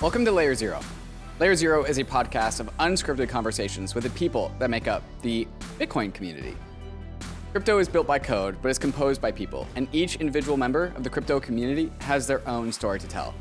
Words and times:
Welcome 0.00 0.24
to 0.24 0.32
Layer 0.32 0.54
Zero. 0.54 0.80
Layer 1.40 1.54
Zero 1.54 1.84
is 1.84 1.98
a 1.98 2.04
podcast 2.04 2.58
of 2.58 2.74
unscripted 2.78 3.28
conversations 3.28 3.94
with 3.94 4.04
the 4.04 4.10
people 4.10 4.50
that 4.58 4.70
make 4.70 4.88
up 4.88 5.02
the 5.20 5.46
Bitcoin 5.78 6.14
community. 6.14 6.56
Crypto 7.52 7.78
is 7.78 7.86
built 7.86 8.06
by 8.06 8.18
code, 8.18 8.56
but 8.62 8.70
is 8.70 8.78
composed 8.78 9.20
by 9.20 9.30
people, 9.30 9.68
and 9.76 9.86
each 9.92 10.16
individual 10.16 10.56
member 10.56 10.94
of 10.96 11.04
the 11.04 11.10
crypto 11.10 11.38
community 11.38 11.92
has 12.00 12.26
their 12.26 12.40
own 12.48 12.72
story 12.72 12.98
to 12.98 13.06
tell. 13.06 13.34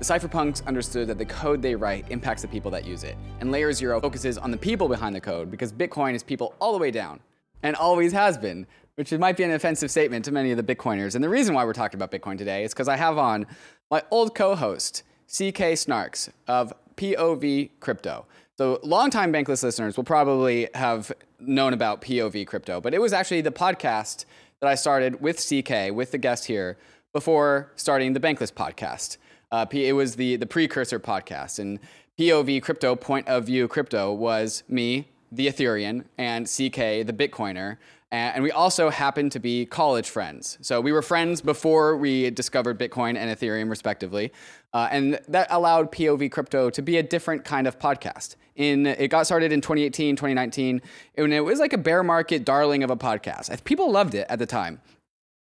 The 0.00 0.04
cypherpunks 0.04 0.66
understood 0.66 1.06
that 1.06 1.18
the 1.18 1.24
code 1.24 1.62
they 1.62 1.76
write 1.76 2.04
impacts 2.10 2.42
the 2.42 2.48
people 2.48 2.72
that 2.72 2.84
use 2.84 3.04
it, 3.04 3.16
and 3.38 3.52
Layer 3.52 3.72
Zero 3.72 4.00
focuses 4.00 4.36
on 4.38 4.50
the 4.50 4.56
people 4.56 4.88
behind 4.88 5.14
the 5.14 5.20
code 5.20 5.52
because 5.52 5.72
Bitcoin 5.72 6.14
is 6.14 6.24
people 6.24 6.56
all 6.58 6.72
the 6.72 6.80
way 6.80 6.90
down, 6.90 7.20
and 7.62 7.76
always 7.76 8.10
has 8.10 8.36
been, 8.36 8.66
which 8.96 9.12
might 9.12 9.36
be 9.36 9.44
an 9.44 9.52
offensive 9.52 9.88
statement 9.88 10.24
to 10.24 10.32
many 10.32 10.50
of 10.50 10.56
the 10.56 10.74
Bitcoiners. 10.74 11.14
And 11.14 11.22
the 11.22 11.28
reason 11.28 11.54
why 11.54 11.64
we're 11.64 11.72
talking 11.72 12.02
about 12.02 12.10
Bitcoin 12.10 12.38
today 12.38 12.64
is 12.64 12.72
because 12.72 12.88
I 12.88 12.96
have 12.96 13.18
on 13.18 13.46
my 13.88 14.02
old 14.10 14.34
co-host, 14.34 15.04
CK 15.32 15.74
Snarks 15.74 16.28
of 16.46 16.74
POV 16.96 17.70
Crypto. 17.80 18.26
So, 18.58 18.78
longtime 18.82 19.32
Bankless 19.32 19.62
listeners 19.62 19.96
will 19.96 20.04
probably 20.04 20.68
have 20.74 21.10
known 21.40 21.72
about 21.72 22.02
POV 22.02 22.46
Crypto, 22.46 22.82
but 22.82 22.92
it 22.92 23.00
was 23.00 23.14
actually 23.14 23.40
the 23.40 23.50
podcast 23.50 24.26
that 24.60 24.68
I 24.68 24.74
started 24.74 25.22
with 25.22 25.38
CK, 25.38 25.92
with 25.92 26.12
the 26.12 26.18
guest 26.18 26.44
here, 26.44 26.76
before 27.14 27.72
starting 27.76 28.12
the 28.12 28.20
Bankless 28.20 28.52
podcast. 28.52 29.16
Uh, 29.50 29.66
it 29.72 29.94
was 29.94 30.16
the, 30.16 30.36
the 30.36 30.46
precursor 30.46 31.00
podcast. 31.00 31.58
And 31.58 31.80
POV 32.18 32.62
Crypto, 32.62 32.94
Point 32.94 33.26
of 33.26 33.44
View 33.46 33.68
Crypto, 33.68 34.12
was 34.12 34.62
me, 34.68 35.08
the 35.30 35.46
Ethereum, 35.46 36.04
and 36.18 36.46
CK, 36.46 37.06
the 37.06 37.14
Bitcoiner. 37.14 37.78
And 38.12 38.42
we 38.42 38.50
also 38.50 38.90
happened 38.90 39.32
to 39.32 39.40
be 39.40 39.64
college 39.64 40.10
friends. 40.10 40.58
So 40.60 40.82
we 40.82 40.92
were 40.92 41.00
friends 41.00 41.40
before 41.40 41.96
we 41.96 42.28
discovered 42.30 42.78
Bitcoin 42.78 43.16
and 43.16 43.34
Ethereum, 43.34 43.70
respectively. 43.70 44.34
Uh, 44.74 44.86
and 44.90 45.18
that 45.28 45.46
allowed 45.50 45.90
POV 45.90 46.30
Crypto 46.30 46.68
to 46.68 46.82
be 46.82 46.98
a 46.98 47.02
different 47.02 47.46
kind 47.46 47.66
of 47.66 47.78
podcast. 47.78 48.36
In 48.54 48.84
it 48.84 49.08
got 49.08 49.24
started 49.24 49.50
in 49.50 49.62
2018, 49.62 50.16
2019, 50.16 50.82
and 51.16 51.32
it 51.32 51.40
was 51.40 51.58
like 51.58 51.72
a 51.72 51.78
bear 51.78 52.02
market 52.02 52.44
darling 52.44 52.82
of 52.82 52.90
a 52.90 52.96
podcast. 52.96 53.64
People 53.64 53.90
loved 53.90 54.14
it 54.14 54.26
at 54.28 54.38
the 54.38 54.46
time. 54.46 54.82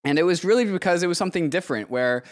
And 0.05 0.17
it 0.17 0.23
was 0.23 0.45
really 0.45 0.63
because 0.63 1.03
it 1.03 1.07
was 1.07 1.17
something 1.17 1.49
different 1.49 1.89
where 1.89 2.23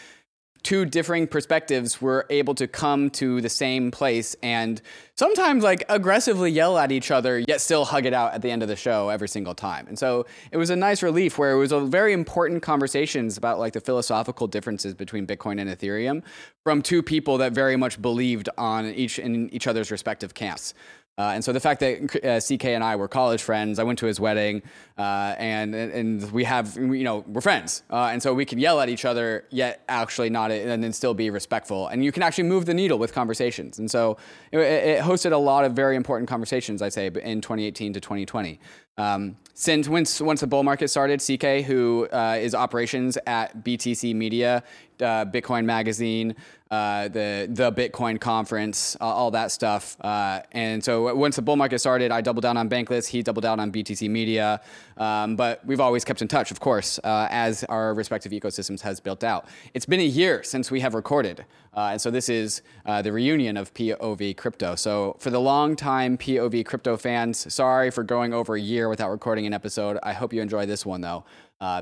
two 0.63 0.85
differing 0.85 1.27
perspectives 1.27 2.01
were 2.01 2.25
able 2.29 2.55
to 2.55 2.67
come 2.67 3.09
to 3.09 3.41
the 3.41 3.49
same 3.49 3.91
place 3.91 4.33
and 4.41 4.81
sometimes 5.15 5.61
like 5.63 5.83
aggressively 5.89 6.49
yell 6.49 6.77
at 6.77 6.91
each 6.91 7.11
other 7.11 7.39
yet 7.39 7.59
still 7.59 7.83
hug 7.83 8.05
it 8.05 8.13
out 8.13 8.33
at 8.33 8.41
the 8.41 8.49
end 8.49 8.63
of 8.63 8.69
the 8.69 8.75
show 8.75 9.09
every 9.09 9.27
single 9.27 9.53
time. 9.53 9.85
And 9.87 9.99
so 9.99 10.25
it 10.51 10.57
was 10.57 10.69
a 10.69 10.75
nice 10.75 11.03
relief 11.03 11.37
where 11.37 11.51
it 11.51 11.57
was 11.57 11.73
a 11.73 11.81
very 11.81 12.13
important 12.13 12.63
conversations 12.63 13.37
about 13.37 13.59
like 13.59 13.73
the 13.73 13.81
philosophical 13.81 14.47
differences 14.47 14.93
between 14.93 15.27
bitcoin 15.27 15.59
and 15.59 15.69
ethereum 15.69 16.23
from 16.63 16.81
two 16.81 17.03
people 17.03 17.37
that 17.39 17.51
very 17.51 17.75
much 17.75 18.01
believed 18.01 18.47
on 18.57 18.85
each 18.85 19.19
in 19.19 19.53
each 19.53 19.67
other's 19.67 19.91
respective 19.91 20.33
camps 20.33 20.73
uh, 21.15 21.31
and 21.35 21.43
so 21.43 21.53
the 21.53 21.59
fact 21.59 21.79
that 21.79 22.25
uh, 22.25 22.39
CK 22.39 22.65
and 22.65 22.83
I 22.83 22.95
were 22.95 23.07
college 23.07 23.43
friends, 23.43 23.77
I 23.77 23.83
went 23.83 23.99
to 23.99 24.07
his 24.07 24.19
wedding, 24.19 24.63
uh, 24.97 25.35
and 25.37 25.75
and 25.75 26.31
we 26.31 26.43
have 26.43 26.75
you 26.75 27.03
know 27.03 27.23
we're 27.27 27.41
friends, 27.41 27.83
uh, 27.91 28.09
and 28.11 28.21
so 28.21 28.33
we 28.33 28.45
can 28.45 28.57
yell 28.57 28.81
at 28.81 28.89
each 28.89 29.05
other 29.05 29.45
yet 29.51 29.83
actually 29.87 30.31
not 30.31 30.49
and 30.49 30.83
then 30.83 30.91
still 30.91 31.13
be 31.13 31.29
respectful, 31.29 31.87
and 31.87 32.03
you 32.03 32.11
can 32.11 32.23
actually 32.23 32.45
move 32.45 32.65
the 32.65 32.73
needle 32.73 32.97
with 32.97 33.13
conversations. 33.13 33.77
And 33.77 33.91
so 33.91 34.17
it, 34.51 34.57
it 34.57 35.01
hosted 35.03 35.33
a 35.33 35.37
lot 35.37 35.65
of 35.65 35.73
very 35.73 35.95
important 35.95 36.27
conversations, 36.27 36.81
I'd 36.81 36.93
say, 36.93 37.05
in 37.07 37.41
2018 37.41 37.93
to 37.93 37.99
2020. 37.99 38.59
Um, 38.97 39.37
since 39.55 39.87
once 39.87 40.19
once 40.19 40.41
the 40.41 40.47
bull 40.47 40.63
market 40.63 40.89
started, 40.89 41.19
CK, 41.19 41.65
who 41.65 42.07
uh, 42.11 42.37
is 42.39 42.55
operations 42.55 43.17
at 43.27 43.63
BTC 43.63 44.15
Media, 44.15 44.63
uh, 44.99 45.25
Bitcoin 45.25 45.65
Magazine, 45.65 46.35
uh, 46.71 47.07
the 47.07 47.47
the 47.51 47.71
Bitcoin 47.71 48.19
conference, 48.19 48.97
all 48.99 49.29
that 49.29 49.51
stuff. 49.51 49.95
Uh, 50.01 50.41
and 50.53 50.83
so 50.83 51.13
once 51.13 51.35
the 51.35 51.41
bull 51.43 51.55
market 51.55 51.77
started, 51.77 52.11
I 52.11 52.21
doubled 52.21 52.41
down 52.41 52.57
on 52.57 52.67
Bankless. 52.67 53.07
He 53.07 53.21
doubled 53.21 53.43
down 53.43 53.59
on 53.59 53.71
BTC 53.71 54.09
Media. 54.09 54.59
Um, 54.97 55.35
but 55.35 55.63
we've 55.65 55.79
always 55.79 56.03
kept 56.03 56.21
in 56.21 56.27
touch, 56.27 56.51
of 56.51 56.59
course, 56.59 56.99
uh, 57.03 57.27
as 57.29 57.63
our 57.65 57.93
respective 57.93 58.31
ecosystems 58.31 58.81
has 58.81 58.99
built 58.99 59.23
out. 59.23 59.47
It's 59.73 59.85
been 59.85 59.99
a 59.99 60.05
year 60.05 60.43
since 60.43 60.71
we 60.71 60.79
have 60.79 60.93
recorded, 60.93 61.45
uh, 61.75 61.89
and 61.91 62.01
so 62.01 62.09
this 62.09 62.29
is 62.29 62.61
the 62.85 63.11
reunion 63.11 63.57
of 63.57 63.73
POV 63.73 64.35
Crypto. 64.35 64.75
So 64.75 65.15
for 65.19 65.29
the 65.29 65.39
long 65.39 65.75
time 65.75 66.17
POV 66.17 66.65
Crypto 66.65 66.97
fans, 66.97 67.53
sorry 67.53 67.91
for 67.91 68.03
going 68.03 68.33
over 68.33 68.55
a 68.55 68.61
year 68.61 68.82
without 68.89 69.09
recording 69.09 69.45
an 69.45 69.53
episode. 69.53 69.97
I 70.03 70.13
hope 70.13 70.33
you 70.33 70.41
enjoy 70.41 70.65
this 70.65 70.85
one 70.85 71.01
though, 71.01 71.25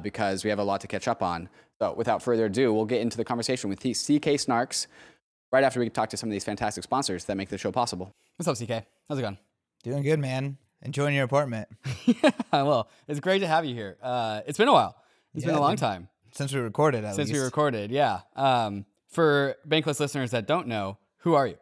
because 0.02 0.44
we 0.44 0.50
have 0.50 0.60
a 0.60 0.64
lot 0.64 0.82
to 0.82 0.88
catch 0.88 1.08
up 1.08 1.22
on. 1.22 1.50
So 1.80 1.94
without 1.94 2.22
further 2.22 2.46
ado, 2.46 2.74
we'll 2.74 2.86
get 2.86 3.02
into 3.02 3.18
the 3.18 3.26
conversation 3.26 3.70
with 3.70 3.80
CK 3.80 4.38
Snarks 4.38 4.88
right 5.52 5.64
after 5.64 5.80
we 5.80 5.90
talk 5.90 6.10
to 6.10 6.18
some 6.18 6.30
of 6.30 6.32
these 6.32 6.44
fantastic 6.44 6.84
sponsors 6.84 7.26
that 7.26 7.36
make 7.36 7.50
the 7.50 7.58
show 7.58 7.72
possible. 7.72 8.14
What's 8.38 8.48
up, 8.48 8.56
CK? 8.56 8.86
How's 9.10 9.20
it 9.20 9.22
going? 9.22 9.38
Doing 9.84 10.04
good, 10.04 10.20
man. 10.20 10.58
Enjoying 10.84 11.16
your 11.16 11.26
apartment. 11.26 11.68
yeah, 12.06 12.32
well, 12.52 12.90
it's 13.08 13.20
great 13.20 13.40
to 13.40 13.48
have 13.48 13.66
you 13.66 13.76
here. 13.76 13.98
Uh, 14.02 14.42
it's 14.48 14.58
been 14.58 14.68
a 14.68 14.74
while. 14.74 14.96
It's 15.34 15.44
yeah, 15.44 15.52
been 15.52 15.58
a 15.58 15.62
long 15.62 15.76
time 15.76 16.08
since 16.32 16.54
we 16.54 16.60
recorded. 16.60 17.04
since 17.04 17.18
least. 17.18 17.34
we 17.34 17.40
recorded, 17.40 17.92
yeah. 17.92 18.22
Um, 18.36 18.86
for 19.08 19.56
Bankless 19.68 20.00
listeners 20.00 20.32
that 20.32 20.48
don't 20.48 20.68
know, 20.68 20.98
who 21.18 21.36
are 21.36 21.48
you? 21.48 21.58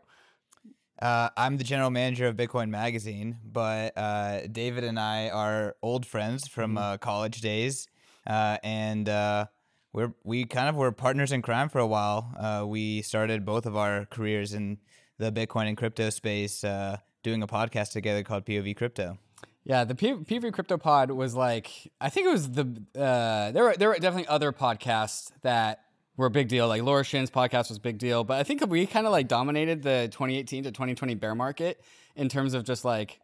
Uh, 1.01 1.29
I'm 1.37 1.57
the 1.57 1.63
general 1.63 1.89
manager 1.89 2.27
of 2.27 2.35
Bitcoin 2.35 2.69
Magazine, 2.69 3.37
but 3.45 3.97
uh, 3.97 4.47
David 4.47 4.83
and 4.83 4.99
I 4.99 5.29
are 5.29 5.75
old 5.81 6.05
friends 6.05 6.47
from 6.47 6.71
mm-hmm. 6.71 6.77
Uh, 6.77 6.97
college 6.97 7.39
days, 7.39 7.87
uh, 8.27 8.57
and 8.63 9.07
uh, 9.07 9.45
we're 9.93 10.13
we 10.23 10.43
kind 10.43 10.67
of 10.67 10.75
were 10.75 10.91
partners 10.91 11.31
in 11.31 11.41
crime 11.41 11.69
for 11.69 11.79
a 11.79 11.87
while. 11.87 12.33
Uh, 12.37 12.65
we 12.67 13.01
started 13.01 13.45
both 13.45 13.65
of 13.65 13.77
our 13.77 14.05
careers 14.05 14.53
in 14.53 14.77
the 15.17 15.31
Bitcoin 15.31 15.67
and 15.67 15.77
crypto 15.77 16.09
space, 16.09 16.63
uh, 16.65 16.97
doing 17.23 17.41
a 17.41 17.47
podcast 17.47 17.91
together 17.91 18.21
called 18.23 18.45
POV 18.45 18.75
Crypto. 18.75 19.17
Yeah, 19.63 19.83
the 19.83 19.95
P- 19.95 20.13
POV 20.13 20.51
Crypto 20.51 20.77
Pod 20.77 21.11
was 21.11 21.33
like 21.33 21.91
I 22.01 22.09
think 22.09 22.27
it 22.27 22.31
was 22.31 22.51
the 22.51 22.83
uh, 22.97 23.51
there 23.51 23.63
were 23.63 23.77
there 23.77 23.87
were 23.87 23.95
definitely 23.95 24.27
other 24.27 24.51
podcasts 24.51 25.31
that 25.43 25.81
were 26.19 26.25
a 26.25 26.31
big 26.31 26.49
deal. 26.49 26.67
Like 26.67 26.83
Laura 26.83 27.05
Shin's 27.05 27.31
podcast 27.31 27.69
was 27.69 27.77
a 27.77 27.81
big 27.81 27.97
deal, 27.97 28.25
but 28.25 28.39
I 28.39 28.43
think 28.43 28.61
we 28.67 28.85
kind 28.85 29.05
of 29.05 29.13
like 29.13 29.29
dominated 29.29 29.83
the 29.83 30.09
2018 30.11 30.65
to 30.65 30.71
2020 30.71 31.15
bear 31.15 31.33
market 31.33 31.81
in 32.15 32.27
terms 32.27 32.53
of 32.53 32.65
just 32.65 32.83
like 32.83 33.21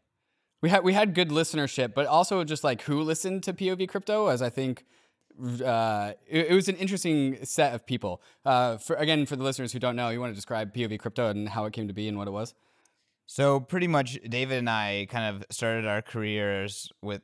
we 0.61 0.69
had 0.69 0.83
we 0.83 0.93
had 0.93 1.13
good 1.13 1.29
listenership, 1.29 1.93
but 1.93 2.07
also 2.07 2.43
just 2.45 2.63
like 2.63 2.81
who 2.83 3.01
listened 3.01 3.43
to 3.43 3.53
POV 3.53 3.89
Crypto, 3.89 4.27
as 4.27 4.41
I 4.41 4.49
think 4.49 4.85
uh, 5.61 6.13
it, 6.25 6.47
it, 6.47 6.53
was 6.53 6.69
an 6.69 6.77
interesting 6.77 7.37
set 7.43 7.75
of 7.75 7.85
people. 7.85 8.21
Uh, 8.45 8.77
for 8.77 8.95
again, 8.95 9.25
for 9.25 9.35
the 9.35 9.43
listeners 9.43 9.73
who 9.73 9.79
don't 9.79 9.97
know, 9.97 10.07
you 10.07 10.21
want 10.21 10.31
to 10.31 10.35
describe 10.35 10.73
POV 10.73 10.97
crypto 10.97 11.27
and 11.27 11.49
how 11.49 11.65
it 11.65 11.73
came 11.73 11.89
to 11.89 11.93
be 11.93 12.07
and 12.07 12.17
what 12.17 12.29
it 12.29 12.31
was. 12.31 12.53
So 13.25 13.59
pretty 13.59 13.87
much, 13.87 14.17
David 14.29 14.59
and 14.59 14.69
I 14.69 15.07
kind 15.09 15.35
of 15.35 15.43
started 15.51 15.85
our 15.85 16.01
careers 16.01 16.89
with 17.01 17.21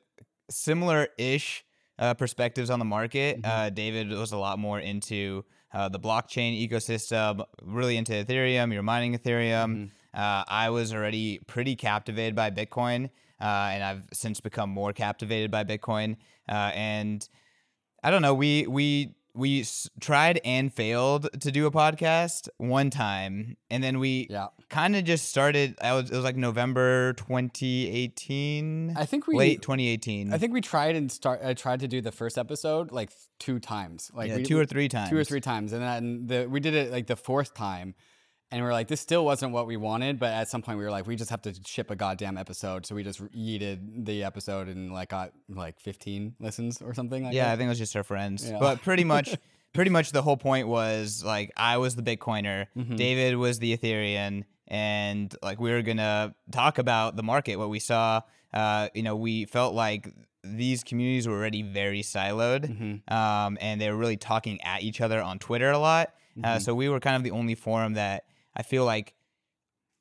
similar-ish 0.49 1.63
uh, 1.97 2.15
perspectives 2.15 2.69
on 2.69 2.79
the 2.79 2.85
market. 2.85 3.41
Mm-hmm. 3.41 3.51
Uh, 3.51 3.69
David 3.69 4.09
was 4.09 4.33
a 4.33 4.37
lot 4.37 4.59
more 4.59 4.79
into 4.79 5.45
uh, 5.73 5.89
the 5.89 5.99
blockchain 5.99 6.67
ecosystem, 6.67 7.45
really 7.61 7.97
into 7.97 8.11
Ethereum. 8.13 8.73
You're 8.73 8.83
mining 8.83 9.17
Ethereum. 9.17 9.69
Mm-hmm. 9.75 9.85
Uh, 10.13 10.43
I 10.47 10.69
was 10.69 10.93
already 10.93 11.39
pretty 11.47 11.75
captivated 11.75 12.35
by 12.35 12.51
Bitcoin, 12.51 13.09
and 13.39 13.83
I've 13.83 14.03
since 14.13 14.41
become 14.41 14.69
more 14.69 14.91
captivated 14.93 15.51
by 15.51 15.63
Bitcoin. 15.63 16.17
and 16.47 17.27
I 18.03 18.11
don't 18.11 18.21
know. 18.21 18.33
We 18.33 18.67
we 18.67 19.15
we 19.33 19.65
tried 19.99 20.41
and 20.43 20.73
failed 20.73 21.29
to 21.41 21.51
do 21.51 21.65
a 21.65 21.71
podcast 21.71 22.49
one 22.57 22.89
time, 22.89 23.57
and 23.69 23.83
then 23.83 23.99
we 23.99 24.27
yeah. 24.29 24.47
kind 24.69 24.95
of 24.95 25.03
just 25.03 25.29
started. 25.29 25.75
I 25.81 25.93
was 25.93 26.11
it 26.11 26.15
was 26.15 26.23
like 26.23 26.35
November 26.35 27.13
2018. 27.13 28.95
I 28.97 29.05
think 29.05 29.27
we 29.27 29.35
late 29.37 29.61
2018. 29.61 30.33
I 30.33 30.37
think 30.37 30.53
we 30.53 30.61
tried 30.61 30.95
and 30.95 31.11
start. 31.11 31.41
I 31.43 31.53
tried 31.53 31.81
to 31.81 31.87
do 31.87 32.01
the 32.01 32.11
first 32.11 32.37
episode 32.37 32.91
like 32.91 33.11
two 33.39 33.59
times, 33.59 34.11
like 34.13 34.29
yeah, 34.29 34.37
we, 34.37 34.43
two 34.43 34.59
or 34.59 34.65
three 34.65 34.89
times, 34.89 35.09
two 35.09 35.17
or 35.17 35.23
three 35.23 35.41
times, 35.41 35.73
and 35.73 35.81
then 35.81 36.27
the 36.27 36.47
we 36.49 36.59
did 36.59 36.73
it 36.73 36.91
like 36.91 37.07
the 37.07 37.15
fourth 37.15 37.53
time 37.53 37.95
and 38.51 38.61
we 38.61 38.67
are 38.67 38.73
like, 38.73 38.89
this 38.89 38.99
still 38.99 39.23
wasn't 39.23 39.53
what 39.53 39.65
we 39.65 39.77
wanted, 39.77 40.19
but 40.19 40.33
at 40.33 40.49
some 40.49 40.61
point 40.61 40.77
we 40.77 40.83
were 40.83 40.91
like, 40.91 41.07
we 41.07 41.15
just 41.15 41.29
have 41.29 41.41
to 41.43 41.53
ship 41.65 41.89
a 41.89 41.95
goddamn 41.95 42.37
episode. 42.37 42.85
So 42.85 42.95
we 42.95 43.03
just 43.03 43.23
yeeted 43.33 44.05
the 44.05 44.23
episode 44.23 44.67
and 44.67 44.91
like 44.91 45.09
got 45.09 45.31
like 45.47 45.79
15 45.79 46.35
listens 46.39 46.81
or 46.81 46.93
something. 46.93 47.23
Like 47.23 47.33
yeah, 47.33 47.45
that. 47.45 47.53
I 47.53 47.55
think 47.55 47.67
it 47.67 47.69
was 47.69 47.79
just 47.79 47.95
our 47.95 48.03
friends. 48.03 48.49
Yeah. 48.49 48.57
But 48.59 48.81
pretty 48.81 49.05
much, 49.05 49.35
pretty 49.73 49.89
much 49.89 50.11
the 50.11 50.21
whole 50.21 50.35
point 50.35 50.67
was 50.67 51.23
like 51.23 51.51
I 51.55 51.77
was 51.77 51.95
the 51.95 52.03
Bitcoiner, 52.03 52.67
mm-hmm. 52.77 52.95
David 52.97 53.37
was 53.37 53.59
the 53.59 53.77
Ethereum, 53.77 54.43
and 54.67 55.33
like 55.41 55.59
we 55.61 55.71
were 55.71 55.81
gonna 55.81 56.35
talk 56.51 56.77
about 56.77 57.15
the 57.15 57.23
market, 57.23 57.55
what 57.55 57.69
we 57.69 57.79
saw. 57.79 58.21
Uh, 58.53 58.89
you 58.93 59.03
know, 59.03 59.15
we 59.15 59.45
felt 59.45 59.73
like 59.73 60.09
these 60.43 60.83
communities 60.83 61.25
were 61.25 61.35
already 61.35 61.61
very 61.61 62.01
siloed, 62.01 62.67
mm-hmm. 62.67 63.13
um, 63.13 63.57
and 63.61 63.79
they 63.79 63.89
were 63.89 63.97
really 63.97 64.17
talking 64.17 64.59
at 64.61 64.81
each 64.81 64.99
other 64.99 65.21
on 65.21 65.39
Twitter 65.39 65.71
a 65.71 65.77
lot. 65.77 66.09
Uh, 66.09 66.39
mm-hmm. 66.39 66.45
Uh, 66.45 66.59
so 66.59 66.75
we 66.75 66.89
were 66.89 66.99
kind 66.99 67.15
of 67.15 67.23
the 67.23 67.31
only 67.31 67.55
forum 67.55 67.93
that 67.93 68.25
I 68.55 68.63
feel 68.63 68.85
like 68.85 69.13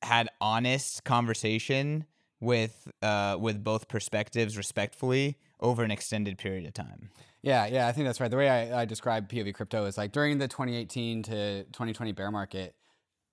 had 0.03 0.29
honest 0.41 1.05
conversation 1.05 2.07
with 2.41 2.89
uh, 3.03 3.37
with 3.39 3.63
both 3.63 3.89
perspectives 3.89 4.57
respectfully 4.57 5.39
over 5.61 5.83
an 5.83 5.91
extended 5.91 6.39
period 6.39 6.67
of 6.67 6.73
time. 6.73 7.11
Yeah, 7.43 7.67
yeah, 7.67 7.87
I 7.87 7.93
think 7.93 8.07
that's 8.07 8.21
right. 8.21 8.31
The 8.31 8.37
way 8.37 8.49
I, 8.49 8.83
I 8.83 8.85
describe 8.85 9.31
POV 9.31 9.55
crypto 9.55 9.87
is 9.87 9.97
like 9.97 10.13
during 10.13 10.39
the 10.39 10.49
2018 10.49 11.23
to 11.25 11.65
2020 11.65 12.13
bear 12.13 12.31
market, 12.31 12.75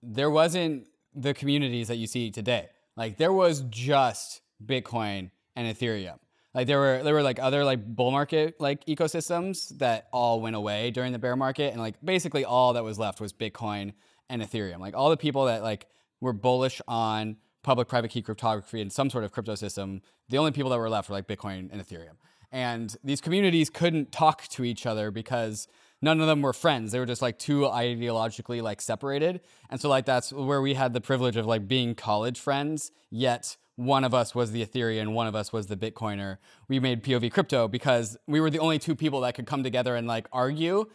there 0.01 0.29
wasn't 0.29 0.87
the 1.13 1.33
communities 1.33 1.87
that 1.87 1.97
you 1.97 2.07
see 2.07 2.31
today. 2.31 2.69
Like 2.95 3.17
there 3.17 3.33
was 3.33 3.61
just 3.69 4.41
Bitcoin 4.65 5.31
and 5.55 5.75
Ethereum. 5.75 6.19
Like 6.53 6.67
there 6.67 6.79
were 6.79 7.03
there 7.03 7.13
were 7.13 7.21
like 7.21 7.39
other 7.39 7.63
like 7.63 7.85
bull 7.85 8.11
market 8.11 8.59
like 8.59 8.85
ecosystems 8.85 9.77
that 9.77 10.07
all 10.11 10.41
went 10.41 10.55
away 10.55 10.91
during 10.91 11.11
the 11.11 11.19
bear 11.19 11.35
market 11.35 11.71
and 11.71 11.81
like 11.81 11.95
basically 12.03 12.45
all 12.45 12.73
that 12.73 12.83
was 12.83 12.97
left 12.97 13.21
was 13.21 13.31
Bitcoin 13.31 13.93
and 14.29 14.41
Ethereum. 14.41 14.79
Like 14.79 14.95
all 14.95 15.09
the 15.09 15.17
people 15.17 15.45
that 15.45 15.63
like 15.63 15.87
were 16.21 16.33
bullish 16.33 16.81
on 16.87 17.37
public 17.63 17.87
private 17.87 18.09
key 18.09 18.21
cryptography 18.21 18.81
and 18.81 18.91
some 18.91 19.09
sort 19.09 19.23
of 19.23 19.31
crypto 19.31 19.55
system, 19.55 20.01
the 20.29 20.37
only 20.37 20.51
people 20.51 20.71
that 20.71 20.77
were 20.77 20.89
left 20.89 21.09
were 21.09 21.15
like 21.15 21.27
Bitcoin 21.27 21.69
and 21.71 21.81
Ethereum. 21.81 22.15
And 22.51 22.95
these 23.03 23.19
communities 23.19 23.69
couldn't 23.69 24.11
talk 24.11 24.47
to 24.49 24.63
each 24.63 24.85
other 24.85 25.11
because 25.11 25.67
none 26.01 26.21
of 26.21 26.27
them 26.27 26.41
were 26.41 26.53
friends. 26.53 26.91
They 26.91 26.99
were 26.99 27.05
just 27.05 27.21
like 27.21 27.37
too 27.37 27.61
ideologically 27.61 28.61
like 28.61 28.81
separated. 28.81 29.41
And 29.69 29.81
so 29.81 29.89
like 29.89 30.05
that's 30.05 30.31
where 30.31 30.61
we 30.61 30.75
had 30.75 30.93
the 30.93 31.01
privilege 31.01 31.35
of 31.35 31.45
like 31.45 31.67
being 31.67 31.95
college 31.95 32.39
friends, 32.39 32.91
yet 33.09 33.57
one 33.75 34.03
of 34.03 34.13
us 34.13 34.33
was 34.33 34.51
the 34.51 34.65
Ethereum, 34.65 35.13
one 35.13 35.27
of 35.27 35.35
us 35.35 35.53
was 35.53 35.67
the 35.67 35.77
Bitcoiner. 35.77 36.37
We 36.67 36.79
made 36.79 37.03
POV 37.03 37.31
crypto 37.31 37.67
because 37.67 38.17
we 38.27 38.39
were 38.39 38.49
the 38.49 38.59
only 38.59 38.79
two 38.79 38.95
people 38.95 39.21
that 39.21 39.35
could 39.35 39.45
come 39.45 39.63
together 39.63 39.95
and 39.95 40.07
like 40.07 40.27
argue 40.31 40.85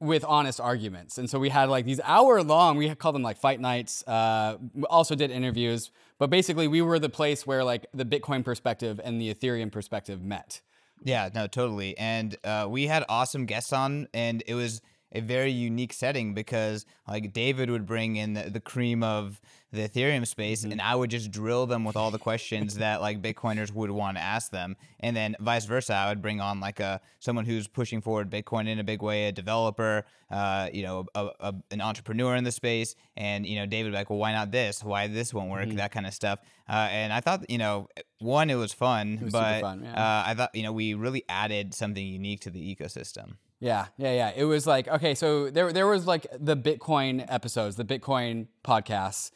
with 0.00 0.24
honest 0.24 0.60
arguments. 0.60 1.18
And 1.18 1.28
so 1.28 1.38
we 1.38 1.50
had 1.50 1.68
like 1.68 1.84
these 1.84 2.00
hour 2.04 2.42
long, 2.42 2.76
we 2.76 2.92
called 2.94 3.14
them 3.14 3.22
like 3.22 3.36
fight 3.36 3.60
nights. 3.60 4.06
Uh, 4.06 4.56
we 4.74 4.84
also 4.84 5.14
did 5.14 5.30
interviews, 5.30 5.90
but 6.18 6.30
basically 6.30 6.66
we 6.68 6.80
were 6.80 6.98
the 6.98 7.10
place 7.10 7.46
where 7.46 7.62
like 7.62 7.86
the 7.92 8.04
Bitcoin 8.04 8.44
perspective 8.44 8.98
and 9.04 9.20
the 9.20 9.32
Ethereum 9.32 9.70
perspective 9.70 10.22
met. 10.22 10.62
Yeah, 11.04 11.28
no, 11.34 11.46
totally. 11.46 11.96
And 11.96 12.36
uh, 12.44 12.66
we 12.68 12.86
had 12.86 13.04
awesome 13.08 13.46
guests 13.46 13.72
on, 13.72 14.08
and 14.12 14.42
it 14.46 14.54
was 14.54 14.82
a 15.12 15.20
very 15.20 15.50
unique 15.50 15.92
setting 15.92 16.34
because 16.34 16.86
like 17.08 17.32
David 17.32 17.70
would 17.70 17.86
bring 17.86 18.16
in 18.16 18.34
the, 18.34 18.50
the 18.50 18.60
cream 18.60 19.02
of 19.02 19.40
the 19.72 19.88
Ethereum 19.88 20.26
space, 20.26 20.62
mm-hmm. 20.62 20.72
and 20.72 20.82
I 20.82 20.94
would 20.94 21.10
just 21.10 21.30
drill 21.30 21.66
them 21.66 21.84
with 21.84 21.96
all 21.96 22.10
the 22.10 22.18
questions 22.18 22.74
that 22.78 23.00
like 23.00 23.22
Bitcoiners 23.22 23.72
would 23.72 23.90
want 23.90 24.16
to 24.16 24.22
ask 24.22 24.50
them, 24.50 24.76
and 25.00 25.16
then 25.16 25.36
vice 25.40 25.64
versa. 25.64 25.94
I 25.94 26.08
would 26.08 26.22
bring 26.22 26.40
on 26.40 26.60
like 26.60 26.80
a 26.80 27.00
someone 27.18 27.44
who's 27.44 27.68
pushing 27.68 28.00
forward 28.00 28.30
Bitcoin 28.30 28.68
in 28.68 28.78
a 28.78 28.84
big 28.84 29.02
way, 29.02 29.26
a 29.26 29.32
developer, 29.32 30.04
uh, 30.30 30.68
you 30.72 30.82
know, 30.82 31.06
a, 31.14 31.28
a, 31.40 31.54
an 31.70 31.80
entrepreneur 31.80 32.34
in 32.36 32.44
the 32.44 32.52
space, 32.52 32.94
and 33.16 33.46
you 33.46 33.56
know, 33.56 33.66
David 33.66 33.86
would 33.86 33.92
be 33.92 33.98
like, 33.98 34.10
well, 34.10 34.18
why 34.18 34.32
not 34.32 34.50
this? 34.50 34.82
Why 34.82 35.06
this 35.06 35.34
won't 35.34 35.50
work? 35.50 35.68
Mm-hmm. 35.68 35.76
That 35.76 35.92
kind 35.92 36.06
of 36.06 36.14
stuff. 36.14 36.40
Uh, 36.68 36.88
and 36.90 37.12
I 37.12 37.20
thought, 37.20 37.48
you 37.50 37.58
know, 37.58 37.88
one, 38.18 38.50
it 38.50 38.54
was 38.54 38.72
fun, 38.72 39.14
it 39.14 39.24
was 39.24 39.32
but 39.32 39.60
fun, 39.60 39.82
yeah. 39.84 39.92
uh, 39.92 40.24
I 40.26 40.34
thought, 40.34 40.54
you 40.54 40.62
know, 40.62 40.72
we 40.72 40.94
really 40.94 41.24
added 41.28 41.74
something 41.74 42.04
unique 42.04 42.40
to 42.42 42.50
the 42.50 42.74
ecosystem. 42.74 43.36
Yeah, 43.60 43.86
yeah, 43.98 44.12
yeah. 44.12 44.32
It 44.34 44.44
was 44.44 44.66
like 44.66 44.88
okay, 44.88 45.14
so 45.14 45.50
there 45.50 45.72
there 45.72 45.86
was 45.86 46.06
like 46.06 46.26
the 46.38 46.56
Bitcoin 46.56 47.24
episodes, 47.28 47.76
the 47.76 47.84
Bitcoin 47.84 48.48
podcasts, 48.64 49.30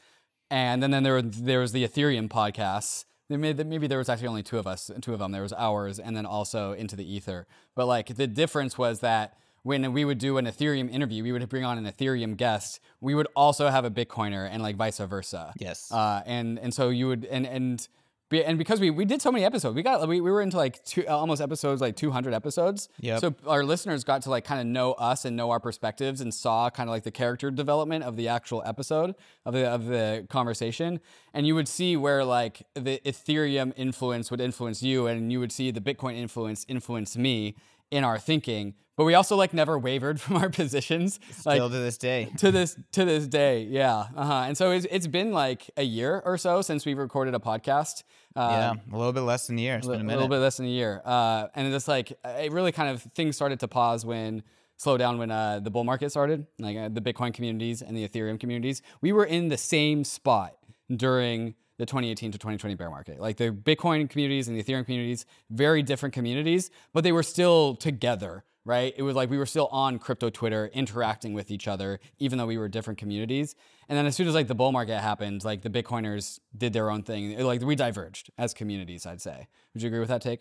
and 0.50 0.82
then 0.82 0.91
then 0.91 1.03
there 1.03 1.21
there 1.23 1.61
was 1.61 1.73
the 1.73 1.87
Ethereum 1.87 2.29
podcasts. 2.29 3.05
Maybe 3.29 3.87
there 3.87 3.99
was 3.99 4.09
actually 4.09 4.29
only 4.29 4.43
two 4.43 4.59
of 4.59 4.67
us, 4.67 4.91
two 5.00 5.12
of 5.12 5.19
them. 5.19 5.32
There 5.32 5.43
was 5.43 5.53
ours, 5.53 5.99
and 5.99 6.17
then 6.17 6.26
also 6.26 6.73
into 6.73 6.97
the 6.97 7.11
ether. 7.11 7.47
But 7.75 7.87
like 7.87 8.17
the 8.17 8.26
difference 8.26 8.76
was 8.76 9.00
that 9.00 9.37
when 9.62 9.93
we 9.94 10.05
would 10.05 10.19
do 10.19 10.37
an 10.37 10.44
Ethereum 10.44 10.91
interview, 10.91 11.23
we 11.23 11.32
would 11.32 11.47
bring 11.49 11.65
on 11.65 11.79
an 11.79 11.85
Ethereum 11.91 12.37
guest. 12.37 12.81
We 13.00 13.15
would 13.15 13.26
also 13.35 13.69
have 13.69 13.85
a 13.85 13.91
Bitcoiner, 13.91 14.49
and 14.50 14.62
like 14.62 14.76
vice 14.76 14.99
versa. 14.99 15.53
Yes. 15.59 15.91
Uh, 15.91 16.23
and 16.25 16.59
and 16.59 16.73
so 16.73 16.88
you 16.91 17.09
would 17.09 17.25
and 17.26 17.47
and 17.47 17.88
and 18.31 18.59
because 18.59 18.81
we, 18.81 18.91
we 18.91 19.05
did 19.05 19.21
so 19.23 19.31
many 19.31 19.44
episodes, 19.44 19.75
we 19.75 19.82
got 19.82 20.06
we, 20.09 20.21
we 20.21 20.31
were 20.31 20.41
into 20.41 20.56
like 20.56 20.85
two, 20.85 21.06
uh, 21.06 21.17
almost 21.17 21.41
episodes 21.41 21.81
like 21.81 21.97
200 21.97 22.32
episodes. 22.35 22.88
Yeah. 22.99 23.19
So 23.19 23.35
our 23.47 23.65
listeners 23.65 24.05
got 24.05 24.23
to 24.23 24.31
like 24.31 24.44
kind 24.44 24.61
of 24.61 24.67
know 24.67 24.93
us 24.93 25.25
and 25.25 25.37
know 25.37 25.50
our 25.50 25.61
perspectives 25.61 26.21
and 26.21 26.32
saw 26.32 26.71
kind 26.71 26.88
of 26.88 26.93
like 26.93 27.05
the 27.05 27.11
character 27.11 27.50
development 27.50 28.05
of 28.05 28.17
the 28.17 28.29
actual 28.29 28.62
episode 28.65 29.15
of 29.44 29.55
the 29.55 29.67
of 29.69 29.87
the 29.87 30.26
conversation. 30.31 31.00
And 31.32 31.47
you 31.47 31.55
would 31.55 31.69
see 31.69 31.97
where 31.97 32.25
like 32.25 32.67
the 32.75 33.00
Ethereum 33.05 33.73
influence 33.76 34.31
would 34.31 34.41
influence 34.41 34.82
you, 34.82 35.06
and 35.06 35.31
you 35.31 35.41
would 35.41 35.53
see 35.53 35.71
the 35.71 35.81
Bitcoin 35.81 36.17
influence 36.17 36.65
influence 36.69 37.17
me 37.17 37.56
in 37.94 38.02
our 38.02 38.19
thinking 38.19 38.75
but 38.96 39.05
we 39.05 39.14
also 39.14 39.37
like 39.37 39.55
never 39.55 39.79
wavered 39.79 40.20
from 40.25 40.37
our 40.37 40.49
positions 40.49 41.20
still 41.31 41.52
like, 41.52 41.73
to 41.73 41.79
this 41.79 41.96
day 41.96 42.29
to 42.38 42.50
this 42.50 42.76
to 42.91 43.05
this 43.05 43.29
day 43.29 43.62
yeah 43.62 44.06
uh-huh 44.17 44.44
and 44.46 44.56
so 44.56 44.73
it's, 44.73 44.87
it's 44.91 45.06
been 45.06 45.31
like 45.31 45.70
a 45.76 45.85
year 45.85 46.20
or 46.25 46.37
so 46.37 46.61
since 46.61 46.85
we've 46.85 46.99
recorded 46.99 47.35
a 47.35 47.38
podcast 47.38 48.02
uh, 48.35 48.49
yeah 48.50 48.73
a 48.93 48.96
little 48.96 49.12
bit 49.12 49.20
less 49.20 49.46
than 49.46 49.56
a 49.58 49.62
year 49.62 49.76
it's 49.76 49.87
been 49.87 50.00
a, 50.00 50.05
minute. 50.05 50.14
a 50.14 50.17
little 50.17 50.29
bit 50.29 50.41
less 50.41 50.56
than 50.56 50.67
a 50.67 50.70
year 50.70 51.00
uh, 51.05 51.46
and 51.55 51.73
it's 51.73 51.87
like 51.87 52.12
it 52.25 52.50
really 52.50 52.73
kind 52.73 52.91
of 52.91 53.00
things 53.14 53.37
started 53.37 53.61
to 53.61 53.69
pause 53.69 54.05
when 54.05 54.43
slow 54.76 54.99
down 54.99 55.19
when 55.19 55.31
uh, 55.31 55.61
the 55.61 55.70
bull 55.70 55.85
market 55.85 56.11
started 56.11 56.47
like 56.58 56.76
uh, 56.76 56.88
the 56.88 57.00
bitcoin 57.00 57.32
communities 57.32 57.81
and 57.81 57.97
the 57.97 58.06
ethereum 58.06 58.40
communities 58.40 58.82
we 59.00 59.12
were 59.12 59.25
in 59.25 59.49
the 59.49 59.56
same 59.56 60.02
spot 60.02 60.56
during 60.94 61.55
the 61.79 61.87
2018 61.87 62.32
to 62.32 62.38
2020 62.38 62.75
bear 62.75 62.91
market. 62.91 63.21
Like 63.21 63.37
the 63.37 63.50
Bitcoin 63.50 64.09
communities 64.09 64.49
and 64.49 64.56
the 64.56 64.62
Ethereum 64.62 64.85
communities, 64.85 65.26
very 65.50 65.82
different 65.82 66.15
communities, 66.15 66.71
but 66.93 67.05
they 67.05 67.12
were 67.12 67.23
still 67.23 67.75
together, 67.75 68.44
right? 68.65 68.94
It 68.97 69.03
was 69.03 69.17
like 69.17 69.29
we 69.31 69.38
were 69.38 69.47
still 69.47 69.67
on 69.69 69.99
crypto 69.99 70.31
Twitter 70.31 70.71
interacting 70.73 71.35
with 71.35 71.50
each 71.50 71.67
other, 71.67 71.99
even 72.19 72.38
though 72.38 72.47
we 72.47 72.59
were 72.59 72.69
different 72.69 72.99
communities. 72.99 73.56
And 73.88 73.99
then 73.99 74.06
as 74.06 74.15
soon 74.15 74.29
as 74.29 74.35
like 74.35 74.47
the 74.47 74.55
bull 74.55 74.73
market 74.73 75.00
happened, 75.00 75.44
like 75.44 75.62
the 75.62 75.71
Bitcoiners 75.71 76.38
did 76.56 76.73
their 76.73 76.91
own 76.91 77.03
thing. 77.03 77.32
It, 77.32 77.44
like 77.44 77.61
we 77.61 77.75
diverged 77.75 78.31
as 78.38 78.55
communities, 78.55 79.05
I'd 79.05 79.21
say. 79.21 79.49
Would 79.75 79.82
you 79.82 79.88
agree 79.88 80.00
with 80.00 80.09
that 80.09 80.23
take? 80.23 80.41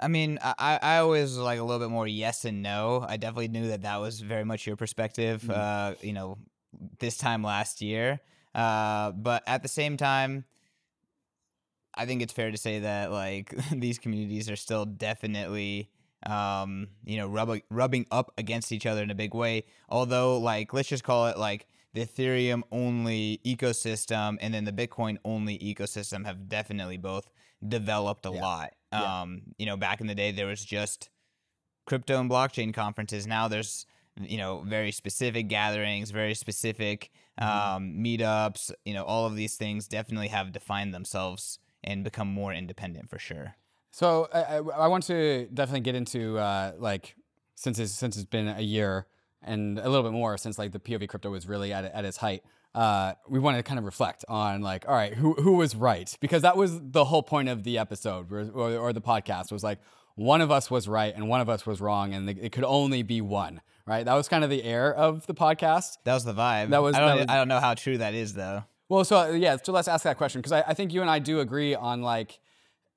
I 0.00 0.08
mean, 0.08 0.38
I, 0.42 0.78
I 0.82 0.96
always 0.98 1.36
like 1.36 1.60
a 1.60 1.62
little 1.62 1.78
bit 1.78 1.92
more 1.92 2.08
yes 2.08 2.44
and 2.44 2.62
no. 2.62 3.04
I 3.06 3.18
definitely 3.18 3.48
knew 3.48 3.68
that 3.68 3.82
that 3.82 4.00
was 4.00 4.20
very 4.20 4.44
much 4.44 4.66
your 4.66 4.74
perspective, 4.74 5.42
mm-hmm. 5.42 5.52
uh, 5.54 5.94
you 6.00 6.12
know, 6.12 6.38
this 6.98 7.16
time 7.16 7.44
last 7.44 7.82
year. 7.82 8.20
Uh, 8.54 9.12
but 9.12 9.42
at 9.46 9.62
the 9.62 9.68
same 9.68 9.96
time, 9.96 10.44
I 11.94 12.06
think 12.06 12.22
it's 12.22 12.32
fair 12.32 12.50
to 12.50 12.56
say 12.56 12.80
that 12.80 13.10
like 13.10 13.54
these 13.72 13.98
communities 13.98 14.50
are 14.50 14.56
still 14.56 14.84
definitely 14.84 15.90
um, 16.24 16.88
you 17.04 17.16
know 17.16 17.26
rubbing 17.26 17.62
rubbing 17.70 18.06
up 18.10 18.32
against 18.38 18.72
each 18.72 18.86
other 18.86 19.02
in 19.02 19.10
a 19.10 19.14
big 19.14 19.34
way. 19.34 19.64
Although 19.88 20.38
like 20.38 20.72
let's 20.72 20.88
just 20.88 21.04
call 21.04 21.26
it 21.28 21.38
like 21.38 21.66
the 21.94 22.06
Ethereum 22.06 22.62
only 22.70 23.40
ecosystem 23.44 24.38
and 24.40 24.54
then 24.54 24.64
the 24.64 24.72
Bitcoin 24.72 25.18
only 25.24 25.58
ecosystem 25.58 26.24
have 26.24 26.48
definitely 26.48 26.96
both 26.96 27.28
developed 27.66 28.24
a 28.26 28.30
yeah. 28.32 28.40
lot. 28.40 28.72
Yeah. 28.92 29.22
Um, 29.22 29.42
you 29.58 29.66
know, 29.66 29.76
back 29.76 30.00
in 30.00 30.06
the 30.06 30.14
day 30.14 30.32
there 30.32 30.46
was 30.46 30.64
just 30.64 31.10
crypto 31.86 32.20
and 32.20 32.30
blockchain 32.30 32.72
conferences. 32.72 33.26
Now 33.26 33.48
there's 33.48 33.86
you 34.20 34.38
know 34.38 34.64
very 34.66 34.92
specific 34.92 35.48
gatherings, 35.48 36.10
very 36.10 36.34
specific 36.34 37.10
mm-hmm. 37.40 37.76
um, 37.76 37.94
meetups. 37.94 38.70
You 38.84 38.94
know, 38.94 39.04
all 39.04 39.26
of 39.26 39.36
these 39.36 39.56
things 39.56 39.88
definitely 39.88 40.28
have 40.28 40.52
defined 40.52 40.94
themselves 40.94 41.58
and 41.84 42.04
become 42.04 42.28
more 42.28 42.52
independent 42.52 43.10
for 43.10 43.18
sure. 43.18 43.56
So 43.90 44.28
I, 44.32 44.56
I 44.56 44.88
want 44.88 45.04
to 45.04 45.48
definitely 45.52 45.80
get 45.80 45.94
into 45.94 46.38
uh, 46.38 46.72
like 46.78 47.14
since 47.54 47.78
it's 47.78 47.92
since 47.92 48.16
it's 48.16 48.26
been 48.26 48.48
a 48.48 48.62
year 48.62 49.06
and 49.42 49.78
a 49.78 49.88
little 49.88 50.02
bit 50.02 50.12
more 50.12 50.36
since 50.38 50.58
like 50.58 50.72
the 50.72 50.78
POV 50.78 51.08
crypto 51.08 51.30
was 51.30 51.46
really 51.46 51.72
at, 51.72 51.84
at 51.84 52.04
its 52.04 52.16
height. 52.16 52.42
Uh, 52.74 53.12
we 53.28 53.38
want 53.38 53.58
to 53.58 53.62
kind 53.62 53.78
of 53.78 53.84
reflect 53.84 54.24
on 54.28 54.62
like, 54.62 54.88
all 54.88 54.94
right, 54.94 55.14
who 55.14 55.34
who 55.34 55.52
was 55.52 55.76
right? 55.76 56.16
Because 56.20 56.42
that 56.42 56.56
was 56.56 56.80
the 56.80 57.04
whole 57.04 57.22
point 57.22 57.48
of 57.48 57.64
the 57.64 57.78
episode 57.78 58.32
or, 58.32 58.50
or, 58.50 58.76
or 58.76 58.92
the 58.92 59.02
podcast 59.02 59.52
was 59.52 59.62
like 59.62 59.78
one 60.14 60.40
of 60.40 60.50
us 60.50 60.70
was 60.70 60.88
right 60.88 61.14
and 61.14 61.28
one 61.28 61.40
of 61.40 61.48
us 61.48 61.66
was 61.66 61.80
wrong, 61.80 62.14
and 62.14 62.28
it 62.28 62.52
could 62.52 62.64
only 62.64 63.02
be 63.02 63.20
one 63.20 63.60
right? 63.86 64.04
That 64.04 64.14
was 64.14 64.28
kind 64.28 64.44
of 64.44 64.50
the 64.50 64.62
air 64.62 64.94
of 64.94 65.26
the 65.26 65.34
podcast. 65.34 65.98
That 66.04 66.14
was 66.14 66.24
the 66.24 66.34
vibe. 66.34 66.70
That 66.70 66.82
was. 66.82 66.94
I 66.94 67.00
don't, 67.00 67.16
was, 67.18 67.26
I 67.28 67.36
don't 67.36 67.48
know 67.48 67.60
how 67.60 67.74
true 67.74 67.98
that 67.98 68.14
is 68.14 68.34
though. 68.34 68.64
Well, 68.88 69.04
so 69.04 69.32
yeah, 69.32 69.56
so 69.62 69.72
let's 69.72 69.88
ask 69.88 70.04
that 70.04 70.18
question 70.18 70.40
because 70.40 70.52
I, 70.52 70.64
I, 70.68 70.74
think 70.74 70.92
you 70.92 71.00
and 71.00 71.08
I 71.08 71.18
do 71.18 71.40
agree 71.40 71.74
on 71.74 72.02
like, 72.02 72.38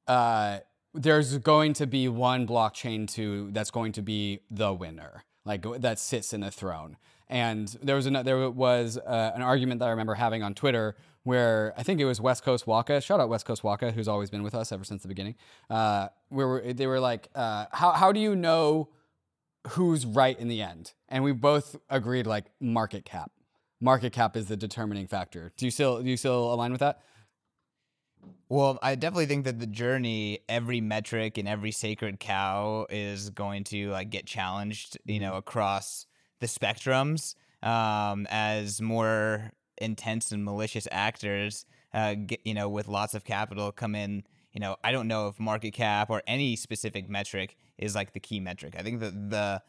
uh, 0.07 0.59
there's 0.93 1.37
going 1.37 1.71
to 1.75 1.87
be 1.87 2.09
one 2.09 2.45
blockchain 2.45 3.07
to 3.13 3.49
that's 3.51 3.71
going 3.71 3.93
to 3.93 4.01
be 4.01 4.41
the 4.51 4.73
winner, 4.73 5.23
like 5.45 5.65
that 5.79 5.99
sits 5.99 6.33
in 6.33 6.41
the 6.41 6.51
throne. 6.51 6.97
And 7.29 7.67
there 7.81 7.95
was 7.95 8.07
an, 8.07 8.13
there 8.25 8.49
was 8.49 8.97
uh, 8.97 9.31
an 9.35 9.41
argument 9.41 9.79
that 9.79 9.85
I 9.85 9.91
remember 9.91 10.15
having 10.15 10.43
on 10.43 10.53
Twitter 10.53 10.97
where 11.23 11.73
I 11.77 11.83
think 11.83 11.99
it 11.99 12.05
was 12.05 12.19
West 12.19 12.43
Coast 12.43 12.67
Waka. 12.67 12.99
Shout 12.99 13.19
out 13.19 13.29
West 13.29 13.45
Coast 13.45 13.63
Waka, 13.63 13.91
who's 13.91 14.07
always 14.07 14.29
been 14.29 14.43
with 14.43 14.53
us 14.53 14.71
ever 14.71 14.83
since 14.83 15.01
the 15.01 15.07
beginning. 15.07 15.35
Uh, 15.69 16.09
where 16.29 16.73
they 16.73 16.87
were 16.87 16.99
like, 16.99 17.29
uh, 17.35 17.67
how 17.71 17.91
how 17.91 18.11
do 18.11 18.19
you 18.19 18.35
know 18.35 18.89
who's 19.69 20.05
right 20.05 20.39
in 20.39 20.47
the 20.47 20.61
end. 20.61 20.93
And 21.09 21.23
we 21.23 21.31
both 21.31 21.75
agreed 21.89 22.27
like 22.27 22.45
market 22.59 23.05
cap. 23.05 23.31
Market 23.81 24.13
cap 24.13 24.35
is 24.37 24.47
the 24.47 24.57
determining 24.57 25.07
factor. 25.07 25.51
Do 25.57 25.65
you 25.65 25.71
still 25.71 26.01
do 26.01 26.09
you 26.09 26.17
still 26.17 26.53
align 26.53 26.71
with 26.71 26.79
that? 26.79 26.99
Well, 28.47 28.79
I 28.81 28.95
definitely 28.95 29.25
think 29.25 29.45
that 29.45 29.59
the 29.59 29.67
journey, 29.67 30.39
every 30.47 30.81
metric 30.81 31.37
and 31.37 31.47
every 31.47 31.71
sacred 31.71 32.19
cow 32.19 32.85
is 32.89 33.29
going 33.31 33.63
to 33.65 33.89
like 33.89 34.09
get 34.09 34.25
challenged, 34.25 34.97
you 35.05 35.19
know, 35.19 35.35
across 35.35 36.05
the 36.39 36.47
spectrums 36.47 37.35
um, 37.63 38.27
as 38.29 38.81
more 38.81 39.51
intense 39.77 40.31
and 40.31 40.45
malicious 40.45 40.87
actors, 40.91 41.65
uh, 41.93 42.13
get, 42.13 42.39
you 42.45 42.53
know, 42.53 42.69
with 42.69 42.87
lots 42.87 43.13
of 43.13 43.23
capital 43.23 43.71
come 43.71 43.95
in. 43.95 44.23
You 44.51 44.61
know, 44.61 44.77
I 44.83 44.91
don't 44.91 45.07
know 45.07 45.27
if 45.27 45.39
market 45.39 45.71
cap 45.71 46.09
or 46.09 46.21
any 46.27 46.55
specific 46.55 47.09
metric 47.09 47.57
is 47.77 47.95
like 47.95 48.13
the 48.13 48.19
key 48.19 48.39
metric. 48.39 48.75
I 48.77 48.83
think 48.83 48.99
that 49.01 49.29
the 49.29 49.61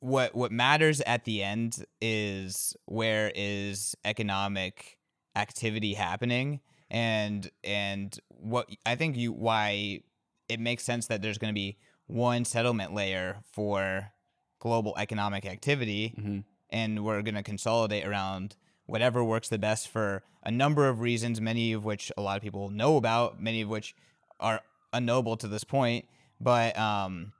what 0.00 0.34
what 0.34 0.52
matters 0.52 1.00
at 1.02 1.24
the 1.24 1.42
end 1.42 1.84
is 2.00 2.76
where 2.84 3.32
is 3.34 3.94
economic 4.04 4.98
activity 5.34 5.94
happening 5.94 6.60
and 6.90 7.50
and 7.64 8.18
what 8.28 8.68
I 8.84 8.94
think 8.94 9.16
you 9.16 9.32
why 9.32 10.00
it 10.48 10.60
makes 10.60 10.84
sense 10.84 11.06
that 11.08 11.22
there's 11.22 11.38
going 11.38 11.52
to 11.52 11.58
be 11.58 11.76
one 12.06 12.44
settlement 12.44 12.94
layer 12.94 13.38
for 13.52 14.12
global 14.60 14.94
economic 14.98 15.44
activity 15.46 16.14
Mm-hmm. 16.16 16.38
and 16.70 17.04
we're 17.04 17.22
going 17.22 17.34
to 17.34 17.42
consolidate 17.42 18.06
around 18.06 18.56
whatever 18.86 19.24
works 19.24 19.48
the 19.48 19.58
best 19.58 19.88
for 19.88 20.22
a 20.44 20.50
number 20.50 20.88
of 20.88 21.00
reasons 21.00 21.40
many 21.40 21.72
of 21.72 21.84
which 21.84 22.12
a 22.16 22.22
lot 22.22 22.36
of 22.36 22.42
people 22.42 22.68
know 22.70 22.96
about 22.96 23.42
many 23.42 23.62
of 23.62 23.68
which 23.68 23.94
are 24.38 24.60
unknowable 24.92 25.36
to 25.36 25.48
this 25.48 25.64
point 25.64 26.04
but 26.40 26.76
um 26.78 27.32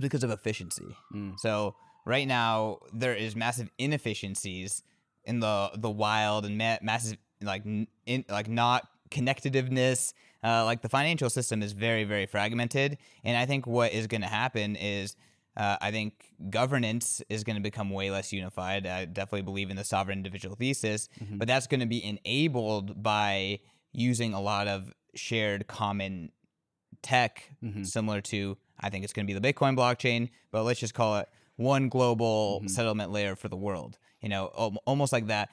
because 0.00 0.22
of 0.24 0.30
efficiency 0.30 0.96
Mm. 1.14 1.38
so 1.40 1.74
right 2.04 2.28
now 2.28 2.78
there 2.92 3.14
is 3.14 3.34
massive 3.34 3.70
inefficiencies 3.78 4.82
in 5.24 5.40
the 5.40 5.70
the 5.76 5.90
wild 5.90 6.44
and 6.46 6.56
ma- 6.58 6.78
massive 6.82 7.16
like 7.42 7.64
in, 7.64 8.24
like 8.28 8.48
not 8.48 8.88
connectedness 9.10 10.14
uh, 10.44 10.64
like 10.64 10.80
the 10.82 10.88
financial 10.88 11.28
system 11.30 11.62
is 11.62 11.72
very 11.72 12.04
very 12.04 12.26
fragmented 12.26 12.98
and 13.24 13.36
i 13.36 13.46
think 13.46 13.66
what 13.66 13.92
is 13.92 14.06
going 14.06 14.20
to 14.20 14.26
happen 14.28 14.76
is 14.76 15.16
uh, 15.56 15.76
i 15.80 15.90
think 15.90 16.12
governance 16.50 17.22
is 17.28 17.42
going 17.44 17.56
to 17.56 17.62
become 17.62 17.90
way 17.90 18.10
less 18.10 18.32
unified 18.32 18.86
i 18.86 19.04
definitely 19.04 19.42
believe 19.42 19.70
in 19.70 19.76
the 19.76 19.84
sovereign 19.84 20.18
individual 20.18 20.54
thesis 20.56 21.08
Mm-hmm. 21.22 21.38
but 21.38 21.48
that's 21.48 21.66
going 21.66 21.80
to 21.80 21.86
be 21.86 22.02
enabled 22.04 23.02
by 23.02 23.60
using 23.92 24.34
a 24.34 24.40
lot 24.40 24.66
of 24.68 24.92
shared 25.14 25.66
common 25.66 26.30
tech 27.02 27.50
Mhm. 27.62 27.86
similar 27.86 28.20
to 28.20 28.56
i 28.80 28.90
think 28.90 29.04
it's 29.04 29.12
going 29.12 29.26
to 29.26 29.32
be 29.32 29.38
the 29.38 29.52
bitcoin 29.52 29.76
blockchain 29.76 30.30
but 30.50 30.62
let's 30.64 30.80
just 30.80 30.94
call 30.94 31.18
it 31.18 31.28
one 31.56 31.88
global 31.88 32.60
Mhm. 32.62 32.70
settlement 32.70 33.10
layer 33.12 33.36
for 33.36 33.48
the 33.48 33.56
world 33.56 33.98
you 34.20 34.28
know 34.28 34.46
almost 34.86 35.12
like 35.12 35.26
that 35.28 35.48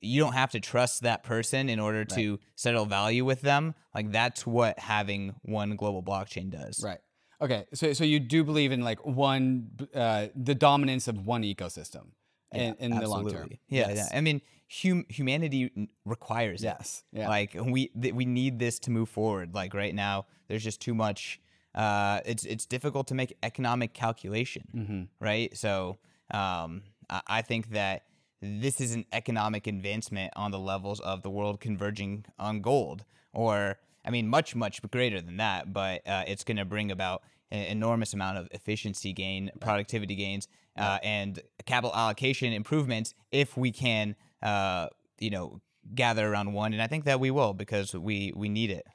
you 0.00 0.20
don't 0.20 0.34
have 0.34 0.50
to 0.52 0.60
trust 0.60 1.02
that 1.02 1.22
person 1.24 1.68
in 1.68 1.78
order 1.80 2.04
to 2.04 2.38
settle 2.56 2.84
value 2.86 3.24
with 3.24 3.40
them 3.40 3.74
like 3.94 4.10
that's 4.12 4.46
what 4.46 4.78
having 4.78 5.34
one 5.42 5.76
global 5.76 6.02
blockchain 6.02 6.50
does 6.50 6.80
Right. 6.82 6.98
Okay. 7.40 7.66
So 7.74 7.92
so 7.92 8.04
you 8.04 8.20
do 8.20 8.44
believe 8.44 8.70
in 8.72 8.82
like 8.82 9.04
one 9.04 9.70
uh, 9.94 10.28
the 10.36 10.54
dominance 10.54 11.08
of 11.08 11.26
one 11.26 11.42
ecosystem 11.42 12.12
in, 12.52 12.74
in 12.78 12.90
the 12.96 13.08
long 13.08 13.28
term. 13.28 13.50
Yeah, 13.68 13.88
Yes. 13.88 13.96
yeah 14.12 14.16
i 14.18 14.20
mean 14.20 14.40
hum- 14.82 15.06
humanity 15.08 15.88
requires 16.04 16.62
it 16.62 16.66
Yes. 16.66 17.02
Yeah. 17.12 17.28
like 17.28 17.54
we 17.54 17.88
th- 17.88 18.14
we 18.14 18.24
need 18.24 18.58
this 18.60 18.78
to 18.80 18.90
move 18.92 19.08
forward 19.08 19.54
like 19.54 19.74
right 19.74 19.94
now 19.94 20.26
there's 20.54 20.64
just 20.64 20.80
too 20.80 20.94
much 20.94 21.40
uh 21.74 22.20
it's 22.24 22.44
it's 22.44 22.66
difficult 22.66 23.08
to 23.08 23.14
make 23.14 23.36
economic 23.42 23.92
calculation 23.92 24.64
mm-hmm. 24.74 25.02
right? 25.18 25.56
So 25.56 25.98
um 26.30 26.82
I, 27.10 27.20
I 27.26 27.42
think 27.42 27.70
that 27.70 28.04
this 28.40 28.80
is 28.80 28.94
an 28.94 29.06
economic 29.12 29.66
advancement 29.66 30.32
on 30.36 30.50
the 30.50 30.58
levels 30.58 31.00
of 31.00 31.22
the 31.22 31.30
world 31.30 31.60
converging 31.60 32.24
on 32.38 32.60
gold 32.60 33.04
or 33.32 33.78
i 34.04 34.10
mean 34.10 34.28
much 34.28 34.54
much 34.54 34.80
greater 34.90 35.20
than 35.20 35.38
that 35.38 35.72
but 35.72 36.06
uh, 36.06 36.24
it's 36.26 36.44
going 36.44 36.56
to 36.56 36.64
bring 36.64 36.90
about 36.90 37.22
an 37.50 37.64
enormous 37.66 38.12
amount 38.12 38.36
of 38.36 38.48
efficiency 38.50 39.12
gain 39.12 39.50
productivity 39.60 40.14
gains 40.14 40.48
uh, 40.76 40.98
and 41.02 41.40
capital 41.66 41.94
allocation 41.94 42.52
improvements 42.52 43.14
if 43.30 43.56
we 43.56 43.70
can 43.70 44.14
uh, 44.42 44.88
you 45.20 45.30
know 45.30 45.60
gather 45.94 46.30
around 46.30 46.52
one 46.52 46.72
and 46.72 46.82
i 46.82 46.86
think 46.86 47.04
that 47.04 47.20
we 47.20 47.30
will 47.30 47.54
because 47.54 47.94
we 47.94 48.32
we 48.36 48.48
need 48.48 48.70
it 48.70 48.86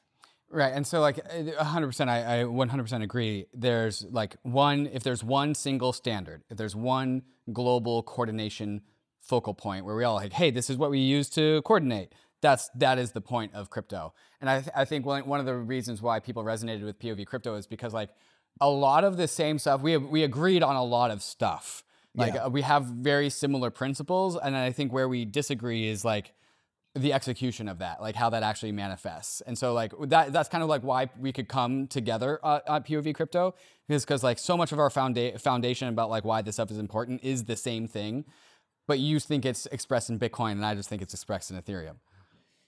Right. 0.52 0.74
And 0.74 0.86
so, 0.86 1.00
like, 1.00 1.20
uh, 1.20 1.64
100%, 1.64 2.08
I, 2.10 2.42
I 2.42 2.44
100% 2.44 3.04
agree. 3.04 3.46
There's 3.54 4.04
like 4.10 4.36
one, 4.42 4.90
if 4.92 5.04
there's 5.04 5.24
one 5.24 5.54
single 5.54 5.94
standard, 5.94 6.42
if 6.50 6.58
there's 6.58 6.76
one 6.76 7.22
global 7.54 8.02
coordination 8.04 8.82
focal 9.22 9.54
point 9.54 9.86
where 9.86 9.96
we 9.96 10.04
all 10.04 10.16
like, 10.16 10.34
hey, 10.34 10.50
this 10.50 10.70
is 10.72 10.78
what 10.78 10.90
we 10.90 11.00
use 11.00 11.30
to 11.32 11.62
coordinate, 11.64 12.14
that's, 12.42 12.70
that 12.76 12.98
is 12.98 13.12
the 13.12 13.22
point 13.22 13.54
of 13.54 13.70
crypto. 13.70 14.14
And 14.42 14.50
I, 14.50 14.62
th- 14.62 14.72
I 14.76 14.86
think 14.86 15.06
one, 15.06 15.28
one 15.28 15.40
of 15.40 15.46
the 15.46 15.54
reasons 15.56 16.02
why 16.02 16.20
people 16.20 16.44
resonated 16.44 16.84
with 16.84 16.98
POV 17.00 17.28
crypto 17.28 17.56
is 17.56 17.68
because, 17.68 17.94
like, 17.94 18.10
a 18.60 18.70
lot 18.70 19.04
of 19.04 19.18
the 19.18 19.28
same 19.28 19.60
stuff, 19.60 19.82
we, 19.82 19.98
we 19.98 20.24
agreed 20.24 20.64
on 20.64 20.76
a 20.76 20.84
lot 20.84 21.12
of 21.12 21.22
stuff. 21.22 21.84
Like, 22.16 22.34
Yeah. 22.34 22.46
uh, 22.46 22.50
we 22.50 22.64
have 22.64 22.86
very 22.86 23.30
similar 23.30 23.70
principles. 23.70 24.36
And 24.36 24.56
I 24.58 24.72
think 24.72 24.92
where 24.92 25.08
we 25.08 25.26
disagree 25.26 25.88
is 25.88 26.04
like, 26.04 26.34
the 26.96 27.14
execution 27.14 27.68
of 27.68 27.80
that, 27.80 28.02
like 28.02 28.16
how 28.16 28.30
that 28.32 28.44
actually 28.44 28.72
manifests. 28.72 29.42
And 29.42 29.58
so 29.58 29.74
like 29.74 29.94
that 30.08 30.34
that's 30.34 30.50
kind 30.50 30.64
of 30.64 30.70
like 30.70 30.82
why 30.82 31.10
we 31.20 31.32
could 31.32 31.48
come 31.48 31.88
together 31.88 32.40
uh, 32.44 32.60
at 32.68 32.88
POV 32.88 33.14
crypto 33.14 33.54
is 33.88 34.04
because 34.06 34.24
like 34.24 34.40
so 34.40 34.58
much 34.58 34.72
of 34.72 34.80
our 34.80 34.90
founda- 34.90 35.40
foundation 35.40 35.88
about 35.88 36.10
like 36.10 36.26
why 36.26 36.42
this 36.42 36.56
stuff 36.56 36.72
is 36.72 36.78
important 36.80 37.24
is 37.24 37.46
the 37.46 37.56
same 37.56 37.88
thing, 37.88 38.26
but 38.88 39.00
you 39.00 39.20
think 39.20 39.46
it's 39.46 39.66
expressed 39.68 40.10
in 40.10 40.18
Bitcoin 40.20 40.54
and 40.54 40.66
I 40.66 40.74
just 40.76 40.90
think 40.90 41.02
it's 41.02 41.14
expressed 41.14 41.52
in 41.52 41.62
Ethereum. 41.62 41.98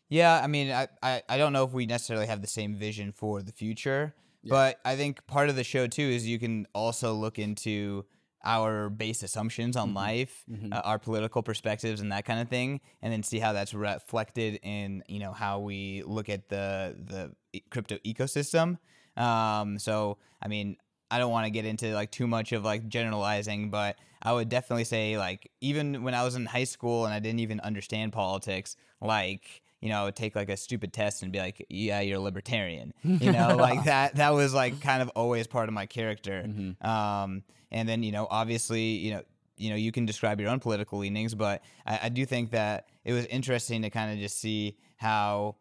Yeah, 0.10 0.42
I 0.44 0.48
mean, 0.48 0.72
I, 0.72 0.88
I, 1.01 1.24
I 1.30 1.38
don't 1.38 1.54
know 1.54 1.63
if 1.63 1.72
we 1.72 1.86
necessarily 1.86 2.28
have 2.28 2.42
the 2.42 2.48
same 2.48 2.75
vision 2.75 3.13
for 3.13 3.42
the 3.42 3.54
future, 3.54 4.13
but 4.44 4.80
I 4.84 4.96
think 4.98 5.25
part 5.25 5.50
of 5.50 5.56
the 5.56 5.63
show 5.63 5.88
too 5.88 6.04
is 6.04 6.28
you 6.28 6.38
can 6.38 6.68
also 6.75 7.13
look 7.13 7.40
into 7.40 8.06
our 8.43 8.89
base 8.89 9.24
assumptions 9.24 9.75
on 9.75 9.93
life, 9.93 10.43
uh, 10.71 10.81
our 10.83 11.00
political 11.00 11.43
perspectives, 11.43 12.01
and 12.01 12.12
that 12.12 12.25
kind 12.25 12.39
of 12.39 12.50
thing, 12.50 12.81
and 13.01 13.12
then 13.13 13.24
see 13.24 13.39
how 13.39 13.53
that's 13.53 13.74
reflected 13.74 14.60
in 14.63 15.03
you 15.07 15.19
know 15.19 15.31
how 15.31 15.60
we 15.60 16.03
look 16.05 16.29
at 16.29 16.50
the 16.50 16.95
the 16.98 17.31
e- 17.53 17.62
crypto 17.69 17.98
ecosystem. 18.05 18.77
Um, 19.17 19.77
so 19.79 20.17
I 20.41 20.48
mean, 20.48 20.77
I 21.10 21.19
don't 21.19 21.31
want 21.31 21.45
to 21.45 21.51
get 21.51 21.65
into 21.65 21.93
like 21.93 22.12
too 22.12 22.27
much 22.27 22.51
of 22.51 22.63
like 22.63 22.88
generalizing, 22.88 23.69
but 23.69 23.98
I 24.24 24.33
would 24.33 24.50
definitely 24.50 24.86
say 24.86 25.17
like 25.17 25.51
even 25.62 26.03
when 26.03 26.13
I 26.13 26.24
was 26.24 26.36
in 26.36 26.45
high 26.45 26.63
school 26.63 27.05
and 27.05 27.13
I 27.13 27.19
didn't 27.19 27.39
even 27.39 27.60
understand 27.60 28.13
politics, 28.13 28.75
like 29.01 29.61
you 29.81 29.89
know, 29.89 30.09
take 30.11 30.35
like 30.35 30.50
a 30.50 30.57
stupid 30.57 30.93
test 30.93 31.23
and 31.23 31.31
be 31.31 31.39
like, 31.39 31.65
"Yeah, 31.69 32.01
you're 32.01 32.17
a 32.17 32.21
libertarian," 32.21 32.93
you 33.03 33.31
know, 33.31 33.55
like 33.55 33.85
that. 33.85 34.15
That 34.15 34.33
was 34.33 34.53
like 34.53 34.79
kind 34.81 35.01
of 35.01 35.09
always 35.09 35.47
part 35.47 35.67
of 35.67 35.73
my 35.73 35.85
character. 35.88 36.47
Um, 36.81 37.43
and 37.71 37.89
then 37.89 38.03
you 38.03 38.11
know, 38.11 38.27
obviously, 38.29 38.83
you 38.83 39.11
know, 39.11 39.23
you 39.57 39.69
know, 39.71 39.75
you 39.75 39.91
can 39.91 40.05
describe 40.05 40.39
your 40.39 40.50
own 40.50 40.59
political 40.59 41.00
leanings, 41.00 41.35
but 41.35 41.63
I, 41.85 42.00
I 42.03 42.09
do 42.09 42.25
think 42.25 42.51
that 42.51 42.88
it 43.03 43.13
was 43.13 43.25
interesting 43.25 43.81
to 43.81 43.89
kind 43.89 44.11
of 44.11 44.19
just 44.19 44.39
see 44.39 44.77
how 44.97 45.55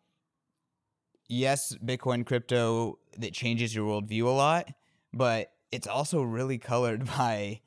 yes, 1.29 1.75
Bitcoin 1.83 2.27
crypto 2.27 2.99
that 3.19 3.33
changes 3.33 3.75
your 3.75 3.87
worldview 3.87 4.25
a 4.25 4.31
lot, 4.31 4.69
but 5.15 5.53
it's 5.73 5.87
also 5.87 6.21
really 6.23 6.59
colored 6.59 7.07
by 7.19 7.61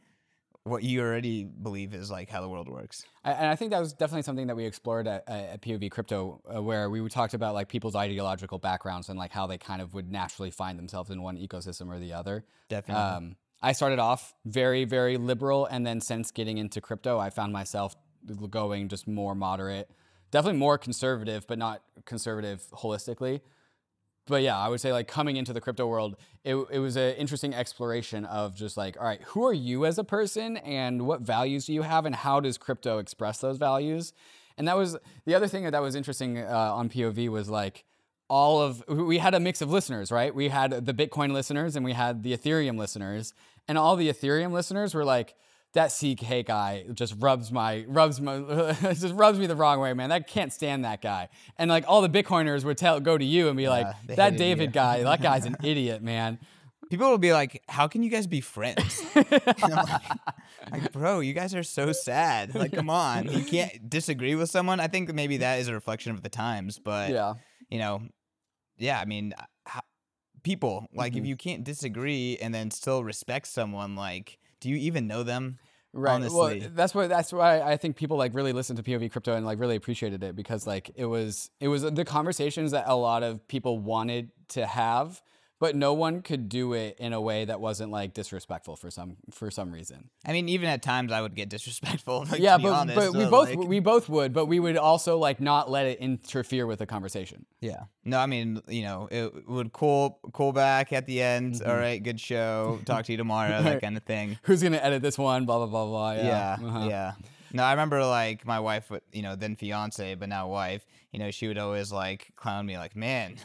what 0.66 0.84
you 0.84 1.02
already 1.02 1.44
believe 1.44 1.94
is 1.94 2.10
like 2.10 2.30
how 2.30 2.42
the 2.42 2.48
world 2.48 2.70
works. 2.70 3.04
I- 3.24 3.34
And 3.34 3.48
I 3.48 3.56
think 3.56 3.72
that 3.72 3.80
was 3.80 3.94
definitely 3.94 4.22
something 4.24 4.48
that 4.48 4.56
we 4.56 4.66
explored 4.66 5.08
at, 5.08 5.28
at 5.28 5.62
POV 5.62 5.92
Crypto, 5.92 6.42
uh, 6.56 6.62
where 6.64 6.90
we 6.90 7.08
talked 7.10 7.34
about 7.34 7.54
like 7.54 7.68
people's 7.68 7.96
ideological 7.96 8.60
backgrounds 8.60 9.10
and 9.10 9.20
like 9.20 9.32
how 9.32 9.46
they 9.46 9.58
kind 9.58 9.82
of 9.82 9.94
would 9.94 10.10
naturally 10.12 10.52
find 10.52 10.80
themselves 10.80 11.10
in 11.10 11.22
one 11.22 11.38
ecosystem 11.38 11.88
or 11.94 12.00
the 12.00 12.14
other. 12.14 12.46
Definitely. 12.70 13.04
Um, 13.04 13.36
I 13.62 13.72
started 13.74 14.00
off 14.00 14.34
very, 14.46 14.84
very 14.86 15.18
liberal, 15.18 15.66
and 15.66 15.86
then 15.86 16.02
since 16.02 16.32
getting 16.32 16.58
into 16.58 16.82
crypto, 16.82 17.18
I 17.20 17.30
found 17.30 17.54
myself 17.54 17.96
going 18.50 18.88
just 18.90 19.08
more 19.08 19.36
moderate, 19.36 19.90
definitely 20.32 20.60
more 20.60 20.78
conservative, 20.78 21.46
but 21.48 21.58
not 21.58 21.82
conservative 22.06 22.66
holistically. 22.72 23.42
But 24.26 24.42
yeah, 24.42 24.58
I 24.58 24.70
would 24.70 24.80
say 24.80 24.94
like 24.94 25.08
coming 25.08 25.36
into 25.36 25.52
the 25.52 25.60
crypto 25.60 25.86
world, 25.86 26.16
it, 26.44 26.56
it 26.72 26.80
was 26.80 26.96
an 26.96 27.16
interesting 27.16 27.54
exploration 27.54 28.26
of 28.26 28.56
just 28.56 28.78
like, 28.78 28.96
all 28.98 29.06
right, 29.06 29.22
who 29.24 29.46
are 29.46 29.54
you 29.54 29.86
as 29.86 29.98
a 29.98 30.04
person, 30.04 30.58
and 30.58 31.06
what 31.06 31.22
values 31.22 31.66
do 31.66 31.74
you 31.74 31.82
have, 31.82 32.06
and 32.06 32.16
how 32.16 32.40
does 32.40 32.58
crypto 32.58 33.00
express 33.00 33.40
those 33.40 33.58
values? 33.58 34.14
And 34.58 34.68
that 34.68 34.78
was 34.78 34.98
the 35.26 35.36
other 35.36 35.48
thing 35.48 35.70
that 35.70 35.82
was 35.82 35.96
interesting 35.96 36.38
uh, 36.38 36.74
on 36.74 36.90
POV 36.90 37.30
was 37.30 37.50
like 37.50 37.86
all 38.30 38.62
of 38.62 38.84
we 38.88 39.18
had 39.18 39.34
a 39.34 39.40
mix 39.40 39.62
of 39.62 39.70
listeners, 39.70 40.12
right? 40.12 40.34
We 40.34 40.50
had 40.50 40.86
the 40.86 40.94
Bitcoin 40.94 41.34
listeners 41.34 41.76
and 41.76 41.84
we 41.84 41.94
had 41.94 42.24
the 42.24 42.36
Ethereum 42.36 42.78
listeners, 42.78 43.34
and 43.68 43.78
all 43.78 43.96
the 43.96 44.10
Ethereum 44.10 44.52
listeners 44.52 44.94
were 44.94 45.06
like, 45.06 45.36
"That 45.74 45.88
CK 45.92 46.46
guy 46.46 46.86
just 46.94 47.16
rubs 47.20 47.52
my 47.52 47.86
rubs 47.88 48.20
my 48.22 48.40
just 48.82 49.14
rubs 49.16 49.40
me 49.40 49.48
the 49.48 49.56
wrong 49.56 49.80
way, 49.80 49.94
man. 49.94 50.10
That 50.10 50.28
can't 50.28 50.52
stand 50.54 50.86
that 50.86 51.02
guy." 51.02 51.30
And 51.58 51.70
like 51.70 51.86
all 51.88 52.02
the 52.02 52.10
Bitcoiners 52.10 52.64
would 52.64 52.78
tell 52.78 53.00
go 53.00 53.18
to 53.18 53.26
you 53.26 53.48
and 53.50 53.58
be 53.58 53.68
like, 53.70 53.88
"That 54.08 54.38
David 54.38 54.70
you." 54.70 54.72
guy, 54.72 55.04
that 55.04 55.22
guy's 55.22 55.46
an 55.46 55.58
idiot, 55.64 56.02
man." 56.02 56.40
People 56.90 57.10
will 57.10 57.18
be 57.18 57.34
like, 57.34 57.64
"How 57.68 57.88
can 57.88 58.04
you 58.04 58.10
guys 58.10 58.28
be 58.28 58.42
friends?" 58.42 59.02
Like, 59.16 60.02
like, 60.72 60.92
bro, 60.92 61.20
you 61.20 61.34
guys 61.34 61.54
are 61.56 61.64
so 61.64 61.92
sad. 61.92 62.56
Like, 62.56 62.72
come 62.74 62.90
on, 62.90 63.32
you 63.32 63.44
can't 63.44 63.90
disagree 63.90 64.36
with 64.36 64.50
someone. 64.50 64.80
I 64.80 64.88
think 64.88 65.14
maybe 65.14 65.38
that 65.38 65.60
is 65.60 65.68
a 65.68 65.74
reflection 65.74 66.12
of 66.14 66.22
the 66.24 66.30
times, 66.30 66.80
but 66.80 67.10
Yeah. 67.12 67.34
you 67.70 67.80
know, 67.80 68.02
yeah, 68.78 69.00
I 69.00 69.06
mean, 69.06 69.34
how, 69.66 69.82
people 70.44 70.88
like 70.94 71.14
Mm-hmm. 71.14 71.20
if 71.22 71.26
you 71.28 71.36
can't 71.36 71.64
disagree 71.64 72.38
and 72.42 72.54
then 72.54 72.72
still 72.72 73.04
respect 73.04 73.48
someone, 73.48 73.96
like, 73.96 74.38
do 74.62 74.70
you 74.70 74.76
even 74.78 75.08
know 75.08 75.24
them? 75.24 75.58
Right. 75.94 76.16
Honestly. 76.16 76.60
Well, 76.60 76.70
that's 76.74 76.96
what 76.96 77.08
that's 77.08 77.32
why 77.32 77.62
I 77.62 77.78
think 77.78 77.96
people 77.96 78.18
like 78.18 78.34
really 78.34 78.52
listened 78.52 78.78
to 78.78 78.84
POV 78.84 79.12
crypto 79.12 79.36
and 79.36 79.46
like 79.46 79.60
really 79.60 79.76
appreciated 79.76 80.24
it 80.24 80.36
because 80.36 80.66
like 80.66 80.90
it 80.96 81.06
was 81.06 81.52
it 81.60 81.68
was 81.68 81.84
the 81.84 82.04
conversations 82.04 82.72
that 82.72 82.86
a 82.88 82.96
lot 82.96 83.22
of 83.22 83.48
people 83.48 83.78
wanted 83.78 84.32
to 84.50 84.66
have, 84.66 85.22
but 85.64 85.78
no 85.78 85.94
one 85.94 86.22
could 86.22 86.50
do 86.50 86.74
it 86.74 86.98
in 87.00 87.14
a 87.14 87.22
way 87.22 87.46
that 87.46 87.62
wasn't 87.62 87.90
like 87.90 88.14
disrespectful 88.14 88.76
for 88.76 88.92
some 88.92 89.16
for 89.32 89.50
some 89.50 89.72
reason. 89.72 90.10
I 90.26 90.34
mean, 90.34 90.50
even 90.50 90.68
at 90.68 90.84
times 90.84 91.10
I 91.10 91.22
would 91.22 91.36
get 91.36 91.48
disrespectful. 91.48 92.26
Like, 92.34 92.42
yeah, 92.42 92.58
but 92.58 92.74
honest, 92.74 92.96
but 92.98 93.14
we 93.14 93.24
so, 93.24 93.30
both 93.30 93.56
like- 93.56 93.68
we 93.70 93.80
both 93.80 94.10
would, 94.10 94.34
but 94.34 94.48
we 94.48 94.60
would 94.60 94.76
also 94.76 95.18
like 95.18 95.40
not 95.40 95.72
let 95.72 95.86
it 95.86 96.00
interfere 96.00 96.68
with 96.68 96.80
the 96.80 96.86
conversation. 96.86 97.46
Yeah. 97.62 97.84
No, 98.04 98.20
I 98.20 98.26
mean, 98.26 98.62
you 98.68 98.82
know, 98.82 99.08
it 99.10 99.48
would 99.48 99.72
cool 99.72 100.20
cool 100.34 100.52
back 100.52 100.92
at 100.92 101.06
the 101.06 101.22
end. 101.22 101.54
Mm-hmm. 101.54 101.70
All 101.70 101.78
right, 101.78 102.04
good 102.04 102.20
show. 102.20 102.82
Talk 102.84 103.06
to 103.06 103.14
you 103.14 103.18
tomorrow. 103.18 103.64
That 103.64 103.82
kind 103.86 103.96
of 103.96 104.04
thing. 104.04 104.38
Who's 104.42 104.62
gonna 104.62 104.78
edit 104.78 105.02
this 105.02 105.18
one? 105.18 105.46
Blah 105.46 105.60
blah 105.60 105.68
blah 105.68 105.86
blah. 105.86 106.12
Yeah. 106.12 106.26
Yeah. 106.26 106.68
Uh-huh. 106.68 106.88
Yeah. 106.90 107.14
No, 107.54 107.64
I 107.64 107.72
remember 107.72 108.04
like 108.04 108.46
my 108.46 108.60
wife, 108.60 108.92
you 109.14 109.22
know, 109.22 109.38
then 109.38 109.56
fiance, 109.56 110.16
but 110.16 110.28
now 110.28 110.50
wife. 110.50 110.86
You 111.14 111.20
know, 111.20 111.32
she 111.32 111.48
would 111.48 111.60
always 111.60 111.92
like 111.92 112.34
clown 112.36 112.66
me, 112.66 112.78
like, 112.80 112.96
"Man, 112.96 113.38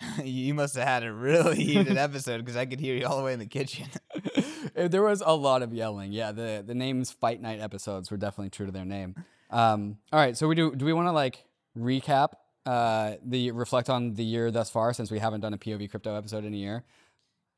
you 0.24 0.54
must 0.54 0.76
have 0.76 0.86
had 0.86 1.02
a 1.04 1.12
really 1.12 1.56
heated 1.56 1.96
episode 1.96 2.38
because 2.38 2.56
I 2.56 2.66
could 2.66 2.80
hear 2.80 2.94
you 2.96 3.06
all 3.06 3.18
the 3.18 3.24
way 3.24 3.32
in 3.32 3.38
the 3.38 3.46
kitchen." 3.46 3.86
There 4.74 5.02
was 5.02 5.22
a 5.24 5.34
lot 5.34 5.62
of 5.62 5.72
yelling. 5.72 6.12
Yeah, 6.12 6.30
the 6.30 6.62
the 6.64 6.74
names 6.74 7.10
Fight 7.10 7.40
Night 7.40 7.58
episodes 7.60 8.10
were 8.10 8.16
definitely 8.16 8.50
true 8.50 8.66
to 8.66 8.72
their 8.72 8.84
name. 8.84 9.16
Um, 9.50 9.98
all 10.12 10.20
right, 10.20 10.36
so 10.36 10.46
we 10.46 10.54
do. 10.54 10.74
Do 10.74 10.84
we 10.84 10.92
want 10.92 11.08
to 11.08 11.12
like 11.12 11.44
recap 11.76 12.34
uh, 12.64 13.14
the 13.24 13.50
reflect 13.52 13.88
on 13.90 14.14
the 14.14 14.24
year 14.24 14.50
thus 14.50 14.70
far 14.70 14.92
since 14.92 15.10
we 15.10 15.18
haven't 15.18 15.40
done 15.40 15.52
a 15.54 15.58
POV 15.58 15.90
crypto 15.90 16.14
episode 16.16 16.44
in 16.44 16.54
a 16.54 16.56
year? 16.56 16.84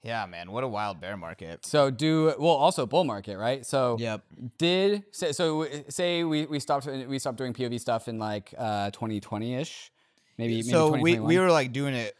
yeah, 0.03 0.25
man, 0.25 0.51
what 0.51 0.65
a 0.65 0.69
wild 0.69 0.99
bear 1.01 1.17
market. 1.17 1.67
So 1.67 1.91
do 1.91 2.33
well. 2.39 2.55
Also 2.55 2.87
bull 2.87 3.05
market, 3.05 3.37
right? 3.37 3.67
So 3.67 3.97
Yep. 3.99 4.23
did 4.57 5.05
say 5.11 5.33
so. 5.33 5.67
Say 5.89 6.25
we, 6.25 6.47
we 6.47 6.59
stopped 6.59 6.87
we 6.87 7.19
stopped 7.19 7.37
doing 7.37 7.53
POV 7.53 7.79
stuff 7.81 8.09
in 8.09 8.19
like 8.19 8.55
uh 8.57 8.91
2020 8.93 9.57
ish, 9.57 9.93
maybe 10.39 10.55
maybe 10.55 10.63
so 10.63 10.93
we, 10.93 11.19
we 11.21 11.39
were 11.39 11.51
like 11.51 11.73
doing 11.73 11.95
it 11.95 12.17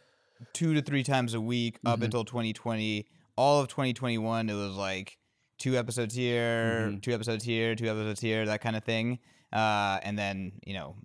two 0.53 0.73
to 0.73 0.81
three 0.81 1.03
times 1.03 1.33
a 1.33 1.41
week 1.41 1.77
up 1.85 1.95
Mm-hmm. 1.95 2.03
until 2.05 2.25
2020 2.25 3.05
all 3.37 3.59
of 3.61 3.67
2021 3.69 4.49
it 4.49 4.53
was 4.53 4.75
like 4.75 5.17
two 5.57 5.77
episodes 5.77 6.13
here 6.15 6.87
Mm-hmm. 6.89 6.99
two 6.99 7.13
episodes 7.13 7.43
here 7.43 7.75
two 7.75 7.87
episodes 7.87 8.19
here 8.19 8.45
that 8.45 8.61
kind 8.61 8.75
of 8.75 8.83
thing 8.83 9.19
uh, 9.53 9.99
and 10.03 10.17
then 10.17 10.53
you 10.65 10.73
know 10.73 10.95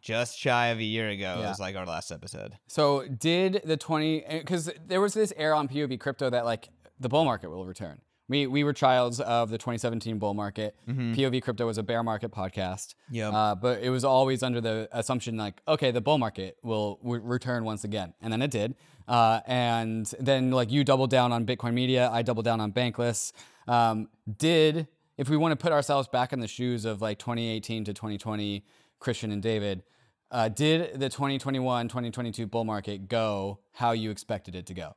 just 0.00 0.38
shy 0.38 0.68
of 0.68 0.78
a 0.78 0.82
year 0.82 1.08
ago 1.10 1.36
Yeah. 1.40 1.48
was 1.50 1.60
like 1.60 1.76
our 1.76 1.84
last 1.86 2.10
episode 2.10 2.56
So 2.68 3.06
did 3.06 3.60
the 3.64 3.76
20 3.76 4.24
because 4.40 4.70
there 4.86 5.00
was 5.00 5.12
this 5.14 5.32
air 5.36 5.54
on 5.54 5.68
POV 5.68 6.00
crypto 6.00 6.30
that 6.30 6.44
like 6.44 6.68
the 6.98 7.08
bull 7.08 7.24
market 7.24 7.50
will 7.50 7.64
return. 7.66 8.00
We 8.30 8.46
we 8.46 8.62
were 8.64 8.72
childs 8.72 9.20
of 9.20 9.50
the 9.50 9.58
2017 9.58 10.18
bull 10.18 10.34
market. 10.34 10.76
POV 10.88 11.42
crypto 11.42 11.66
was 11.66 11.78
a 11.78 11.82
bear 11.82 12.02
market 12.02 12.30
podcast. 12.30 12.94
Yep. 13.10 13.32
Uh, 13.34 13.54
but 13.56 13.82
it 13.82 13.90
was 13.90 14.04
always 14.04 14.42
under 14.42 14.60
the 14.60 14.88
assumption 14.92 15.36
like 15.36 15.60
okay 15.66 15.90
the 15.90 16.00
bull 16.00 16.16
market 16.16 16.56
will 16.62 17.00
w- 17.02 17.20
return 17.22 17.64
once 17.64 17.82
again 17.84 18.14
and 18.22 18.32
then 18.32 18.40
it 18.40 18.50
did. 18.52 18.76
Uh, 19.08 19.40
and 19.46 20.14
then 20.20 20.52
like 20.52 20.70
you 20.70 20.84
doubled 20.84 21.10
down 21.10 21.32
on 21.32 21.44
Bitcoin 21.44 21.74
Media, 21.74 22.08
I 22.10 22.22
doubled 22.22 22.44
down 22.44 22.60
on 22.60 22.72
Bankless. 22.72 23.32
Um, 23.66 24.08
did 24.38 24.86
if 25.18 25.28
we 25.28 25.36
want 25.36 25.52
to 25.52 25.56
put 25.56 25.72
ourselves 25.72 26.06
back 26.08 26.32
in 26.32 26.38
the 26.38 26.48
shoes 26.48 26.84
of 26.84 27.02
like 27.02 27.18
2018 27.18 27.84
to 27.86 27.92
2020 27.92 28.64
Christian 29.00 29.32
and 29.32 29.42
David, 29.42 29.82
uh, 30.30 30.48
did 30.48 31.00
the 31.00 31.08
2021 31.08 31.88
2022 31.88 32.46
bull 32.46 32.64
market 32.64 33.08
go 33.08 33.58
how 33.72 33.90
you 33.90 34.10
expected 34.12 34.54
it 34.54 34.66
to 34.66 34.74
go? 34.74 34.94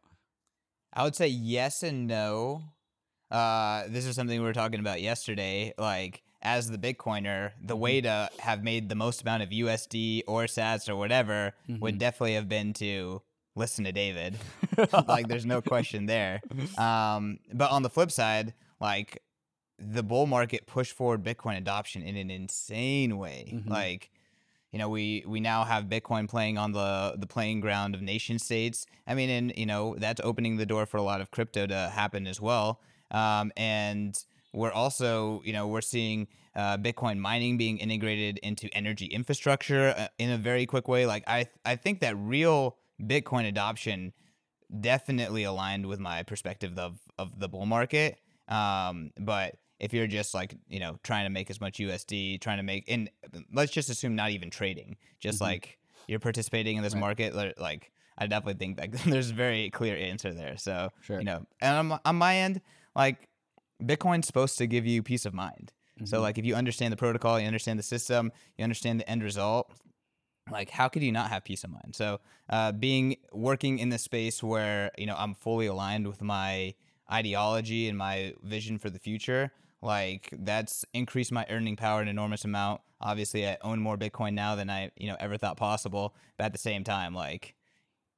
i 0.95 1.03
would 1.03 1.15
say 1.15 1.27
yes 1.27 1.81
and 1.81 2.05
no 2.05 2.61
uh, 3.33 3.83
this 3.87 4.05
is 4.05 4.15
something 4.15 4.39
we 4.39 4.45
were 4.45 4.53
talking 4.53 4.79
about 4.79 5.01
yesterday 5.01 5.73
like 5.77 6.21
as 6.41 6.69
the 6.69 6.77
bitcoiner 6.77 7.51
the 7.61 7.75
way 7.75 7.99
to 8.01 8.29
have 8.39 8.63
made 8.63 8.89
the 8.89 8.95
most 8.95 9.21
amount 9.23 9.41
of 9.41 9.49
usd 9.49 10.21
or 10.27 10.43
sats 10.43 10.87
or 10.87 10.95
whatever 10.95 11.53
would 11.79 11.97
definitely 11.97 12.35
have 12.35 12.47
been 12.47 12.73
to 12.73 13.21
listen 13.55 13.83
to 13.85 13.91
david. 13.91 14.37
Like 15.07 15.27
there's 15.27 15.45
no 15.45 15.61
question 15.61 16.05
there. 16.07 16.41
Um, 16.77 17.39
but 17.53 17.69
on 17.71 17.81
the 17.83 17.89
flip 17.89 18.11
side 18.11 18.53
like 18.79 19.21
the 19.79 20.03
bull 20.03 20.27
market 20.27 20.65
pushed 20.67 20.93
forward 20.93 21.23
bitcoin 21.23 21.57
adoption 21.57 22.01
in 22.03 22.15
an 22.17 22.29
insane 22.29 23.17
way. 23.17 23.61
Like 23.65 24.11
you 24.71 24.79
know 24.79 24.89
we 24.89 25.23
we 25.27 25.39
now 25.39 25.63
have 25.63 25.85
bitcoin 25.85 26.27
playing 26.29 26.57
on 26.57 26.71
the 26.71 27.15
the 27.17 27.27
playing 27.27 27.61
ground 27.61 27.95
of 27.95 28.01
nation 28.01 28.37
states. 28.37 28.85
I 29.07 29.13
mean 29.15 29.29
and 29.29 29.53
you 29.55 29.65
know 29.65 29.95
that's 29.97 30.21
opening 30.23 30.57
the 30.57 30.65
door 30.65 30.85
for 30.85 30.97
a 30.97 31.03
lot 31.03 31.21
of 31.21 31.31
crypto 31.31 31.65
to 31.67 31.91
happen 31.93 32.27
as 32.27 32.41
well 32.41 32.79
um, 33.13 33.51
and 33.55 34.23
we're 34.53 34.71
also 34.71 35.41
you 35.45 35.53
know 35.53 35.67
we're 35.67 35.81
seeing 35.81 36.27
uh, 36.55 36.77
bitcoin 36.77 37.17
mining 37.17 37.57
being 37.57 37.77
integrated 37.77 38.37
into 38.39 38.67
energy 38.73 39.05
infrastructure 39.05 39.93
uh, 39.97 40.07
in 40.19 40.29
a 40.29 40.37
very 40.37 40.65
quick 40.65 40.87
way 40.87 41.05
like 41.05 41.23
i 41.27 41.47
i 41.65 41.75
think 41.75 41.99
that 42.01 42.15
real 42.17 42.77
bitcoin 43.01 43.47
adoption 43.47 44.13
definitely 44.81 45.43
aligned 45.43 45.85
with 45.85 45.99
my 45.99 46.23
perspective 46.23 46.77
of 46.77 46.99
of 47.17 47.39
the 47.39 47.47
bull 47.47 47.65
market 47.65 48.19
um, 48.49 49.11
but 49.17 49.55
if 49.79 49.93
you're 49.93 50.07
just 50.07 50.33
like 50.33 50.55
you 50.67 50.79
know 50.79 50.97
trying 51.03 51.25
to 51.25 51.29
make 51.29 51.49
as 51.49 51.59
much 51.59 51.77
USD, 51.77 52.39
trying 52.41 52.57
to 52.57 52.63
make 52.63 52.85
and 52.87 53.09
let's 53.53 53.71
just 53.71 53.89
assume 53.89 54.15
not 54.15 54.31
even 54.31 54.49
trading, 54.49 54.97
just 55.19 55.41
like 55.41 55.77
you're 56.07 56.19
participating 56.19 56.77
in 56.77 56.83
this 56.83 56.95
market, 56.95 57.35
like 57.57 57.91
I 58.17 58.27
definitely 58.27 58.59
think 58.65 58.77
that 58.77 58.91
there's 59.05 59.31
a 59.31 59.33
very 59.33 59.69
clear 59.69 59.95
answer 59.95 60.33
there. 60.33 60.57
So 60.57 60.89
Sure. 61.01 61.19
you 61.19 61.25
know, 61.25 61.45
and 61.61 61.91
on, 61.91 61.99
on 62.05 62.15
my 62.15 62.37
end, 62.37 62.61
like 62.95 63.27
Bitcoin's 63.81 64.27
supposed 64.27 64.57
to 64.57 64.67
give 64.67 64.85
you 64.85 65.03
peace 65.03 65.25
of 65.25 65.33
mind. 65.33 65.71
So 66.05 66.21
like 66.21 66.37
if 66.37 66.45
you 66.45 66.55
understand 66.55 66.91
the 66.91 66.97
protocol, 66.97 67.39
you 67.39 67.45
understand 67.45 67.77
the 67.77 67.83
system, 67.83 68.31
you 68.57 68.63
understand 68.63 68.99
the 68.99 69.09
end 69.09 69.23
result, 69.23 69.71
like 70.51 70.69
how 70.69 70.87
could 70.89 71.03
you 71.03 71.11
not 71.11 71.29
have 71.29 71.43
peace 71.43 71.63
of 71.63 71.69
mind? 71.69 71.95
So 71.95 72.19
uh, 72.49 72.71
being 72.71 73.17
working 73.31 73.79
in 73.79 73.89
the 73.89 73.97
space 73.97 74.43
where 74.43 74.91
you 74.97 75.05
know 75.05 75.15
i'm 75.17 75.33
fully 75.33 75.67
aligned 75.67 76.07
with 76.07 76.21
my 76.21 76.73
ideology 77.11 77.87
and 77.87 77.97
my 77.97 78.33
vision 78.43 78.77
for 78.77 78.89
the 78.89 78.99
future 78.99 79.51
like 79.81 80.29
that's 80.39 80.85
increased 80.93 81.31
my 81.31 81.45
earning 81.49 81.75
power 81.75 82.01
an 82.01 82.07
enormous 82.07 82.45
amount. 82.45 82.81
Obviously 83.01 83.47
i 83.47 83.57
own 83.61 83.79
more 83.79 83.97
bitcoin 83.97 84.33
now 84.33 84.55
than 84.55 84.69
i 84.69 84.89
you 84.97 85.07
know 85.07 85.15
ever 85.19 85.37
thought 85.37 85.57
possible 85.57 86.15
but 86.37 86.45
at 86.45 86.53
the 86.53 86.59
same 86.59 86.83
time 86.83 87.13
like 87.13 87.55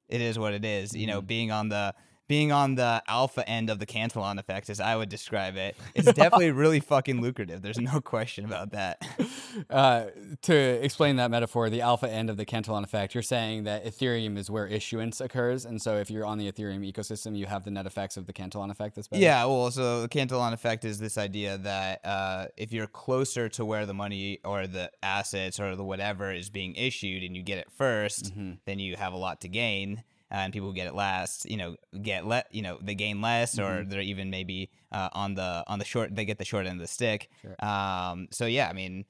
it 0.08 0.20
is 0.20 0.38
what 0.38 0.54
it 0.54 0.64
is. 0.64 0.94
You 0.94 1.06
know 1.06 1.20
being 1.20 1.50
on 1.50 1.68
the 1.68 1.94
being 2.28 2.52
on 2.52 2.74
the 2.74 3.02
alpha 3.06 3.48
end 3.48 3.70
of 3.70 3.78
the 3.78 3.86
Cantillon 3.86 4.38
effect, 4.38 4.68
as 4.70 4.80
I 4.80 4.96
would 4.96 5.08
describe 5.08 5.56
it, 5.56 5.76
it's 5.94 6.12
definitely 6.12 6.50
really 6.50 6.80
fucking 6.80 7.20
lucrative. 7.20 7.62
There's 7.62 7.78
no 7.78 8.00
question 8.00 8.44
about 8.44 8.70
that. 8.70 9.02
Uh, 9.70 10.06
to 10.42 10.54
explain 10.54 11.16
that 11.16 11.30
metaphor, 11.30 11.70
the 11.70 11.80
alpha 11.80 12.10
end 12.10 12.28
of 12.28 12.36
the 12.36 12.44
Cantillon 12.44 12.84
effect, 12.84 13.14
you're 13.14 13.22
saying 13.22 13.64
that 13.64 13.86
Ethereum 13.86 14.36
is 14.36 14.50
where 14.50 14.66
issuance 14.66 15.18
occurs, 15.20 15.64
and 15.64 15.80
so 15.80 15.96
if 15.96 16.10
you're 16.10 16.26
on 16.26 16.36
the 16.36 16.50
Ethereum 16.50 16.86
ecosystem, 16.90 17.36
you 17.36 17.46
have 17.46 17.64
the 17.64 17.70
net 17.70 17.86
effects 17.86 18.18
of 18.18 18.26
the 18.26 18.34
Cantillon 18.34 18.70
effect. 18.70 18.96
That's 18.96 19.08
better. 19.08 19.22
Yeah, 19.22 19.44
well, 19.46 19.70
so 19.70 20.02
the 20.02 20.08
Cantillon 20.08 20.52
effect 20.52 20.84
is 20.84 20.98
this 20.98 21.16
idea 21.16 21.56
that 21.58 22.04
uh, 22.04 22.46
if 22.56 22.70
you're 22.70 22.86
closer 22.86 23.48
to 23.48 23.64
where 23.64 23.86
the 23.86 23.94
money 23.94 24.40
or 24.44 24.66
the 24.66 24.90
assets 25.02 25.58
or 25.58 25.74
the 25.74 25.84
whatever 25.84 26.32
is 26.32 26.50
being 26.50 26.74
issued 26.74 27.22
and 27.22 27.34
you 27.34 27.42
get 27.42 27.58
it 27.58 27.68
1st 27.78 28.58
then 28.64 28.78
you 28.78 28.96
have 28.96 29.12
a 29.12 29.16
lot 29.16 29.40
to 29.42 29.48
gain. 29.48 30.02
Uh, 30.30 30.34
and 30.36 30.52
people 30.52 30.68
who 30.68 30.74
get 30.74 30.86
it 30.86 30.94
last, 30.94 31.48
you 31.48 31.56
know, 31.56 31.76
get 32.02 32.26
let, 32.26 32.52
you 32.54 32.62
know, 32.62 32.78
they 32.82 32.94
gain 32.94 33.20
less, 33.20 33.58
or 33.58 33.84
they're 33.84 34.00
even 34.00 34.30
maybe 34.30 34.70
uh, 34.92 35.08
on 35.12 35.34
the 35.34 35.64
on 35.66 35.78
the 35.78 35.84
short, 35.84 36.14
they 36.14 36.24
get 36.24 36.38
the 36.38 36.44
short 36.44 36.66
end 36.66 36.80
of 36.80 36.80
the 36.80 36.92
stick. 36.92 37.30
Um, 37.60 38.28
so 38.30 38.46
yeah, 38.46 38.68
I 38.68 38.72
mean, 38.72 39.04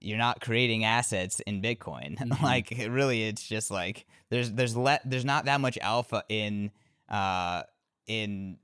you're 0.00 0.18
not 0.18 0.40
creating 0.40 0.84
assets 0.84 1.40
in 1.40 1.62
Bitcoin. 1.62 2.40
like 2.42 2.70
it 2.72 2.90
really, 2.90 3.24
it's 3.24 3.42
just 3.46 3.70
like 3.70 4.06
there's 4.30 4.52
there's 4.52 4.76
let 4.76 5.08
there's 5.08 5.24
not 5.24 5.46
that 5.46 5.60
much 5.60 5.78
alpha 5.80 6.22
in 6.28 6.70
uh 7.08 7.62
in 8.06 8.58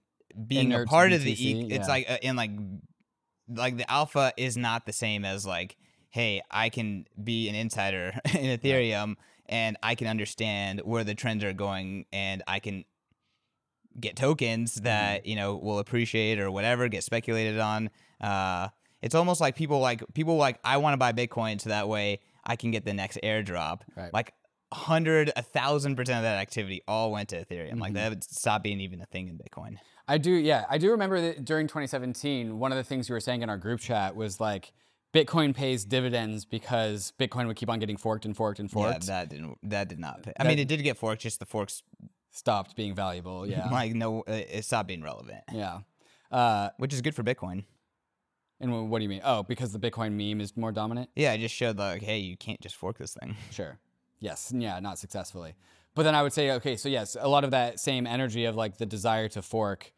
being 0.46 0.70
Inert 0.72 0.86
a 0.86 0.90
part 0.90 1.12
of 1.12 1.22
the. 1.22 1.32
BTC, 1.32 1.40
E- 1.40 1.68
it's 1.70 1.88
like 1.88 2.08
uh, 2.08 2.18
in 2.22 2.36
like 2.36 2.50
like 3.48 3.76
the 3.76 3.90
alpha 3.90 4.32
is 4.36 4.56
not 4.56 4.86
the 4.86 4.92
same 4.92 5.24
as 5.24 5.44
like 5.44 5.76
hey 6.10 6.40
i 6.50 6.68
can 6.68 7.06
be 7.22 7.48
an 7.48 7.54
insider 7.54 8.12
in 8.38 8.58
ethereum 8.58 9.16
and 9.52 9.76
i 9.82 9.94
can 9.94 10.06
understand 10.08 10.80
where 10.84 11.04
the 11.04 11.14
trends 11.14 11.44
are 11.44 11.52
going 11.52 12.06
and 12.12 12.42
i 12.48 12.58
can 12.58 12.84
get 14.00 14.16
tokens 14.16 14.74
Mm-hmm. 14.76 14.84
that 14.84 15.26
you 15.26 15.36
know 15.36 15.56
will 15.56 15.78
appreciate 15.78 16.40
or 16.40 16.50
whatever 16.50 16.88
get 16.88 17.04
speculated 17.04 17.58
on 17.58 17.90
uh 18.20 18.68
it's 19.02 19.14
almost 19.14 19.40
like 19.40 19.54
people 19.54 19.80
like 19.80 20.02
people 20.14 20.36
like 20.36 20.58
i 20.64 20.78
want 20.78 20.94
to 20.94 20.96
buy 20.96 21.12
bitcoin 21.12 21.60
so 21.60 21.68
that 21.68 21.88
way 21.88 22.20
i 22.44 22.56
can 22.56 22.70
get 22.70 22.84
the 22.84 22.94
next 22.94 23.18
airdrop 23.22 23.80
Right. 23.96 24.12
like 24.12 24.32
hundred 24.72 25.30
a 25.36 25.42
thousand 25.42 25.96
percent 25.96 26.16
of 26.18 26.22
that 26.22 26.38
activity 26.40 26.80
all 26.88 27.12
went 27.12 27.28
to 27.30 27.44
ethereum 27.44 27.72
Mm-hmm. 27.72 27.80
like 27.80 27.92
that 27.92 28.08
would 28.08 28.24
stop 28.24 28.62
being 28.62 28.80
even 28.80 29.00
a 29.02 29.06
thing 29.06 29.28
in 29.28 29.36
bitcoin 29.38 29.76
I 30.08 30.18
do, 30.18 30.32
yeah. 30.32 30.64
I 30.68 30.78
do 30.78 30.90
remember 30.90 31.20
that 31.20 31.44
during 31.44 31.68
2017, 31.68 32.58
one 32.58 32.72
of 32.72 32.76
the 32.76 32.82
things 32.82 33.08
you 33.08 33.12
were 33.14 33.20
saying 33.20 33.42
in 33.42 33.48
our 33.48 33.56
group 33.56 33.78
chat 33.78 34.16
was 34.16 34.40
like, 34.40 34.72
Bitcoin 35.12 35.54
pays 35.54 35.84
dividends 35.84 36.44
because 36.44 37.12
Bitcoin 37.20 37.46
would 37.46 37.56
keep 37.56 37.68
on 37.68 37.78
getting 37.78 37.96
forked 37.96 38.24
and 38.24 38.34
forked 38.36 38.58
and 38.60 38.70
yeah 38.70 38.92
forked. 38.92 39.06
that 39.06 39.28
didn't 39.28 39.58
that 39.62 39.88
did 39.88 39.98
not 39.98 40.22
pay. 40.22 40.32
i 40.38 40.44
mean 40.44 40.58
it 40.58 40.68
did 40.68 40.82
get 40.82 40.96
forked 40.96 41.22
just 41.22 41.38
the 41.38 41.46
forks 41.46 41.82
stopped 42.30 42.74
being 42.76 42.94
valuable. 42.94 43.46
Yeah. 43.52 43.68
like 43.70 43.94
no 43.94 44.20
uh, 44.20 44.32
it 44.32 44.64
stopped 44.64 44.88
being 44.88 45.02
relevant 45.02 45.40
yeah. 45.52 45.80
Uh, 46.30 46.70
which 46.78 46.94
is 46.94 47.02
good 47.02 47.14
for 47.14 47.22
bitcoin 47.22 47.64
and 48.58 48.88
what 48.90 49.00
do 49.00 49.02
you 49.02 49.08
mean? 49.08 49.22
Oh, 49.24 49.42
because 49.42 49.72
the 49.72 49.78
Bitcoin 49.80 50.12
meme 50.12 50.40
is 50.40 50.56
more 50.56 50.72
dominant? 50.72 51.10
yeah 51.16 51.32
it 51.32 51.38
just 51.38 51.54
showed 51.54 51.78
like 51.78 52.00
hey 52.02 52.18
you 52.18 52.36
can't 52.36 52.60
just 52.60 52.76
fork 52.76 52.96
this 52.98 53.14
thing 53.14 53.36
Sure. 53.50 53.78
Yes. 54.20 54.52
Yeah, 54.56 54.78
not 54.80 54.98
successfully. 54.98 55.56
But 55.96 56.04
then 56.04 56.14
I 56.14 56.22
would 56.22 56.32
say, 56.32 56.52
okay, 56.52 56.76
so 56.76 56.88
yes, 56.88 57.16
a 57.20 57.28
lot 57.28 57.42
of 57.44 57.50
that 57.50 57.80
same 57.80 58.06
energy 58.06 58.44
of 58.46 58.54
like 58.54 58.78
the 58.78 58.86
desire 58.86 59.28
to 59.30 59.42
fork, 59.42 59.92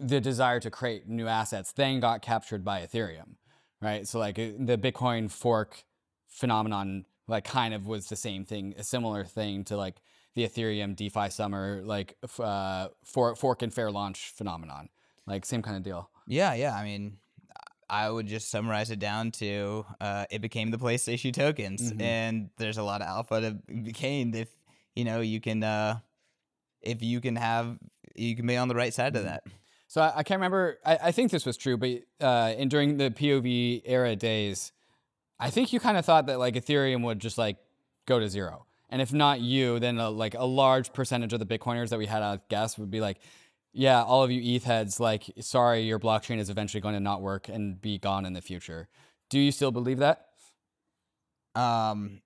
the 0.00 0.20
desire 0.20 0.58
to 0.60 0.70
create 0.70 1.06
new 1.08 1.28
assets, 1.28 1.70
then 1.72 2.00
got 2.00 2.20
captured 2.22 2.64
by 2.64 2.80
Ethereum, 2.80 3.36
right? 3.84 4.06
So 4.08 4.18
like 4.18 4.38
uh, 4.38 4.48
the 4.58 4.78
Bitcoin 4.78 5.30
fork 5.30 5.84
phenomenon, 6.28 7.04
like 7.28 7.44
kind 7.44 7.74
of 7.74 7.86
was 7.86 8.06
the 8.08 8.16
same 8.16 8.44
thing, 8.44 8.74
a 8.78 8.82
similar 8.84 9.24
thing 9.24 9.64
to 9.64 9.76
like 9.76 9.96
the 10.34 10.46
Ethereum 10.48 10.96
DeFi 10.96 11.30
summer, 11.30 11.82
like 11.84 12.16
uh, 12.38 12.88
for, 13.04 13.36
fork 13.36 13.62
and 13.62 13.72
fair 13.72 13.90
launch 13.90 14.32
phenomenon, 14.34 14.88
like 15.26 15.44
same 15.44 15.62
kind 15.62 15.76
of 15.76 15.82
deal. 15.82 16.10
Yeah, 16.26 16.54
yeah. 16.54 16.74
I 16.74 16.82
mean, 16.84 17.18
I 17.88 18.10
would 18.10 18.26
just 18.26 18.50
summarize 18.50 18.90
it 18.90 18.98
down 18.98 19.30
to 19.32 19.84
uh, 20.00 20.24
it 20.30 20.40
became 20.40 20.70
the 20.70 20.78
place 20.78 21.04
to 21.04 21.12
issue 21.12 21.30
tokens, 21.32 21.92
Mhm. 21.92 22.00
and 22.02 22.50
there's 22.56 22.78
a 22.78 22.82
lot 22.82 23.02
of 23.02 23.06
alpha 23.06 23.40
to 23.42 23.50
be 23.72 23.92
gained 23.92 24.34
if 24.34 24.48
you 24.96 25.04
know 25.04 25.20
you 25.20 25.40
can 25.40 25.62
uh, 25.62 25.98
if 26.80 27.02
you 27.02 27.20
can 27.20 27.36
have 27.36 27.78
you 28.16 28.34
can 28.36 28.46
be 28.46 28.56
on 28.56 28.68
the 28.68 28.74
right 28.74 28.92
side 28.94 29.14
of 29.16 29.22
Mhm. 29.22 29.26
that. 29.26 29.42
So 29.94 30.00
I, 30.00 30.12
I 30.16 30.22
can't 30.24 30.38
remember. 30.38 30.80
I, 30.84 30.98
I 31.04 31.12
think 31.12 31.30
this 31.30 31.46
was 31.46 31.56
true, 31.56 31.76
but 31.76 32.00
uh, 32.20 32.52
in 32.58 32.68
during 32.68 32.96
the 32.96 33.12
POV 33.12 33.82
era 33.84 34.16
days, 34.16 34.72
I 35.38 35.50
think 35.50 35.72
you 35.72 35.78
kind 35.78 35.96
of 35.96 36.04
thought 36.04 36.26
that 36.26 36.40
like 36.40 36.54
Ethereum 36.54 37.04
would 37.04 37.20
just 37.20 37.38
like 37.38 37.58
go 38.04 38.18
to 38.18 38.28
zero, 38.28 38.66
and 38.90 39.00
if 39.00 39.12
not 39.12 39.40
you, 39.40 39.78
then 39.78 40.00
a, 40.00 40.10
like 40.10 40.34
a 40.34 40.44
large 40.44 40.92
percentage 40.92 41.32
of 41.32 41.38
the 41.38 41.46
Bitcoiners 41.46 41.90
that 41.90 42.00
we 42.00 42.06
had 42.06 42.24
out 42.24 42.48
guess 42.48 42.76
would 42.76 42.90
be 42.90 43.00
like, 43.00 43.18
yeah, 43.72 44.02
all 44.02 44.24
of 44.24 44.32
you 44.32 44.56
ETH 44.56 44.64
heads, 44.64 44.98
like, 44.98 45.30
sorry, 45.38 45.82
your 45.82 46.00
blockchain 46.00 46.38
is 46.38 46.50
eventually 46.50 46.80
going 46.80 46.94
to 46.94 47.00
not 47.00 47.22
work 47.22 47.48
and 47.48 47.80
be 47.80 47.96
gone 47.96 48.26
in 48.26 48.32
the 48.32 48.42
future. 48.42 48.88
Do 49.30 49.38
you 49.38 49.52
still 49.52 49.70
believe 49.70 49.98
that? 49.98 50.26
Um, 51.54 52.20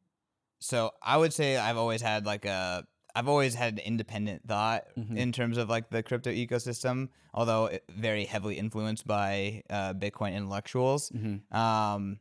so 0.58 0.92
I 1.02 1.18
would 1.18 1.34
say 1.34 1.58
I've 1.58 1.76
always 1.76 2.00
had 2.00 2.24
like 2.24 2.46
a 2.46 2.86
I've 3.18 3.28
always 3.28 3.54
had 3.54 3.74
an 3.74 3.78
independent 3.80 4.46
thought 4.46 4.84
Mhm. 4.96 5.16
in 5.16 5.32
terms 5.32 5.56
of 5.58 5.68
like 5.68 5.90
the 5.90 6.02
crypto 6.02 6.30
ecosystem, 6.30 7.08
although 7.34 7.70
very 7.90 8.24
heavily 8.24 8.56
influenced 8.58 9.06
by 9.06 9.62
uh, 9.70 9.92
Bitcoin 9.94 10.34
intellectuals. 10.36 11.10
Mm-hmm. 11.10 11.56
Um, 11.56 12.20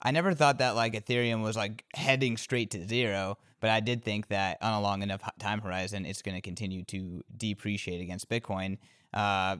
I 0.00 0.10
never 0.12 0.32
thought 0.34 0.58
that 0.58 0.74
like 0.76 0.94
Ethereum 0.94 1.42
was 1.42 1.56
like 1.56 1.84
heading 1.94 2.36
straight 2.36 2.70
to 2.70 2.86
zero, 2.86 3.36
but 3.60 3.70
I 3.70 3.80
did 3.80 4.04
think 4.04 4.28
that 4.28 4.58
on 4.62 4.72
a 4.74 4.80
long 4.80 5.02
enough 5.02 5.22
time 5.38 5.60
horizon, 5.60 6.06
it's 6.06 6.22
going 6.22 6.36
to 6.36 6.40
continue 6.50 6.82
to 6.84 7.22
depreciate 7.36 8.00
against 8.00 8.28
Bitcoin. 8.30 8.78
Uh, 9.12 9.56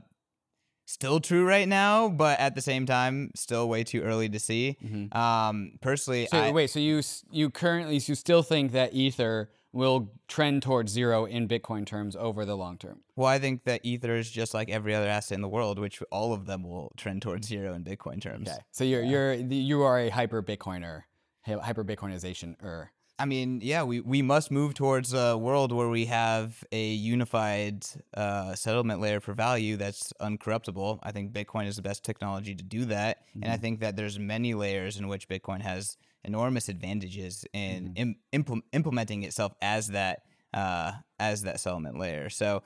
still 0.85 1.20
true 1.20 1.44
right 1.46 1.68
now, 1.68 2.09
but 2.09 2.38
at 2.40 2.55
the 2.55 2.62
same 2.62 2.87
time, 2.87 3.31
still 3.35 3.68
way 3.68 3.85
too 3.85 4.01
early 4.03 4.29
to 4.29 4.38
see. 4.38 4.77
Mm-hmm. 4.83 5.16
Um, 5.16 5.72
personally, 5.83 6.29
So 6.31 6.38
I, 6.38 6.51
wait, 6.53 6.70
so 6.70 6.79
you 6.79 7.03
you 7.31 7.51
currently 7.51 7.96
you 7.96 8.14
still 8.14 8.42
think 8.42 8.72
that 8.72 8.94
Ether 8.94 9.51
will 9.72 10.12
trend 10.28 10.62
towards 10.62 10.92
zero 10.92 11.24
in 11.24 11.48
Bitcoin 11.48 11.87
terms 11.87 12.16
over 12.16 12.44
the 12.44 12.57
long 12.57 12.78
term? 12.78 13.00
well, 13.16 13.28
I 13.28 13.38
think 13.38 13.64
that 13.64 13.81
Ether 13.83 14.14
is 14.14 14.31
just 14.31 14.54
like 14.54 14.70
every 14.70 14.94
other 14.94 15.09
asset 15.09 15.37
in 15.37 15.42
the 15.42 15.48
world, 15.48 15.78
which 15.78 16.02
all 16.12 16.33
of 16.33 16.46
them 16.46 16.62
will 16.62 16.92
trend 16.96 17.22
towards 17.22 17.48
zero 17.48 17.74
in 17.74 17.83
Bitcoin 17.83 18.20
terms. 18.20 18.48
Okay. 18.48 18.59
So 18.70 18.85
you're 18.85 19.02
you're 19.02 19.35
you 19.35 19.83
are 19.83 19.98
a 19.98 20.09
hyper 20.09 20.42
Bitcoiner, 20.42 21.02
hyper 21.44 21.85
Bitcoinization 21.85 22.54
er. 22.62 22.92
I 23.20 23.24
mean, 23.24 23.61
yeah, 23.64 23.83
we, 23.83 23.98
we 23.98 24.22
must 24.22 24.52
move 24.52 24.74
towards 24.74 25.12
a 25.12 25.37
world 25.37 25.72
where 25.72 25.88
we 25.88 26.07
have 26.07 26.62
a 26.70 26.90
unified 26.90 27.85
uh, 28.14 28.54
settlement 28.54 29.00
layer 29.00 29.18
for 29.18 29.35
value 29.35 29.76
that's 29.76 30.12
uncorruptible. 30.20 31.00
I 31.02 31.11
think 31.11 31.33
Bitcoin 31.33 31.66
is 31.66 31.74
the 31.74 31.83
best 31.83 32.04
technology 32.04 32.54
to 32.54 32.62
do 32.62 32.85
that, 32.85 33.24
and 33.42 33.50
I 33.50 33.57
think 33.57 33.81
that 33.81 33.96
there's 33.96 34.20
many 34.20 34.54
layers 34.54 34.98
in 34.98 35.09
which 35.09 35.28
Bitcoin 35.28 35.62
has 35.62 35.96
enormous 36.24 36.68
advantages 36.68 37.44
in 37.52 37.92
im- 37.96 38.16
impl- 38.33 38.62
implementing 38.72 39.22
itself 39.22 39.52
as 39.62 39.88
that 39.88 40.22
uh, 40.54 40.92
as 41.18 41.42
that 41.42 41.61
settlement 41.61 41.98
layer. 41.98 42.31
So, 42.31 42.62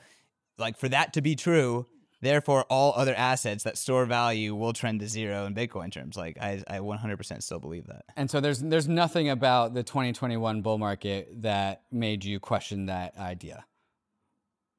like 0.58 0.78
for 0.78 0.88
that 0.88 1.12
to 1.14 1.20
be 1.22 1.34
true, 1.34 1.86
therefore 2.20 2.64
all 2.70 2.92
other 2.96 3.14
assets 3.14 3.64
that 3.64 3.76
store 3.76 4.04
value 4.06 4.54
will 4.54 4.72
trend 4.72 5.00
to 5.00 5.08
zero 5.08 5.46
in 5.46 5.54
Bitcoin 5.54 5.90
terms. 5.92 6.16
Like 6.16 6.38
I, 6.40 6.62
I 6.68 6.78
100% 6.78 7.42
still 7.42 7.58
believe 7.58 7.86
that. 7.88 8.04
And 8.16 8.30
so 8.30 8.40
there's 8.40 8.60
there's 8.60 8.88
nothing 8.88 9.28
about 9.30 9.74
the 9.74 9.82
2021 9.82 10.62
bull 10.62 10.78
market 10.78 11.28
that 11.42 11.82
made 11.90 12.24
you 12.24 12.38
question 12.38 12.86
that 12.86 13.16
idea. 13.18 13.64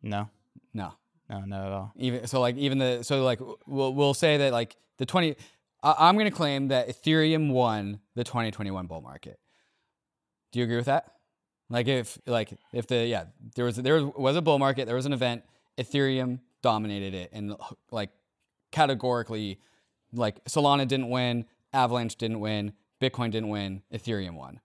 No, 0.01 0.29
No. 0.73 0.93
no, 1.29 1.39
not 1.45 1.65
at 1.65 1.71
all. 1.71 1.91
Even 1.97 2.27
so 2.27 2.39
like 2.41 2.57
even 2.57 2.77
the 2.77 3.03
so 3.03 3.23
like 3.23 3.39
we'll 3.67 3.93
we'll 3.93 4.13
say 4.13 4.37
that 4.37 4.51
like 4.51 4.75
the 4.97 5.05
20 5.05 5.35
I, 5.83 5.95
I'm 5.99 6.15
going 6.15 6.29
to 6.29 6.35
claim 6.35 6.69
that 6.69 6.87
Ethereum 6.89 7.51
won 7.51 7.99
the 8.15 8.23
2021 8.23 8.87
bull 8.87 9.01
market. 9.01 9.39
Do 10.51 10.59
you 10.59 10.65
agree 10.65 10.77
with 10.77 10.85
that? 10.85 11.11
Like 11.69 11.87
if 11.87 12.17
like 12.27 12.53
if 12.73 12.87
the 12.87 13.05
yeah, 13.05 13.25
there 13.55 13.65
was 13.65 13.77
there 13.77 14.05
was 14.05 14.35
a 14.35 14.41
bull 14.41 14.59
market, 14.59 14.85
there 14.85 14.95
was 14.95 15.05
an 15.05 15.13
event, 15.13 15.43
Ethereum 15.77 16.39
dominated 16.61 17.13
it 17.13 17.29
and 17.33 17.55
like 17.91 18.09
categorically 18.71 19.59
like 20.13 20.43
Solana 20.45 20.87
didn't 20.87 21.09
win, 21.09 21.45
Avalanche 21.73 22.15
didn't 22.15 22.39
win, 22.39 22.73
Bitcoin 23.01 23.31
didn't 23.31 23.49
win, 23.49 23.81
Ethereum 23.91 24.35
won. 24.35 24.59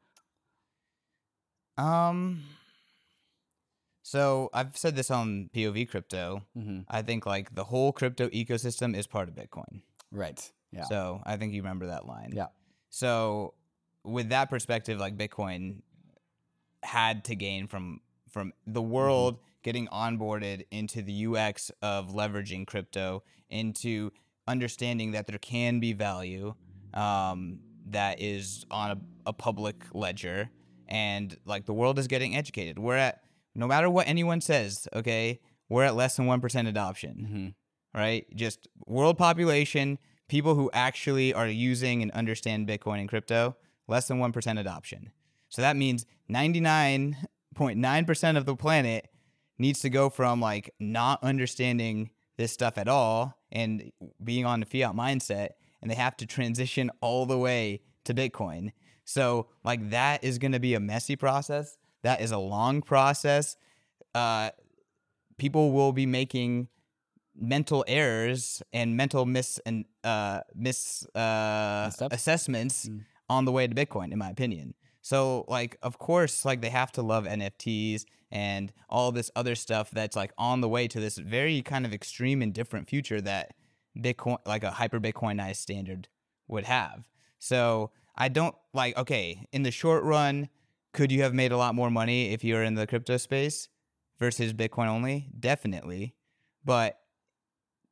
Um. 1.78 2.42
So 4.02 4.50
I've 4.52 4.76
said 4.76 4.96
this 4.96 5.10
on 5.10 5.50
POV 5.54 5.88
crypto. 5.88 6.42
Mhm. 6.56 6.84
I 6.88 7.02
think 7.02 7.26
like 7.26 7.54
the 7.54 7.64
whole 7.64 7.92
crypto 7.92 8.28
ecosystem 8.30 8.96
is 8.96 9.06
part 9.06 9.28
of 9.28 9.34
Bitcoin. 9.34 9.82
Right. 10.10 10.50
Yeah. 10.72 10.84
So 10.84 11.20
I 11.24 11.36
think 11.36 11.54
you 11.54 11.62
remember 11.62 11.86
that 11.88 12.06
line. 12.06 12.32
Yeah. 12.34 12.46
So 12.90 13.54
with 14.04 14.28
that 14.30 14.50
perspective, 14.50 14.98
like 14.98 15.16
Bitcoin 15.16 15.82
had 16.82 17.24
to 17.24 17.34
gain 17.34 17.66
from 17.66 18.00
from 18.30 18.52
the 18.66 18.80
Mm-hmm. 18.80 18.90
world 18.90 19.38
getting 19.62 19.88
onboarded 19.88 20.64
into 20.70 21.02
the 21.02 21.26
UX 21.26 21.70
of 21.82 22.10
leveraging 22.14 22.66
crypto, 22.66 23.22
into 23.50 24.10
understanding 24.46 25.12
that 25.12 25.26
there 25.26 25.38
can 25.38 25.80
be 25.80 25.92
value 25.92 26.54
um, 26.94 27.58
that 27.86 28.20
is 28.20 28.64
on 28.70 28.90
a, 28.92 28.98
a 29.26 29.32
public 29.32 29.76
ledger, 29.92 30.48
and 30.88 31.36
like 31.44 31.66
the 31.66 31.74
world 31.74 31.98
is 31.98 32.06
getting 32.06 32.36
educated. 32.36 32.78
We're 32.78 32.96
at 32.96 33.22
no 33.54 33.66
matter 33.66 33.90
what 33.90 34.06
anyone 34.06 34.40
says, 34.40 34.86
okay, 34.94 35.40
we're 35.68 35.84
at 35.84 35.96
less 35.96 36.16
than 36.16 36.26
one 36.26 36.40
percent 36.40 36.68
adoption 36.68 37.54
Mhm. 37.94 37.98
right? 38.00 38.26
Just 38.34 38.68
world 38.86 39.18
population, 39.18 39.98
people 40.28 40.54
who 40.54 40.70
actually 40.72 41.34
are 41.34 41.48
using 41.48 42.02
and 42.02 42.12
understand 42.12 42.68
Bitcoin 42.68 43.00
and 43.00 43.08
crypto, 43.08 43.56
less 43.86 44.08
than 44.08 44.18
1% 44.18 44.60
adoption. 44.60 45.10
So 45.48 45.62
that 45.62 45.76
means 45.76 46.04
99.9% 46.30 48.36
of 48.36 48.44
the 48.44 48.54
planet 48.54 49.08
needs 49.58 49.80
to 49.80 49.90
go 49.90 50.08
from 50.10 50.40
like 50.40 50.72
not 50.78 51.24
understanding 51.24 52.10
this 52.36 52.52
stuff 52.52 52.78
at 52.78 52.86
all 52.88 53.34
and 53.50 53.90
being 54.22 54.44
on 54.44 54.60
the 54.60 54.66
fiat 54.66 54.94
mindset 54.94 55.48
and 55.80 55.90
they 55.90 55.94
have 55.94 56.18
to 56.18 56.26
transition 56.26 56.90
all 57.00 57.24
the 57.26 57.38
way 57.38 57.80
to 58.04 58.14
Bitcoin. 58.14 58.70
So 59.04 59.48
like 59.64 59.90
that 59.90 60.22
is 60.22 60.38
going 60.38 60.52
to 60.52 60.60
be 60.60 60.74
a 60.74 60.80
messy 60.80 61.16
process. 61.16 61.76
That 62.02 62.20
is 62.20 62.30
a 62.30 62.38
long 62.38 62.82
process. 62.82 63.56
Uh 64.14 64.50
people 65.38 65.72
will 65.72 65.92
be 65.92 66.06
making 66.06 66.68
mental 67.40 67.84
errors 67.86 68.62
and 68.72 68.96
mental 68.96 69.24
mis 69.24 69.60
and 69.64 69.84
uh 70.04 70.40
mis 70.54 71.06
uh 71.14 71.90
assessments 72.10 72.88
Mm. 72.88 73.04
on 73.30 73.44
the 73.44 73.52
way 73.52 73.66
to 73.66 73.74
Bitcoin, 73.74 74.12
in 74.12 74.18
my 74.18 74.30
opinion. 74.30 74.74
So 75.02 75.44
like 75.48 75.76
of 75.82 75.98
course 75.98 76.44
like 76.44 76.60
they 76.60 76.70
have 76.70 76.92
to 76.92 77.02
love 77.02 77.24
NFTs 77.24 78.04
and 78.30 78.72
all 78.88 79.12
this 79.12 79.30
other 79.36 79.54
stuff 79.54 79.90
that's 79.90 80.16
like 80.16 80.32
on 80.36 80.60
the 80.60 80.68
way 80.68 80.88
to 80.88 81.00
this 81.00 81.16
very 81.16 81.62
kind 81.62 81.86
of 81.86 81.92
extreme 81.94 82.42
and 82.42 82.52
different 82.52 82.88
future 82.88 83.20
that 83.20 83.54
Bitcoin 83.96 84.38
like 84.46 84.64
a 84.64 84.72
hyper 84.72 85.00
Bitcoinized 85.00 85.56
standard 85.56 86.08
would 86.48 86.64
have. 86.64 87.08
So 87.38 87.90
I 88.16 88.28
don't 88.28 88.54
like 88.74 88.96
okay, 88.98 89.46
in 89.52 89.62
the 89.62 89.70
short 89.70 90.02
run, 90.04 90.48
could 90.92 91.12
you 91.12 91.22
have 91.22 91.34
made 91.34 91.52
a 91.52 91.56
lot 91.56 91.74
more 91.74 91.90
money 91.90 92.32
if 92.32 92.42
you 92.42 92.54
were 92.54 92.64
in 92.64 92.74
the 92.74 92.86
crypto 92.86 93.16
space 93.16 93.68
versus 94.18 94.52
Bitcoin 94.52 94.88
only? 94.88 95.28
Definitely. 95.38 96.14
But 96.64 96.98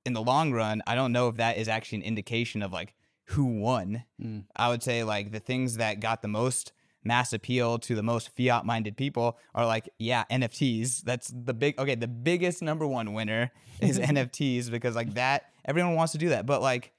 in 0.06 0.12
the 0.12 0.22
long 0.22 0.52
run, 0.52 0.82
I 0.86 0.94
don't 0.94 1.12
know 1.12 1.28
if 1.28 1.36
that 1.36 1.58
is 1.58 1.68
actually 1.68 1.98
an 1.98 2.04
indication 2.04 2.62
of 2.62 2.72
like 2.72 2.94
who 3.24 3.44
won. 3.44 4.04
Mm. 4.22 4.44
I 4.54 4.68
would 4.68 4.82
say 4.82 5.04
like 5.04 5.32
the 5.32 5.40
things 5.40 5.76
that 5.76 6.00
got 6.00 6.22
the 6.22 6.28
most 6.28 6.72
mass 7.06 7.32
appeal 7.32 7.78
to 7.78 7.94
the 7.94 8.02
most 8.02 8.30
fiat 8.36 8.64
minded 8.64 8.96
people 8.96 9.38
are 9.54 9.66
like, 9.66 9.88
yeah, 9.98 10.24
NFTs. 10.30 11.02
That's 11.02 11.32
the 11.34 11.54
big, 11.54 11.78
okay, 11.78 11.94
the 11.94 12.08
biggest 12.08 12.62
number 12.62 12.86
one 12.86 13.12
winner 13.12 13.52
is 13.80 13.98
NFTs 14.00 14.70
because 14.70 14.94
like 14.94 15.14
that, 15.14 15.50
everyone 15.64 15.94
wants 15.94 16.12
to 16.12 16.18
do 16.18 16.30
that. 16.30 16.46
But 16.46 16.62
like, 16.62 16.92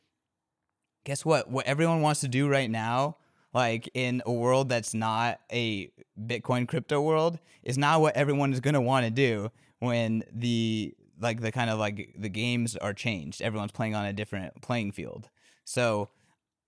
guess 1.06 1.26
what? 1.26 1.50
What 1.50 1.66
everyone 1.66 2.02
wants 2.02 2.22
to 2.22 2.28
do 2.28 2.48
right 2.48 2.70
now, 2.70 3.18
like 3.54 3.90
in 3.94 4.22
a 4.26 4.32
world 4.32 4.70
that's 4.70 4.94
not 4.94 5.40
a 5.52 5.92
Bitcoin 6.20 6.68
crypto 6.68 7.02
world, 7.02 7.40
is 7.64 7.78
not 7.78 8.02
what 8.02 8.16
everyone 8.16 8.54
is 8.54 8.60
going 8.60 8.74
to 8.74 8.82
want 8.82 9.06
to 9.06 9.12
do 9.12 9.52
when 9.80 10.24
the 10.34 10.94
like 11.20 11.42
the 11.42 11.52
kind 11.52 11.70
of 11.70 11.80
like 11.80 12.16
the 12.18 12.30
games 12.30 12.76
are 12.76 12.94
changed. 12.94 13.42
Everyone's 13.42 13.72
playing 13.72 13.96
on 13.96 14.06
a 14.06 14.14
different 14.14 14.62
playing 14.62 14.92
field. 14.92 15.30
So 15.64 16.10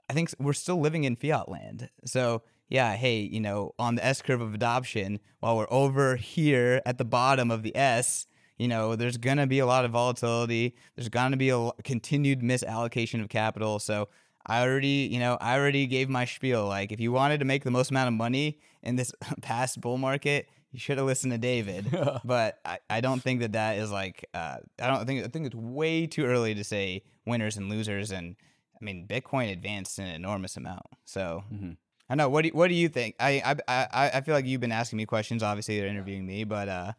I 0.10 0.14
think 0.14 0.34
we're 0.40 0.54
still 0.54 0.80
living 0.80 1.04
in 1.04 1.16
fiat 1.16 1.50
land. 1.50 1.90
So 2.06 2.44
yeah, 2.70 2.96
hey, 2.96 3.20
you 3.20 3.40
know, 3.40 3.74
on 3.80 3.96
the 3.96 4.06
S 4.06 4.22
curve 4.22 4.42
of 4.42 4.54
adoption, 4.54 5.20
while 5.40 5.58
we're 5.58 5.72
over 5.72 6.16
here 6.16 6.82
at 6.86 6.98
the 6.98 7.06
bottom 7.06 7.50
of 7.50 7.64
the 7.64 7.76
S, 7.76 8.28
you 8.58 8.68
know, 8.68 8.96
there's 8.96 9.18
gonna 9.18 9.48
be 9.48 9.60
a 9.60 9.66
lot 9.66 9.86
of 9.86 9.92
volatility. 9.92 10.76
There's 10.96 11.10
gonna 11.10 11.38
be 11.38 11.50
a 11.50 11.72
continued 11.84 12.42
misallocation 12.42 13.22
of 13.22 13.30
capital. 13.30 13.80
So 13.80 14.10
I 14.46 14.62
already, 14.62 15.08
you 15.12 15.20
know, 15.20 15.38
I 15.40 15.58
already 15.58 15.88
gave 15.88 16.10
my 16.10 16.26
spiel. 16.26 16.66
Like, 16.68 16.92
if 16.92 17.00
you 17.00 17.12
wanted 17.12 17.40
to 17.40 17.46
make 17.46 17.64
the 17.64 17.72
most 17.72 17.92
amount 17.92 18.08
of 18.08 18.14
money 18.14 18.60
in 18.84 18.96
this 18.96 19.14
past 19.42 19.80
bull 19.80 19.98
market, 19.98 20.50
you 20.72 20.80
should 20.80 20.98
have 20.98 21.08
listened 21.08 21.32
to 21.34 21.38
David. 21.38 21.88
but 22.26 22.60
I, 22.64 22.80
I 22.90 23.02
don't 23.02 23.22
think 23.22 23.42
that 23.42 23.54
that 23.54 23.78
is 23.78 23.92
like, 23.92 24.28
uh, 24.34 24.58
I 24.82 24.88
don't 24.88 25.06
think, 25.06 25.26
I 25.26 25.28
think 25.28 25.48
it's 25.48 25.56
way 25.56 26.08
too 26.08 26.26
early 26.26 26.56
to 26.56 26.64
say 26.64 27.04
winners 27.26 27.58
and 27.58 27.70
losers. 27.70 28.12
And 28.12 28.36
I 28.80 28.86
mean, 28.86 29.08
Bitcoin 29.08 29.52
advanced 29.52 30.00
an 30.00 30.08
enormous 30.08 30.58
amount. 30.58 30.86
So 31.06 31.44
mm-hmm. 31.52 31.72
I 32.10 32.16
know. 32.16 32.28
What 32.28 32.42
do 32.42 32.48
you, 32.48 32.54
what 32.54 32.70
do 32.70 32.74
you 32.74 32.90
think? 32.90 33.16
I, 33.20 33.42
I 33.46 33.56
I 33.68 34.12
I 34.16 34.22
feel 34.22 34.34
like 34.34 34.46
you've 34.46 34.62
been 34.62 34.72
asking 34.72 34.98
me 34.98 35.06
questions. 35.06 35.44
Obviously, 35.44 35.80
they're 35.80 35.88
interviewing 35.88 36.26
me, 36.26 36.44
but 36.44 36.68
uh, 36.68 36.94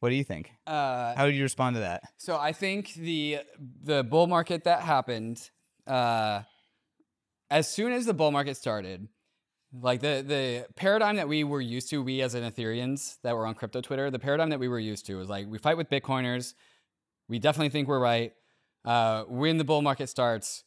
what 0.00 0.08
do 0.08 0.14
you 0.14 0.24
think? 0.24 0.50
Uh, 0.66 1.14
How 1.14 1.26
did 1.26 1.34
you 1.34 1.42
respond 1.42 1.76
to 1.76 1.80
that? 1.80 2.04
So 2.16 2.38
I 2.38 2.52
think 2.52 2.94
the 2.94 3.40
the 3.82 4.02
bull 4.02 4.26
market 4.26 4.64
that 4.64 4.80
happened, 4.80 5.50
uh, 5.86 6.42
as 7.50 7.68
soon 7.68 7.92
as 7.92 8.06
the 8.06 8.14
bull 8.14 8.30
market 8.30 8.56
started, 8.56 9.08
like 9.80 10.00
the 10.00 10.24
the 10.26 10.66
paradigm 10.76 11.16
that 11.16 11.28
we 11.28 11.44
were 11.44 11.60
used 11.60 11.90
to, 11.90 12.02
we 12.02 12.22
as 12.22 12.34
an 12.34 12.50
Ethereans 12.50 13.18
that 13.22 13.36
were 13.36 13.46
on 13.46 13.54
crypto 13.54 13.80
Twitter, 13.80 14.10
the 14.10 14.18
paradigm 14.18 14.50
that 14.50 14.60
we 14.60 14.68
were 14.68 14.78
used 14.78 15.06
to 15.06 15.16
was 15.16 15.28
like 15.28 15.46
we 15.48 15.58
fight 15.58 15.76
with 15.76 15.90
Bitcoiners, 15.90 16.54
we 17.28 17.38
definitely 17.38 17.70
think 17.70 17.88
we're 17.88 18.00
right. 18.00 18.32
Uh, 18.84 19.24
when 19.24 19.58
the 19.58 19.64
bull 19.64 19.82
market 19.82 20.08
starts, 20.08 20.64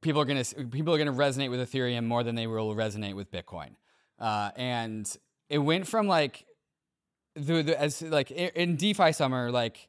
people 0.00 0.20
are 0.20 0.24
gonna 0.24 0.44
people 0.70 0.94
are 0.94 0.98
gonna 0.98 1.12
resonate 1.12 1.50
with 1.50 1.60
Ethereum 1.60 2.04
more 2.04 2.22
than 2.22 2.34
they 2.34 2.46
will 2.46 2.74
resonate 2.74 3.14
with 3.14 3.30
Bitcoin. 3.30 3.70
Uh, 4.18 4.50
and 4.56 5.16
it 5.48 5.58
went 5.58 5.86
from 5.86 6.06
like 6.06 6.44
the, 7.34 7.62
the 7.62 7.80
as 7.80 8.02
like 8.02 8.30
in 8.30 8.76
DeFi 8.76 9.12
summer, 9.12 9.50
like 9.50 9.88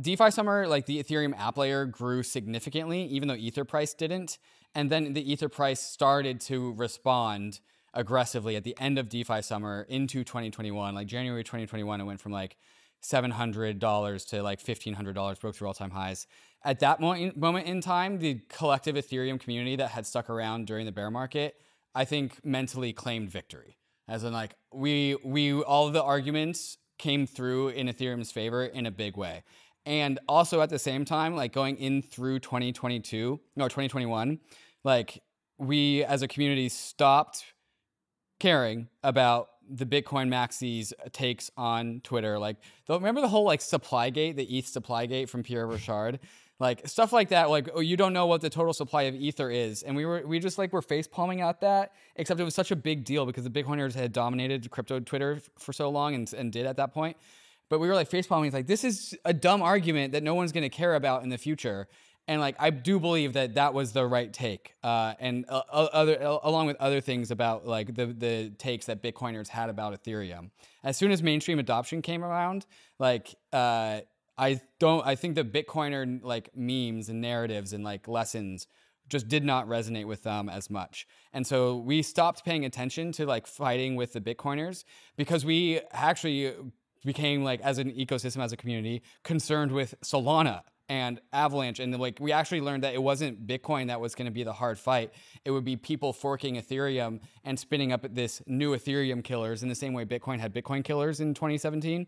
DeFi 0.00 0.30
summer, 0.30 0.66
like 0.66 0.86
the 0.86 1.02
Ethereum 1.02 1.38
app 1.38 1.56
layer 1.56 1.84
grew 1.86 2.22
significantly, 2.22 3.04
even 3.06 3.28
though 3.28 3.34
Ether 3.34 3.64
price 3.64 3.94
didn't. 3.94 4.38
And 4.74 4.90
then 4.90 5.12
the 5.12 5.32
Ether 5.32 5.48
price 5.48 5.80
started 5.80 6.40
to 6.42 6.72
respond 6.74 7.60
aggressively 7.92 8.56
at 8.56 8.64
the 8.64 8.76
end 8.80 8.98
of 8.98 9.08
DeFi 9.08 9.40
summer 9.42 9.86
into 9.88 10.24
2021. 10.24 10.94
Like 10.94 11.06
January 11.06 11.44
2021, 11.44 12.00
it 12.00 12.04
went 12.04 12.20
from 12.20 12.32
like 12.32 12.56
$700 13.02 14.28
to 14.28 14.42
like 14.42 14.62
$1,500, 14.62 15.40
broke 15.40 15.54
through 15.54 15.68
all 15.68 15.74
time 15.74 15.90
highs. 15.90 16.26
At 16.64 16.80
that 16.80 16.98
moment, 17.00 17.36
moment 17.36 17.66
in 17.66 17.80
time, 17.80 18.18
the 18.18 18.40
collective 18.48 18.96
Ethereum 18.96 19.38
community 19.38 19.76
that 19.76 19.90
had 19.90 20.06
stuck 20.06 20.30
around 20.30 20.66
during 20.66 20.86
the 20.86 20.92
bear 20.92 21.10
market, 21.10 21.56
I 21.94 22.04
think 22.04 22.44
mentally 22.44 22.92
claimed 22.92 23.30
victory. 23.30 23.76
As 24.08 24.24
in, 24.24 24.32
like, 24.32 24.54
we, 24.72 25.16
we, 25.24 25.52
all 25.62 25.90
the 25.90 26.02
arguments 26.02 26.78
came 26.98 27.26
through 27.26 27.68
in 27.68 27.86
Ethereum's 27.86 28.32
favor 28.32 28.64
in 28.64 28.86
a 28.86 28.90
big 28.90 29.16
way. 29.16 29.44
And 29.86 30.18
also 30.28 30.60
at 30.62 30.70
the 30.70 30.78
same 30.78 31.04
time, 31.04 31.36
like 31.36 31.52
going 31.52 31.76
in 31.76 32.00
through 32.00 32.38
2022, 32.38 33.40
no, 33.56 33.64
2021, 33.64 34.38
like 34.84 35.22
we 35.58 36.04
as 36.04 36.22
a 36.22 36.28
community 36.28 36.68
stopped 36.68 37.44
caring 38.38 38.88
about 39.02 39.48
the 39.68 39.86
Bitcoin 39.86 40.28
maxis 40.28 40.92
takes 41.12 41.50
on 41.56 42.00
Twitter. 42.04 42.38
Like, 42.38 42.56
remember 42.88 43.22
the 43.22 43.28
whole 43.28 43.44
like 43.44 43.62
supply 43.62 44.10
gate, 44.10 44.36
the 44.36 44.44
ETH 44.44 44.66
supply 44.66 45.06
gate 45.06 45.30
from 45.30 45.42
Pierre 45.42 45.66
Rochard? 45.66 46.20
like 46.60 46.86
stuff 46.86 47.12
like 47.12 47.30
that 47.30 47.50
like 47.50 47.68
oh 47.74 47.80
you 47.80 47.96
don't 47.96 48.12
know 48.12 48.26
what 48.26 48.40
the 48.40 48.50
total 48.50 48.72
supply 48.72 49.02
of 49.02 49.14
ether 49.14 49.50
is 49.50 49.82
and 49.82 49.96
we 49.96 50.04
were 50.04 50.22
we 50.24 50.38
just 50.38 50.56
like 50.56 50.72
were 50.72 50.82
face 50.82 51.06
palming 51.06 51.40
at 51.40 51.60
that 51.60 51.92
except 52.16 52.38
it 52.38 52.44
was 52.44 52.54
such 52.54 52.70
a 52.70 52.76
big 52.76 53.04
deal 53.04 53.26
because 53.26 53.44
the 53.44 53.50
bitcoiners 53.50 53.94
had 53.94 54.12
dominated 54.12 54.70
crypto 54.70 55.00
twitter 55.00 55.40
for 55.58 55.72
so 55.72 55.88
long 55.88 56.14
and, 56.14 56.32
and 56.34 56.52
did 56.52 56.64
at 56.66 56.76
that 56.76 56.92
point 56.92 57.16
but 57.68 57.80
we 57.80 57.88
were 57.88 57.94
like 57.94 58.08
face 58.08 58.26
palming 58.26 58.52
like 58.52 58.66
this 58.66 58.84
is 58.84 59.16
a 59.24 59.32
dumb 59.32 59.62
argument 59.62 60.12
that 60.12 60.22
no 60.22 60.34
one's 60.34 60.52
going 60.52 60.62
to 60.62 60.68
care 60.68 60.94
about 60.94 61.22
in 61.22 61.28
the 61.28 61.38
future 61.38 61.88
and 62.26 62.40
like 62.40 62.56
I 62.58 62.70
do 62.70 62.98
believe 62.98 63.34
that 63.34 63.54
that 63.54 63.74
was 63.74 63.92
the 63.92 64.06
right 64.06 64.32
take, 64.32 64.74
uh, 64.82 65.14
and 65.20 65.44
uh, 65.48 65.62
other 65.70 66.16
along 66.42 66.66
with 66.66 66.76
other 66.80 67.00
things 67.00 67.30
about 67.30 67.66
like 67.66 67.94
the 67.94 68.06
the 68.06 68.52
takes 68.58 68.86
that 68.86 69.02
Bitcoiners 69.02 69.48
had 69.48 69.68
about 69.68 70.02
Ethereum. 70.02 70.50
As 70.82 70.96
soon 70.96 71.10
as 71.10 71.22
mainstream 71.22 71.58
adoption 71.58 72.02
came 72.02 72.24
around, 72.24 72.66
like 72.98 73.34
uh, 73.52 74.00
I 74.36 74.60
don't, 74.80 75.06
I 75.06 75.14
think 75.14 75.34
the 75.34 75.44
Bitcoiner 75.44 76.22
like 76.22 76.50
memes 76.56 77.08
and 77.08 77.20
narratives 77.20 77.72
and 77.72 77.84
like 77.84 78.08
lessons 78.08 78.66
just 79.08 79.28
did 79.28 79.44
not 79.44 79.68
resonate 79.68 80.06
with 80.06 80.22
them 80.22 80.48
as 80.48 80.70
much. 80.70 81.06
And 81.32 81.46
so 81.46 81.76
we 81.76 82.02
stopped 82.02 82.44
paying 82.44 82.64
attention 82.64 83.12
to 83.12 83.26
like 83.26 83.46
fighting 83.46 83.96
with 83.96 84.14
the 84.14 84.20
Bitcoiners 84.20 84.84
because 85.16 85.44
we 85.44 85.80
actually 85.92 86.54
became 87.04 87.44
like 87.44 87.60
as 87.60 87.78
an 87.78 87.92
ecosystem 87.92 88.42
as 88.42 88.52
a 88.52 88.56
community 88.56 89.02
concerned 89.22 89.72
with 89.72 89.94
Solana 90.02 90.62
and 90.88 91.20
Avalanche. 91.32 91.80
And 91.80 91.98
like 91.98 92.18
we 92.20 92.32
actually 92.32 92.60
learned 92.60 92.84
that 92.84 92.94
it 92.94 93.02
wasn't 93.02 93.46
Bitcoin 93.46 93.88
that 93.88 94.00
was 94.00 94.14
going 94.14 94.26
to 94.26 94.32
be 94.32 94.42
the 94.42 94.52
hard 94.52 94.78
fight. 94.78 95.12
It 95.44 95.50
would 95.50 95.64
be 95.64 95.76
people 95.76 96.12
forking 96.12 96.56
Ethereum 96.56 97.20
and 97.44 97.58
spinning 97.58 97.92
up 97.92 98.06
this 98.14 98.42
new 98.46 98.76
Ethereum 98.76 99.24
killers 99.24 99.62
in 99.62 99.68
the 99.68 99.74
same 99.74 99.92
way 99.92 100.04
Bitcoin 100.04 100.38
had 100.40 100.54
Bitcoin 100.54 100.84
killers 100.84 101.20
in 101.20 101.34
2017. 101.34 102.06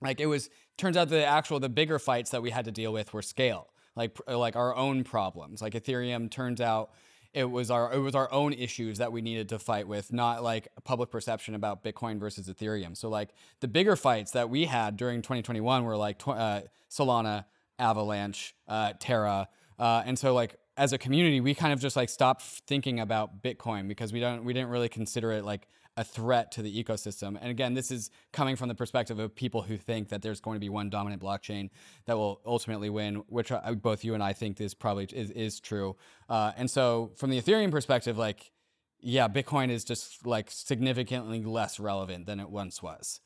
Like 0.00 0.20
it 0.20 0.26
was 0.26 0.50
turns 0.76 0.96
out 0.96 1.08
the 1.08 1.24
actual 1.24 1.60
the 1.60 1.68
bigger 1.68 1.98
fights 1.98 2.30
that 2.30 2.42
we 2.42 2.50
had 2.50 2.64
to 2.64 2.72
deal 2.72 2.92
with 2.92 3.12
were 3.12 3.22
scale. 3.22 3.68
Like 3.94 4.18
like 4.26 4.56
our 4.56 4.74
own 4.74 5.04
problems. 5.04 5.62
Like 5.62 5.74
Ethereum 5.74 6.30
turns 6.30 6.60
out 6.60 6.90
it 7.32 7.50
was 7.50 7.70
our 7.70 7.92
it 7.92 7.98
was 7.98 8.14
our 8.14 8.30
own 8.32 8.52
issues 8.52 8.98
that 8.98 9.12
we 9.12 9.22
needed 9.22 9.48
to 9.50 9.58
fight 9.58 9.88
with, 9.88 10.12
not 10.12 10.42
like 10.42 10.68
public 10.84 11.10
perception 11.10 11.54
about 11.54 11.82
Bitcoin 11.82 12.18
versus 12.18 12.48
Ethereum. 12.48 12.96
So 12.96 13.08
like 13.08 13.30
the 13.60 13.68
bigger 13.68 13.96
fights 13.96 14.32
that 14.32 14.50
we 14.50 14.66
had 14.66 14.96
during 14.96 15.22
2021 15.22 15.84
were 15.84 15.96
like 15.96 16.20
uh, 16.26 16.62
Solana, 16.90 17.44
Avalanche, 17.82 18.54
uh, 18.68 18.92
Terra, 18.98 19.48
uh, 19.78 20.02
and 20.06 20.18
so 20.18 20.32
like 20.32 20.56
as 20.76 20.92
a 20.92 20.98
community, 20.98 21.40
we 21.40 21.54
kind 21.54 21.72
of 21.72 21.80
just 21.80 21.96
like 21.96 22.08
stopped 22.08 22.42
thinking 22.42 23.00
about 23.00 23.42
Bitcoin 23.42 23.88
because 23.88 24.12
we 24.12 24.20
don't 24.20 24.44
we 24.44 24.52
didn't 24.52 24.70
really 24.70 24.88
consider 24.88 25.32
it 25.32 25.44
like 25.44 25.68
a 25.96 26.04
threat 26.04 26.50
to 26.52 26.62
the 26.62 26.82
ecosystem. 26.82 27.36
And 27.40 27.50
again, 27.50 27.74
this 27.74 27.90
is 27.90 28.10
coming 28.32 28.56
from 28.56 28.68
the 28.68 28.74
perspective 28.74 29.18
of 29.18 29.34
people 29.34 29.62
who 29.62 29.76
think 29.76 30.08
that 30.08 30.22
there's 30.22 30.40
going 30.40 30.56
to 30.56 30.60
be 30.60 30.70
one 30.70 30.88
dominant 30.88 31.20
blockchain 31.20 31.68
that 32.06 32.16
will 32.16 32.40
ultimately 32.46 32.88
win, 32.88 33.16
which 33.28 33.52
I, 33.52 33.74
both 33.74 34.02
you 34.02 34.14
and 34.14 34.22
I 34.22 34.32
think 34.32 34.60
is 34.60 34.72
probably 34.72 35.04
is, 35.12 35.30
is 35.30 35.60
true. 35.60 35.96
Uh, 36.30 36.52
and 36.56 36.70
so, 36.70 37.12
from 37.16 37.28
the 37.28 37.40
Ethereum 37.40 37.70
perspective, 37.70 38.16
like, 38.16 38.52
yeah, 39.00 39.28
Bitcoin 39.28 39.68
is 39.68 39.84
just 39.84 40.24
like 40.26 40.50
significantly 40.50 41.42
less 41.42 41.78
relevant 41.78 42.24
than 42.24 42.40
it 42.40 42.48
once 42.48 42.82
was. 42.82 43.20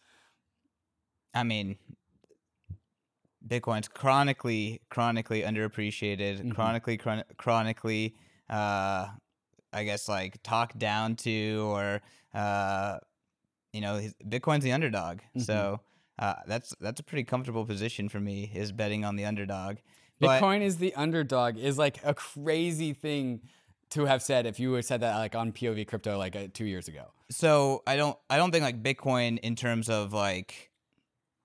I 1.35 1.45
mean, 1.45 1.77
Bitcoin's 3.47 3.89
chronically, 3.89 4.81
chronically 4.91 5.43
underappreciated, 5.43 6.39
mm-hmm. 6.39 6.51
chronically, 6.51 6.97
chron- 6.97 7.25
chronically, 7.37 8.15
uh, 8.51 9.07
I 9.73 9.85
guess 9.85 10.09
like 10.09 10.43
talked 10.43 10.79
down 10.79 11.17
to, 11.17 11.69
or 11.69 12.01
uh, 12.35 12.99
you 13.73 13.81
know, 13.81 14.01
Bitcoin's 14.27 14.65
the 14.65 14.73
underdog. 14.73 15.19
Mm-hmm. 15.19 15.41
So 15.41 15.81
uh, 16.19 16.35
that's 16.47 16.75
that's 16.81 17.01
a 17.01 17.05
pretty 17.05 17.25
comfortable 17.25 17.65
position 17.65 18.09
for 18.09 18.21
me 18.21 18.51
is 18.55 18.73
betting 18.73 19.05
on 19.05 19.17
the 19.17 19.25
underdog. 19.25 19.77
Bitcoin 20.21 20.63
is 20.63 20.79
the 20.79 20.95
underdog 20.95 21.59
is 21.59 21.77
like 21.77 21.99
a 22.03 22.15
crazy 22.15 22.93
thing 22.95 23.43
to 23.91 24.07
have 24.07 24.23
said 24.23 24.47
if 24.47 24.59
you 24.59 24.73
had 24.73 24.85
said 24.85 25.01
that 25.01 25.17
like 25.17 25.35
on 25.35 25.53
POV 25.53 25.87
crypto 25.87 26.19
like 26.19 26.35
uh, 26.35 26.49
two 26.53 26.65
years 26.65 26.89
ago. 26.89 27.13
So 27.31 27.83
I 27.87 27.97
don't 27.97 28.17
I 28.31 28.37
don't 28.37 28.51
think 28.51 28.63
like 28.63 28.83
Bitcoin 28.83 29.39
in 29.41 29.57
terms 29.57 29.89
of 29.89 30.13
like 30.13 30.71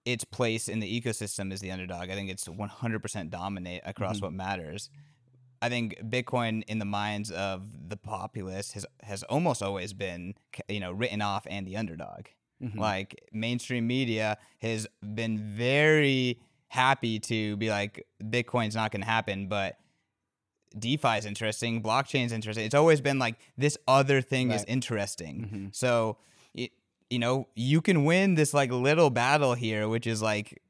its 0.05 0.23
place 0.23 0.67
in 0.67 0.79
the 0.79 1.01
ecosystem 1.01 1.53
is 1.53 1.59
the 1.61 1.71
underdog. 1.71 2.09
I 2.09 2.15
think 2.15 2.29
it's 2.29 2.47
100% 2.47 3.29
dominate 3.29 3.81
across 3.85 4.17
mm-hmm. 4.17 4.25
what 4.25 4.33
matters. 4.33 4.89
I 5.61 5.69
think 5.69 5.95
Bitcoin 6.03 6.63
in 6.67 6.79
the 6.79 6.85
minds 6.85 7.29
of 7.29 7.89
the 7.89 7.97
populace 7.97 8.71
has 8.71 8.85
has 9.03 9.21
almost 9.23 9.61
always 9.61 9.93
been 9.93 10.33
you 10.67 10.79
know 10.79 10.91
written 10.91 11.21
off 11.21 11.45
and 11.47 11.67
the 11.67 11.77
underdog. 11.77 12.25
Mm-hmm. 12.61 12.79
Like 12.79 13.21
mainstream 13.31 13.85
media 13.85 14.37
has 14.59 14.87
been 15.13 15.37
very 15.37 16.39
happy 16.67 17.19
to 17.19 17.57
be 17.57 17.69
like 17.69 18.07
Bitcoin's 18.23 18.75
not 18.75 18.91
going 18.91 19.01
to 19.01 19.07
happen, 19.07 19.47
but 19.47 19.77
DeFi 20.77 21.17
is 21.17 21.25
interesting, 21.25 21.83
blockchain 21.83 22.25
is 22.25 22.31
interesting. 22.31 22.65
It's 22.65 22.75
always 22.75 23.01
been 23.01 23.19
like 23.19 23.35
this 23.57 23.77
other 23.87 24.21
thing 24.21 24.49
right. 24.49 24.55
is 24.55 24.63
interesting. 24.65 25.41
Mm-hmm. 25.41 25.65
So 25.73 26.17
you 27.11 27.19
know, 27.19 27.47
you 27.55 27.81
can 27.81 28.05
win 28.05 28.35
this 28.35 28.53
like 28.53 28.71
little 28.71 29.09
battle 29.09 29.53
here, 29.53 29.87
which 29.89 30.07
is 30.07 30.21
like 30.21 30.61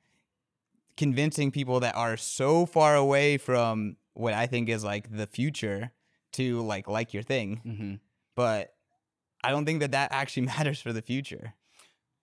convincing 0.98 1.52
people 1.52 1.80
that 1.82 1.96
are 1.96 2.18
so 2.18 2.66
far 2.66 2.96
away 2.96 3.38
from 3.38 3.96
what 4.14 4.34
I 4.34 4.48
think 4.48 4.68
is 4.68 4.84
like 4.84 5.16
the 5.16 5.28
future 5.28 5.92
to 6.34 6.62
like 6.62 6.88
like 6.88 7.14
your 7.14 7.24
thing. 7.24 7.62
Mm-hmm. 7.66 7.94
But 8.36 8.74
I 9.44 9.52
don't 9.52 9.66
think 9.66 9.82
that 9.82 9.92
that 9.92 10.12
actually 10.12 10.46
matters 10.58 10.82
for 10.82 10.92
the 10.92 11.02
future. 11.02 11.54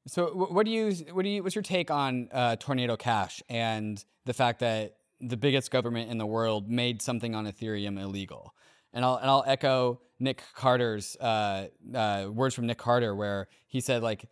So 0.06 0.26
what 0.26 0.64
do 0.64 0.72
you 0.72 0.92
what 1.12 1.22
do 1.22 1.28
you 1.28 1.42
what's 1.42 1.54
your 1.54 1.62
take 1.62 1.90
on 1.90 2.28
uh, 2.32 2.56
Tornado 2.56 2.96
Cash 2.96 3.42
and 3.48 4.02
the 4.24 4.34
fact 4.34 4.60
that 4.60 4.96
the 5.20 5.36
biggest 5.36 5.70
government 5.70 6.10
in 6.10 6.18
the 6.18 6.26
world 6.26 6.68
made 6.68 7.02
something 7.02 7.34
on 7.34 7.46
Ethereum 7.46 8.00
illegal? 8.00 8.54
And 8.92 9.04
I'll 9.04 9.16
and 9.16 9.30
I'll 9.30 9.44
echo 9.46 10.00
Nick 10.20 10.42
Carter's 10.54 11.16
uh, 11.16 11.68
uh, 11.94 12.28
words 12.32 12.54
from 12.54 12.66
Nick 12.66 12.78
Carter, 12.78 13.14
where 13.14 13.48
he 13.66 13.80
said 13.80 14.02
like 14.02 14.28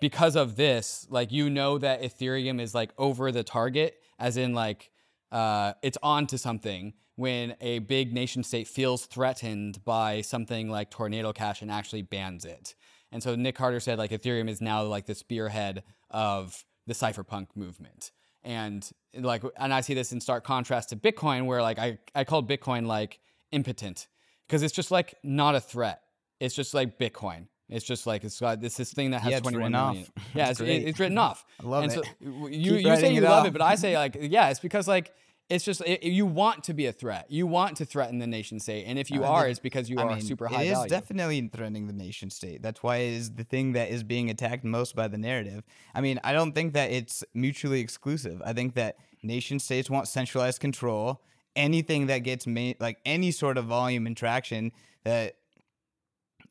because 0.00 0.36
of 0.36 0.56
this, 0.56 1.06
like 1.10 1.32
you 1.32 1.50
know 1.50 1.78
that 1.78 2.02
Ethereum 2.02 2.60
is 2.60 2.74
like 2.74 2.90
over 2.98 3.32
the 3.32 3.42
target, 3.42 4.00
as 4.18 4.36
in 4.36 4.54
like 4.54 4.90
uh, 5.32 5.72
it's 5.82 5.98
on 6.02 6.26
to 6.28 6.38
something 6.38 6.94
when 7.16 7.54
a 7.60 7.80
big 7.80 8.12
nation 8.12 8.42
state 8.42 8.66
feels 8.66 9.06
threatened 9.06 9.84
by 9.84 10.20
something 10.20 10.70
like 10.70 10.90
Tornado 10.90 11.32
Cash 11.32 11.60
and 11.62 11.70
actually 11.70 12.02
bans 12.02 12.44
it. 12.44 12.74
And 13.12 13.22
so 13.22 13.34
Nick 13.34 13.56
Carter 13.56 13.80
said 13.80 13.98
like 13.98 14.10
Ethereum 14.10 14.48
is 14.48 14.60
now 14.60 14.82
like 14.84 15.06
the 15.06 15.14
spearhead 15.14 15.82
of 16.10 16.64
the 16.86 16.94
cypherpunk 16.94 17.48
movement. 17.54 18.12
And 18.42 18.88
like 19.14 19.42
and 19.56 19.74
I 19.74 19.80
see 19.80 19.94
this 19.94 20.12
in 20.12 20.20
stark 20.20 20.44
contrast 20.44 20.90
to 20.90 20.96
Bitcoin 20.96 21.46
where 21.46 21.62
like 21.62 21.78
I, 21.78 21.98
I 22.14 22.24
called 22.24 22.48
Bitcoin 22.48 22.86
like 22.86 23.20
impotent 23.52 24.06
because 24.50 24.62
it's 24.64 24.74
just 24.74 24.90
like 24.90 25.14
not 25.22 25.54
a 25.54 25.60
threat. 25.60 26.02
It's 26.40 26.54
just 26.54 26.74
like 26.74 26.98
Bitcoin. 26.98 27.46
It's 27.68 27.84
just 27.84 28.04
like 28.06 28.24
it's 28.24 28.40
got 28.40 28.60
this 28.60 28.76
this 28.76 28.92
thing 28.92 29.12
that 29.12 29.20
has 29.22 29.30
Yeah, 29.30 29.38
it's 29.38 29.52
written 29.52 29.74
off. 29.76 29.96
Yeah, 30.34 30.50
It's 30.50 30.60
it's, 30.60 30.84
it's 30.88 30.98
written 30.98 31.18
off. 31.18 31.44
I 31.62 31.66
love 31.66 31.84
and 31.84 31.92
it. 31.92 31.94
So 31.94 32.02
you 32.48 32.76
Keep 32.78 32.86
you 32.86 32.96
say 32.96 33.14
you 33.14 33.20
love 33.20 33.42
off. 33.42 33.46
it, 33.46 33.52
but 33.52 33.62
I 33.62 33.76
say 33.76 33.96
like 33.96 34.16
yeah, 34.20 34.48
it's 34.50 34.58
because 34.60 34.88
like 34.88 35.12
it's 35.48 35.64
just 35.64 35.80
it, 35.86 36.02
you 36.04 36.26
want 36.26 36.64
to 36.64 36.74
be 36.74 36.86
a 36.86 36.92
threat. 36.92 37.26
You 37.28 37.46
want 37.46 37.76
to 37.78 37.84
threaten 37.84 38.18
the 38.18 38.26
nation 38.26 38.58
state, 38.60 38.84
and 38.86 38.98
if 38.98 39.10
you 39.10 39.24
Uh, 39.24 39.28
are, 39.28 39.44
the- 39.44 39.50
it's 39.50 39.58
because 39.60 39.88
you 39.90 39.98
I 39.98 40.02
are 40.04 40.10
mean, 40.14 40.20
super 40.22 40.46
high 40.48 40.62
It 40.62 40.66
is 40.68 40.72
value. 40.78 40.90
definitely 40.90 41.48
threatening 41.52 41.86
the 41.86 41.92
nation 41.92 42.30
state. 42.30 42.60
That's 42.62 42.82
why 42.82 42.96
it 42.98 43.12
is 43.14 43.32
the 43.34 43.44
thing 43.44 43.72
that 43.72 43.88
is 43.90 44.02
being 44.04 44.30
attacked 44.30 44.64
most 44.64 44.94
by 44.96 45.06
the 45.08 45.18
narrative. 45.18 45.62
I 45.94 46.00
mean, 46.00 46.18
I 46.24 46.32
don't 46.32 46.52
think 46.52 46.72
that 46.74 46.90
it's 46.92 47.22
mutually 47.34 47.80
exclusive. 47.80 48.40
I 48.44 48.52
think 48.52 48.74
that 48.74 48.96
nation 49.22 49.58
states 49.58 49.88
want 49.90 50.06
centralized 50.08 50.60
control. 50.60 51.20
Anything 51.56 52.06
that 52.06 52.18
gets 52.18 52.46
made, 52.46 52.80
like 52.80 52.98
any 53.04 53.30
sort 53.30 53.58
of 53.58 53.64
volume 53.66 54.06
and 54.06 54.16
traction 54.16 54.72
that 55.04 55.36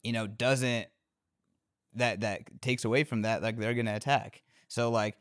you 0.04 0.12
know 0.12 0.28
doesn't 0.28 0.88
that 1.96 2.22
that 2.22 2.62
takes 2.62 2.86
away 2.86 3.04
from 3.04 3.24
that, 3.24 3.42
like 3.42 3.58
they're 3.58 3.74
gonna 3.74 3.96
attack. 3.96 4.42
So 4.68 4.92
like 4.92 5.18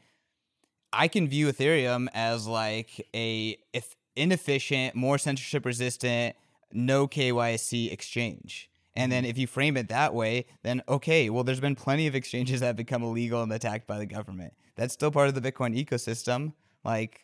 I 0.93 1.09
can 1.09 1.29
view 1.29 1.49
Ethereum 1.49 2.09
as 2.13 2.47
like 2.47 3.07
a 3.15 3.57
if 3.73 3.95
inefficient, 4.17 4.95
more 4.95 5.19
censorship 5.19 5.65
resistant, 5.65 6.35
no 6.73 7.07
KYC 7.07 7.93
exchange. 7.93 8.71
And 8.97 9.13
then 9.13 9.23
mm-hmm. 9.23 9.31
if 9.31 9.39
you 9.39 9.47
frame 9.47 9.77
it 9.77 9.89
that 9.91 10.13
way, 10.13 10.47
then 10.63 10.83
okay, 10.89 11.31
well 11.31 11.45
there's 11.45 11.61
been 11.61 11.77
plenty 11.77 12.07
of 12.07 12.15
exchanges 12.15 12.61
that 12.61 12.67
have 12.67 12.77
become 12.77 13.03
illegal 13.03 13.43
and 13.43 13.53
attacked 13.53 13.87
by 13.87 13.99
the 13.99 14.07
government. 14.07 14.55
That's 14.75 14.95
still 14.95 15.11
part 15.11 15.29
of 15.29 15.35
the 15.35 15.41
Bitcoin 15.41 15.77
ecosystem. 15.77 16.53
Like, 16.85 17.23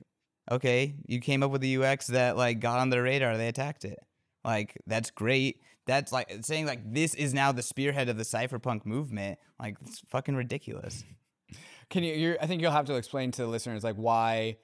okay, 0.51 0.95
you 1.07 1.21
came 1.21 1.43
up 1.43 1.51
with 1.51 1.61
the 1.61 1.79
UX 1.79 2.09
that 2.09 2.37
like 2.37 2.61
got 2.61 2.79
on 2.79 2.91
their 2.91 3.03
radar, 3.03 3.37
they 3.37 3.49
attacked 3.49 3.85
it. 3.85 3.99
Like, 4.45 4.81
that's 4.87 5.11
great. 5.11 5.61
That's 5.87 6.13
like 6.13 6.33
saying 6.43 6.67
like 6.67 6.81
this 6.93 7.15
is 7.15 7.35
now 7.35 7.53
the 7.53 7.63
spearhead 7.63 8.09
of 8.09 8.17
the 8.17 8.23
cypherpunk 8.25 8.87
movement. 8.87 9.39
Like, 9.59 9.77
it's 9.87 10.01
fucking 10.09 10.37
ridiculous. 10.37 11.05
Can 11.91 12.03
you? 12.03 12.15
You're, 12.15 12.37
I 12.41 12.47
think 12.47 12.63
you'll 12.63 12.73
have 12.73 12.87
to 12.87 12.95
explain 12.95 13.31
to 13.33 13.43
the 13.43 13.49
listeners 13.49 13.85
like 13.85 13.97
why 13.97 14.57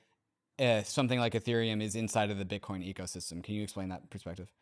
uh, 0.58 0.82
something 0.82 1.18
like 1.18 1.32
Ethereum 1.34 1.82
is 1.82 1.94
inside 1.94 2.30
of 2.30 2.38
the 2.38 2.44
Bitcoin 2.44 2.86
ecosystem. 2.86 3.42
Can 3.42 3.54
you 3.54 3.62
explain 3.62 3.88
that 3.88 4.08
perspective? 4.10 4.52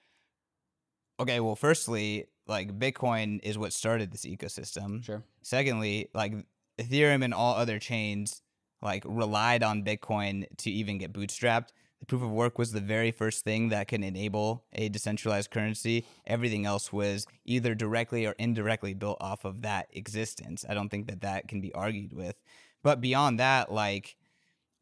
Okay, 1.21 1.41
well, 1.41 1.57
firstly, 1.57 2.27
like 2.47 2.79
Bitcoin 2.79 3.41
is 3.43 3.59
what 3.59 3.73
started 3.73 4.13
this 4.13 4.25
ecosystem. 4.25 5.05
Sure. 5.05 5.25
Secondly, 5.43 6.09
like 6.15 6.35
Ethereum 6.79 7.25
and 7.25 7.35
all 7.35 7.55
other 7.55 7.79
chains 7.79 8.43
like 8.83 9.03
relied 9.07 9.63
on 9.63 9.85
Bitcoin 9.85 10.47
to 10.59 10.71
even 10.71 10.99
get 10.99 11.13
bootstrapped. 11.13 11.69
The 12.01 12.07
proof 12.07 12.23
of 12.23 12.31
work 12.31 12.59
was 12.59 12.73
the 12.73 12.81
very 12.81 13.11
first 13.11 13.45
thing 13.45 13.71
that 13.71 13.89
can 13.89 14.05
enable 14.05 14.65
a 14.73 14.89
decentralized 14.89 15.51
currency. 15.51 16.07
Everything 16.27 16.65
else 16.65 16.93
was 16.93 17.27
either 17.45 17.75
directly 17.75 18.25
or 18.25 18.37
indirectly 18.39 18.95
built 18.95 19.19
off 19.21 19.45
of 19.45 19.63
that 19.63 19.89
existence. 19.93 20.65
I 20.69 20.75
don't 20.75 20.91
think 20.91 21.09
that 21.09 21.23
that 21.23 21.49
can 21.49 21.61
be 21.61 21.75
argued 21.75 22.13
with. 22.13 22.37
But 22.83 23.01
beyond 23.01 23.41
that, 23.41 23.73
like 23.73 24.17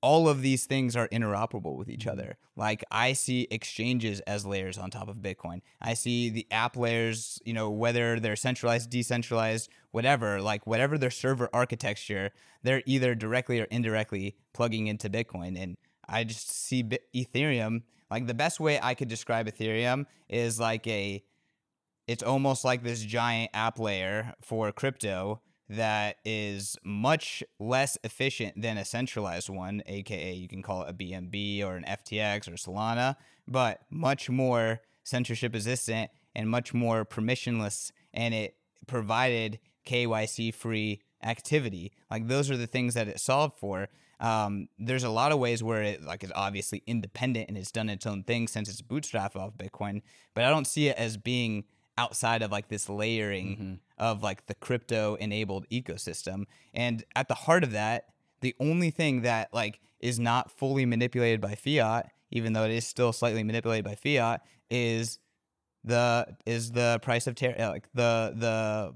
all 0.06 0.28
of 0.28 0.40
these 0.40 0.66
things 0.66 0.94
are 0.94 1.08
interoperable 1.08 1.76
with 1.76 1.88
each 1.88 2.06
other. 2.06 2.38
Like 2.54 2.84
I 2.92 3.12
see 3.12 3.48
exchanges 3.50 4.20
as 4.20 4.46
layers 4.46 4.78
on 4.78 4.88
top 4.88 5.08
of 5.08 5.16
Bitcoin. 5.16 5.62
I 5.82 5.94
see 5.94 6.30
the 6.30 6.46
app 6.52 6.76
layers, 6.76 7.42
you 7.44 7.52
know, 7.52 7.70
whether 7.70 8.20
they're 8.20 8.36
centralized, 8.36 8.88
decentralized, 8.88 9.68
whatever, 9.90 10.40
like 10.40 10.64
whatever 10.64 10.96
their 10.96 11.10
server 11.10 11.50
architecture, 11.52 12.30
they're 12.62 12.84
either 12.86 13.16
directly 13.16 13.58
or 13.58 13.64
indirectly 13.64 14.36
plugging 14.52 14.86
into 14.86 15.10
Bitcoin. 15.10 15.60
And 15.60 15.76
I 16.08 16.22
just 16.22 16.52
see 16.52 16.84
Bi- 16.84 17.00
Ethereum, 17.12 17.82
like 18.08 18.28
the 18.28 18.34
best 18.34 18.60
way 18.60 18.78
I 18.80 18.94
could 18.94 19.08
describe 19.08 19.48
Ethereum 19.48 20.06
is 20.28 20.60
like 20.60 20.86
a 20.86 21.24
it's 22.06 22.22
almost 22.22 22.64
like 22.64 22.84
this 22.84 23.00
giant 23.00 23.50
app 23.54 23.80
layer 23.80 24.34
for 24.40 24.70
crypto 24.70 25.40
that 25.68 26.16
is 26.24 26.76
much 26.84 27.42
less 27.58 27.98
efficient 28.04 28.60
than 28.60 28.78
a 28.78 28.84
centralized 28.84 29.48
one, 29.48 29.82
aka 29.86 30.32
you 30.32 30.48
can 30.48 30.62
call 30.62 30.82
it 30.82 30.90
a 30.90 30.94
BNB 30.94 31.64
or 31.64 31.76
an 31.76 31.84
FTX 31.84 32.48
or 32.48 32.52
Solana, 32.52 33.16
but 33.48 33.80
much 33.90 34.30
more 34.30 34.80
censorship 35.02 35.54
resistant 35.54 36.10
and 36.34 36.48
much 36.48 36.74
more 36.74 37.04
permissionless, 37.04 37.90
and 38.14 38.34
it 38.34 38.56
provided 38.86 39.58
KYC 39.86 40.54
free 40.54 41.00
activity. 41.22 41.92
Like 42.10 42.28
those 42.28 42.50
are 42.50 42.56
the 42.56 42.66
things 42.66 42.94
that 42.94 43.08
it 43.08 43.18
solved 43.18 43.58
for. 43.58 43.88
Um, 44.18 44.68
there's 44.78 45.04
a 45.04 45.10
lot 45.10 45.32
of 45.32 45.38
ways 45.38 45.62
where 45.62 45.82
it 45.82 46.02
like 46.02 46.24
is 46.24 46.32
obviously 46.34 46.82
independent 46.86 47.48
and 47.48 47.58
it's 47.58 47.72
done 47.72 47.90
its 47.90 48.06
own 48.06 48.22
thing 48.22 48.48
since 48.48 48.68
it's 48.68 48.82
bootstrapped 48.82 49.36
off 49.36 49.56
Bitcoin, 49.56 50.02
but 50.34 50.44
I 50.44 50.50
don't 50.50 50.66
see 50.66 50.88
it 50.88 50.96
as 50.96 51.16
being 51.16 51.64
outside 51.98 52.42
of 52.42 52.52
like 52.52 52.68
this 52.68 52.88
layering 52.88 53.80
of 53.98 54.22
like 54.22 54.46
the 54.46 54.54
crypto 54.54 55.14
enabled 55.16 55.68
ecosystem. 55.70 56.44
And 56.74 57.04
at 57.14 57.28
the 57.28 57.34
heart 57.34 57.64
of 57.64 57.72
that, 57.72 58.06
the 58.40 58.54
only 58.60 58.90
thing 58.90 59.22
that 59.22 59.52
like 59.52 59.80
is 60.00 60.18
not 60.18 60.50
fully 60.50 60.84
manipulated 60.84 61.40
by 61.40 61.54
fiat, 61.54 62.10
even 62.30 62.52
though 62.52 62.64
it 62.64 62.70
is 62.70 62.86
still 62.86 63.12
slightly 63.12 63.42
manipulated 63.42 63.84
by 63.84 63.94
fiat, 63.94 64.42
is 64.70 65.18
the 65.84 66.36
is 66.44 66.72
the 66.72 66.98
price 67.02 67.26
of 67.26 67.34
ter- 67.34 67.54
uh, 67.58 67.70
like 67.70 67.88
the 67.94 68.34
the 68.36 68.94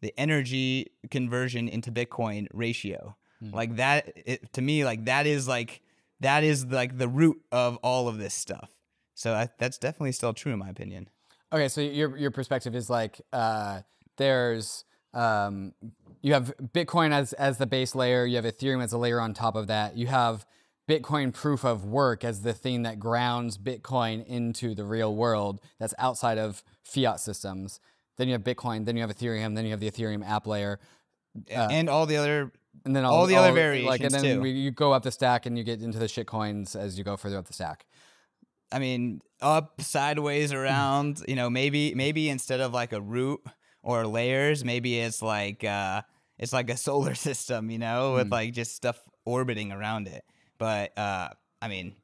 the 0.00 0.12
energy 0.18 0.88
conversion 1.10 1.68
into 1.68 1.92
Bitcoin 1.92 2.48
ratio. 2.52 3.16
Like 3.52 3.76
that 3.76 4.12
it, 4.16 4.52
to 4.52 4.62
me 4.62 4.84
like 4.84 5.04
that 5.06 5.26
is 5.26 5.48
like 5.48 5.80
that 6.20 6.44
is 6.44 6.66
like 6.66 6.98
the 6.98 7.08
root 7.08 7.40
of 7.50 7.76
all 7.78 8.08
of 8.08 8.18
this 8.18 8.34
stuff. 8.34 8.70
So 9.14 9.34
I, 9.34 9.48
that's 9.58 9.78
definitely 9.78 10.12
still 10.12 10.32
true 10.32 10.52
in 10.52 10.58
my 10.58 10.68
opinion. 10.68 11.08
Okay, 11.52 11.68
so 11.68 11.80
your 11.80 12.16
your 12.16 12.30
perspective 12.30 12.74
is 12.74 12.88
like 12.88 13.20
uh, 13.32 13.82
there's 14.16 14.84
um, 15.12 15.74
you 16.22 16.32
have 16.32 16.54
Bitcoin 16.72 17.12
as 17.12 17.32
as 17.34 17.58
the 17.58 17.66
base 17.66 17.94
layer, 17.94 18.24
you 18.24 18.36
have 18.36 18.44
Ethereum 18.44 18.82
as 18.82 18.92
a 18.92 18.98
layer 18.98 19.20
on 19.20 19.34
top 19.34 19.54
of 19.54 19.66
that. 19.66 19.96
You 19.96 20.06
have 20.06 20.46
Bitcoin 20.88 21.32
proof 21.32 21.64
of 21.64 21.84
work 21.84 22.24
as 22.24 22.42
the 22.42 22.52
thing 22.52 22.82
that 22.82 22.98
grounds 22.98 23.58
Bitcoin 23.58 24.24
into 24.26 24.74
the 24.74 24.84
real 24.84 25.14
world 25.14 25.60
that's 25.78 25.94
outside 25.98 26.38
of 26.38 26.62
fiat 26.82 27.20
systems. 27.20 27.80
Then 28.16 28.28
you 28.28 28.32
have 28.32 28.42
Bitcoin, 28.42 28.84
then 28.84 28.96
you 28.96 29.02
have 29.02 29.14
Ethereum, 29.14 29.54
then 29.54 29.64
you 29.64 29.70
have 29.70 29.80
the 29.80 29.90
Ethereum 29.90 30.26
app 30.26 30.46
layer, 30.46 30.80
and 31.50 31.88
all 31.88 32.06
the 32.06 32.16
other 32.16 32.52
and 32.84 32.96
then 32.96 33.04
All 33.04 33.26
the 33.26 33.36
other 33.36 33.48
like, 33.48 33.54
variations, 33.54 34.14
and 34.14 34.24
then 34.24 34.36
too. 34.36 34.42
we, 34.42 34.50
you 34.50 34.70
go 34.70 34.92
up 34.92 35.02
the 35.02 35.12
stack 35.12 35.46
and 35.46 35.56
you 35.56 35.64
get 35.64 35.82
into 35.82 35.98
the 35.98 36.08
shit 36.08 36.26
coins 36.26 36.74
as 36.74 36.98
you 36.98 37.04
go 37.04 37.16
further 37.16 37.36
up 37.36 37.46
the 37.46 37.52
stack. 37.52 37.86
I 38.72 38.78
mean, 38.78 39.20
up, 39.40 39.80
sideways, 39.80 40.52
around. 40.52 41.22
You 41.28 41.36
know, 41.36 41.50
maybe 41.50 41.94
maybe 41.94 42.28
instead 42.28 42.60
of 42.60 42.72
like 42.72 42.92
a 42.92 43.00
root 43.00 43.40
or 43.82 44.06
layers, 44.06 44.64
maybe 44.64 44.98
it's 44.98 45.22
like 45.22 45.62
uh, 45.64 46.02
it's 46.38 46.52
like 46.52 46.70
a 46.70 46.76
solar 46.88 47.14
system. 47.14 47.70
You 47.70 47.78
know, 47.78 48.14
with 48.14 48.30
like 48.30 48.52
just 48.52 48.74
stuff 48.74 48.98
orbiting 49.24 49.72
around 49.72 50.08
it. 50.08 50.24
But 50.58 50.96
uh, 50.98 51.28
I 51.60 51.68
mean, 51.68 51.94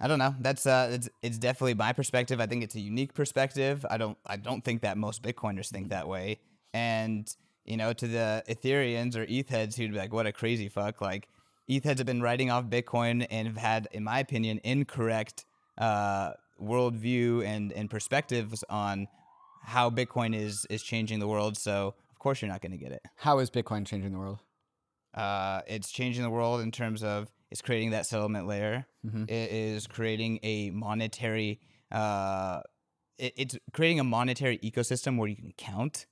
I 0.00 0.08
don't 0.08 0.18
know. 0.18 0.34
That's 0.40 0.66
uh, 0.66 0.90
it's 0.92 1.08
it's 1.22 1.38
definitely 1.38 1.74
my 1.74 1.92
perspective. 1.92 2.40
I 2.40 2.46
think 2.46 2.62
it's 2.62 2.74
a 2.74 2.80
unique 2.80 3.14
perspective. 3.14 3.84
I 3.88 3.96
don't 3.96 4.18
I 4.26 4.36
don't 4.36 4.64
think 4.64 4.82
that 4.82 4.98
most 4.98 5.22
Bitcoiners 5.22 5.70
think 5.70 5.90
that 5.90 6.08
way. 6.08 6.40
And 6.74 7.28
you 7.64 7.76
know, 7.76 7.92
to 7.92 8.06
the 8.06 8.44
Ethereans 8.48 9.16
or 9.16 9.26
ETH 9.28 9.48
heads 9.48 9.76
who'd 9.76 9.92
be 9.92 9.98
like, 9.98 10.12
"What 10.12 10.26
a 10.26 10.32
crazy 10.32 10.68
fuck!" 10.68 11.00
Like, 11.00 11.28
ETH 11.66 11.82
heads 11.82 11.98
have 11.98 12.06
been 12.06 12.22
writing 12.22 12.50
off 12.50 12.64
Bitcoin 12.64 13.26
and 13.30 13.48
have 13.48 13.56
had, 13.56 13.88
in 13.90 14.04
my 14.04 14.20
opinion, 14.20 14.60
incorrect 14.62 15.44
uh, 15.78 16.32
worldview 16.60 17.44
and 17.44 17.72
and 17.72 17.90
perspectives 17.90 18.64
on 18.68 19.08
how 19.62 19.90
Bitcoin 19.90 20.34
is 20.34 20.66
is 20.70 20.82
changing 20.82 21.18
the 21.18 21.28
world. 21.28 21.56
So 21.56 21.94
of 22.10 22.18
course 22.18 22.40
you're 22.42 22.50
not 22.50 22.60
going 22.62 22.72
to 22.72 22.78
get 22.78 22.92
it. 22.92 23.02
How 23.16 23.38
is 23.38 23.50
Bitcoin 23.50 23.86
changing 23.86 24.12
the 24.12 24.18
world? 24.18 24.40
Uh, 25.14 25.62
it's 25.66 25.90
changing 25.90 26.22
the 26.22 26.30
world 26.30 26.60
in 26.60 26.70
terms 26.70 27.02
of 27.02 27.30
it's 27.50 27.62
creating 27.62 27.90
that 27.90 28.06
settlement 28.06 28.46
layer. 28.46 28.86
It 29.28 29.50
is 29.50 29.86
creating 29.86 30.40
a 30.42 30.70
monetary. 30.70 31.60
Uh, 31.90 32.60
it, 33.18 33.32
it's 33.36 33.56
creating 33.72 34.00
a 34.00 34.04
monetary 34.04 34.58
ecosystem 34.58 35.16
where 35.16 35.28
you 35.28 35.36
can 35.36 35.52
count. 35.56 36.06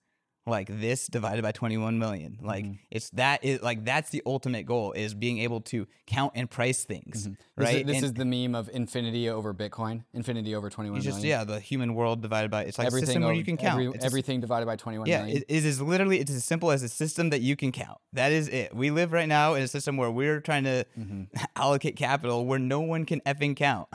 Like 0.46 0.68
this 0.68 1.06
divided 1.06 1.42
by 1.42 1.52
21 1.52 1.98
million. 1.98 2.38
Like 2.42 2.64
Mm-hmm. 2.66 2.72
it's 2.90 3.08
that 3.10 3.42
is 3.44 3.62
like 3.62 3.84
that's 3.84 4.10
the 4.10 4.22
ultimate 4.26 4.64
goal 4.66 4.92
is 4.92 5.14
being 5.14 5.38
able 5.38 5.60
to 5.62 5.86
count 6.06 6.32
and 6.34 6.50
price 6.50 6.84
things, 6.84 7.28
right? 7.56 7.66
Mm-hmm. 7.66 7.66
This, 7.66 7.70
is, 7.72 7.84
this 7.86 7.96
And 7.96 8.04
is 8.04 8.12
the 8.14 8.24
meme 8.26 8.54
of 8.54 8.68
infinity 8.72 9.28
over 9.30 9.54
Bitcoin. 9.54 10.04
Infinity 10.12 10.54
over 10.54 10.68
21 10.68 10.98
it's 10.98 11.04
just 11.06 11.18
million. 11.22 11.38
yeah, 11.38 11.44
the 11.44 11.60
human 11.60 11.94
world 11.94 12.20
divided 12.20 12.50
by 12.50 12.64
it's 12.64 12.76
like 12.78 12.84
a 12.84 12.88
Everything 12.88 13.06
system 13.06 13.22
where 13.24 13.32
you 13.32 13.42
can 13.44 13.56
count. 13.56 13.80
every- 13.80 13.98
a 13.98 14.04
everything 14.04 14.40
divided 14.42 14.66
by 14.66 14.76
21 14.76 15.08
yeah, 15.08 15.20
million. 15.22 15.38
it, 15.38 15.44
it 15.48 15.64
is 15.64 15.80
literally 15.80 16.18
it's 16.20 16.30
as 16.30 16.44
simple 16.44 16.70
as 16.70 16.82
a 16.82 16.88
system 16.90 17.30
that 17.30 17.40
you 17.40 17.56
can 17.56 17.72
count. 17.72 17.98
That 18.12 18.30
is 18.32 18.48
it. 18.48 18.74
We 18.76 18.90
live 18.90 19.12
right 19.12 19.28
now 19.28 19.54
in 19.54 19.62
a 19.62 19.68
system 19.68 19.96
where 19.96 20.10
we're 20.10 20.40
trying 20.40 20.64
to 20.64 20.84
Mm-hmm. 20.98 21.22
allocate 21.56 21.96
capital 21.96 22.44
where 22.44 22.58
no 22.58 22.80
one 22.80 23.04
can 23.06 23.20
effing 23.22 23.56
count. 23.56 23.88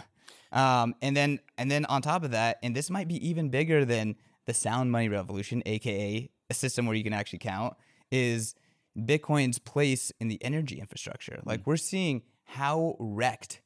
Um, 0.52 0.96
and 1.02 1.16
then 1.16 1.40
and 1.60 1.70
then 1.70 1.86
on 1.86 2.02
top 2.02 2.24
of 2.24 2.32
that, 2.32 2.58
and 2.64 2.76
this 2.76 2.90
might 2.90 3.08
be 3.08 3.16
even 3.28 3.50
bigger 3.50 3.86
than 3.86 4.16
the 4.46 4.54
sound 4.56 4.92
money 4.92 5.08
revolution, 5.10 5.62
aka 5.68 6.28
a 6.50 6.54
system 6.54 6.86
where 6.86 6.96
you 6.96 7.04
can 7.04 7.14
actually 7.14 7.40
count, 7.40 7.76
is 8.12 8.56
Bitcoin's 8.98 9.60
place 9.60 10.12
in 10.20 10.28
the 10.28 10.44
energy 10.44 10.80
infrastructure. 10.80 11.40
Like 11.46 11.66
we're 11.66 11.78
seeing 11.78 12.24
how 12.44 12.96
wrecked 13.00 13.62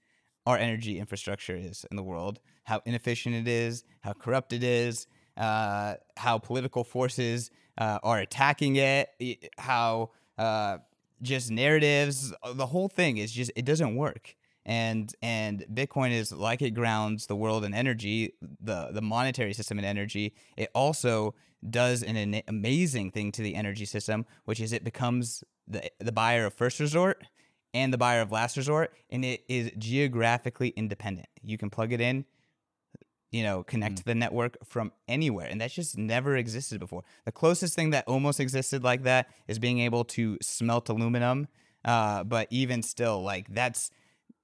our 0.45 0.57
energy 0.57 0.99
infrastructure 0.99 1.55
is 1.55 1.86
in 1.89 1.97
the 1.97 2.03
world, 2.03 2.39
how 2.65 2.81
inefficient 2.86 3.36
it 3.36 3.47
is, 3.47 3.84
how 4.01 4.13
corrupt 4.13 4.53
it 4.53 4.63
is, 4.63 5.07
uh, 5.38 5.95
how 6.17 6.38
political 6.38 6.84
forces 6.84 7.49
uh, 7.77 7.99
are 8.03 8.19
attacking 8.19 8.75
it, 8.75 9.09
how 9.57 10.11
uh, 10.38 10.77
just 11.21 11.49
narratives, 11.49 12.34
the 12.53 12.65
whole 12.65 12.89
thing 12.89 13.17
is 13.17 13.31
just 13.31 13.51
it 13.55 13.65
doesn't 13.65 13.95
work. 13.95 14.36
And 14.65 15.13
and 15.21 15.65
Bitcoin 15.73 16.11
is 16.11 16.31
like 16.31 16.61
it 16.61 16.71
grounds 16.71 17.27
the 17.27 17.36
world 17.36 17.65
in 17.65 17.73
energy, 17.73 18.34
the 18.61 18.89
the 18.91 19.01
monetary 19.01 19.53
system 19.53 19.77
in 19.77 19.84
energy. 19.84 20.36
It 20.55 20.69
also 20.73 21.36
does 21.70 22.03
an, 22.03 22.16
an 22.16 22.41
amazing 22.47 23.11
thing 23.11 23.32
to 23.34 23.41
the 23.41 23.55
energy 23.55 23.86
system, 23.86 24.26
which 24.45 24.59
is 24.59 24.74
it 24.74 24.84
becomes 24.84 25.43
the 25.68 25.89
the 25.99 26.11
buyer 26.11 26.45
of 26.45 26.53
first 26.53 26.80
resort 26.80 27.24
and 27.74 27.91
the 27.91 27.97
buyer 27.97 28.22
of 28.22 28.32
last 28.32 28.57
resort, 28.57 28.93
and 29.09 29.26
it 29.26 29.43
is 29.47 29.72
geographically 29.78 30.70
independent. 30.70 31.28
You 31.41 31.57
can 31.57 31.70
plug 31.70 31.91
it 31.91 31.99
in, 31.99 32.26
you 33.32 33.41
know, 33.43 33.64
connect 33.64 33.97
to 33.97 34.03
the 34.03 34.14
network 34.14 34.57
from 34.64 34.91
anywhere, 35.07 35.47
and 35.47 35.59
that's 35.59 35.74
just 35.74 35.97
never 35.97 36.38
existed 36.38 36.80
before. 36.80 37.03
The 37.26 37.32
closest 37.32 37.74
thing 37.74 37.89
that 37.91 38.07
almost 38.07 38.39
existed 38.39 38.84
like 38.84 39.03
that 39.03 39.28
is 39.47 39.57
being 39.57 39.80
able 39.80 40.03
to 40.05 40.38
smelt 40.41 40.89
aluminum, 40.89 41.47
uh, 41.84 42.24
but 42.24 42.47
even 42.51 42.84
still, 42.84 43.24
like 43.24 43.47
that's 43.53 43.89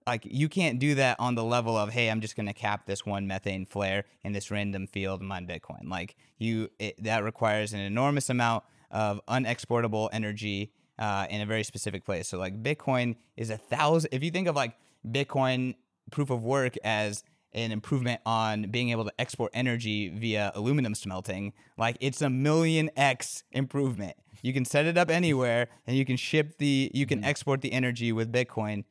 like 0.09 0.23
you 0.25 0.49
can't 0.49 0.79
do 0.79 0.95
that 0.95 1.15
on 1.19 1.35
the 1.35 1.43
level 1.43 1.77
of 1.77 1.89
hey 1.89 2.09
i'm 2.09 2.19
just 2.19 2.35
going 2.35 2.47
to 2.47 2.53
cap 2.53 2.85
this 2.85 3.05
one 3.05 3.27
methane 3.27 3.65
flare 3.65 4.05
in 4.23 4.33
this 4.33 4.51
random 4.51 4.87
field 4.87 5.19
and 5.21 5.29
mine 5.29 5.47
bitcoin. 5.47 5.89
Like 5.89 6.15
you 6.37 6.69
it, 6.79 7.01
that 7.03 7.23
requires 7.23 7.73
an 7.73 7.79
enormous 7.79 8.29
amount 8.29 8.63
of 8.91 9.21
unexportable 9.27 10.09
energy 10.11 10.71
uh, 10.97 11.27
in 11.29 11.41
a 11.41 11.45
very 11.45 11.63
specific 11.63 12.03
place. 12.03 12.27
So 12.27 12.37
like 12.37 12.61
bitcoin 12.61 13.15
is 13.37 13.49
a 13.49 13.57
thousand 13.57 14.09
if 14.11 14.23
you 14.23 14.31
think 14.31 14.47
of 14.47 14.55
like 14.55 14.73
bitcoin 15.07 15.75
proof 16.11 16.29
of 16.29 16.43
work 16.43 16.75
as 16.83 17.23
an 17.53 17.71
improvement 17.71 18.21
on 18.25 18.63
being 18.63 18.89
able 18.89 19.05
to 19.05 19.13
export 19.17 19.51
energy 19.55 20.09
via 20.09 20.51
aluminum 20.53 20.93
smelting 20.93 21.53
like 21.77 21.97
it's 21.99 22.21
a 22.21 22.29
million 22.29 22.89
x 22.97 23.43
improvement. 23.51 24.15
You 24.41 24.53
can 24.53 24.65
set 24.65 24.85
it 24.85 24.97
up 24.97 25.09
anywhere 25.09 25.67
and 25.85 25.97
you 25.97 26.05
can 26.05 26.17
ship 26.17 26.57
the 26.57 26.91
you 26.93 27.05
can 27.05 27.23
export 27.23 27.61
the 27.61 27.73
energy 27.73 28.11
with 28.11 28.31
bitcoin 28.31 28.83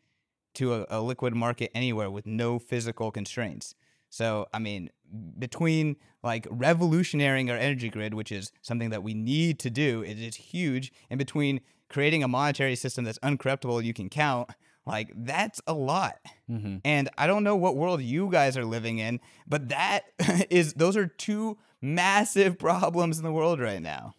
to 0.59 0.75
a, 0.75 0.87
a 0.91 1.01
liquid 1.01 1.35
market 1.35 1.71
anywhere 1.75 2.11
with 2.11 2.27
no 2.27 2.59
physical 2.59 3.11
constraints. 3.11 3.75
So, 4.11 4.47
I 4.53 4.59
mean, 4.59 4.91
between 5.39 5.97
like 6.23 6.45
revolutionarying 6.49 7.51
our 7.51 7.57
energy 7.57 7.89
grid, 7.89 8.15
which 8.15 8.33
is 8.33 8.53
something 8.63 8.91
that 8.91 9.03
we 9.03 9.15
need 9.15 9.59
to 9.61 9.71
do, 9.71 10.03
it 10.03 10.19
is 10.19 10.37
huge, 10.37 10.93
and 11.11 11.19
between 11.19 11.61
creating 11.89 12.23
a 12.23 12.29
monetary 12.29 12.75
system 12.75 13.05
that's 13.05 13.19
uncorruptible, 13.21 13.85
you 13.85 13.95
can 13.95 14.09
count, 14.09 14.51
like 14.87 15.13
that's 15.15 15.61
a 15.67 15.75
lot. 15.75 16.17
Mm-hmm. 16.51 16.79
And 16.85 17.09
I 17.17 17.27
don't 17.27 17.45
know 17.45 17.57
what 17.57 17.77
world 17.77 18.03
you 18.03 18.29
guys 18.31 18.57
are 18.57 18.65
living 18.65 18.99
in, 18.99 19.21
but 19.47 19.69
that 19.69 20.05
is, 20.51 20.75
those 20.75 20.97
are 20.97 21.07
two 21.07 21.59
massive 21.81 22.59
problems 22.69 23.19
in 23.19 23.25
the 23.25 23.33
world 23.33 23.61
right 23.61 23.83
now. 23.83 24.15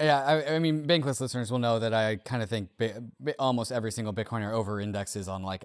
Yeah, 0.00 0.24
I, 0.24 0.54
I 0.54 0.58
mean, 0.60 0.86
bankless 0.86 1.20
listeners 1.20 1.50
will 1.50 1.58
know 1.58 1.78
that 1.80 1.92
I 1.92 2.16
kind 2.16 2.42
of 2.42 2.48
think 2.48 2.70
bi- 2.78 2.94
bi- 3.18 3.34
almost 3.38 3.72
every 3.72 3.90
single 3.90 4.14
Bitcoiner 4.14 4.52
over 4.52 4.80
indexes 4.80 5.26
on 5.28 5.42
like 5.42 5.64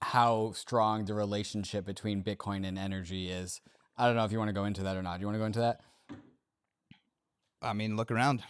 how 0.00 0.52
strong 0.52 1.04
the 1.04 1.14
relationship 1.14 1.84
between 1.84 2.22
Bitcoin 2.22 2.66
and 2.66 2.78
energy 2.78 3.30
is. 3.30 3.60
I 3.96 4.06
don't 4.06 4.16
know 4.16 4.24
if 4.24 4.32
you 4.32 4.38
want 4.38 4.48
to 4.48 4.54
go 4.54 4.64
into 4.64 4.82
that 4.84 4.96
or 4.96 5.02
not. 5.02 5.18
Do 5.18 5.22
you 5.22 5.26
want 5.26 5.34
to 5.36 5.40
go 5.40 5.46
into 5.46 5.58
that? 5.60 5.80
I 7.62 7.72
mean, 7.72 7.96
look 7.96 8.10
around. 8.10 8.42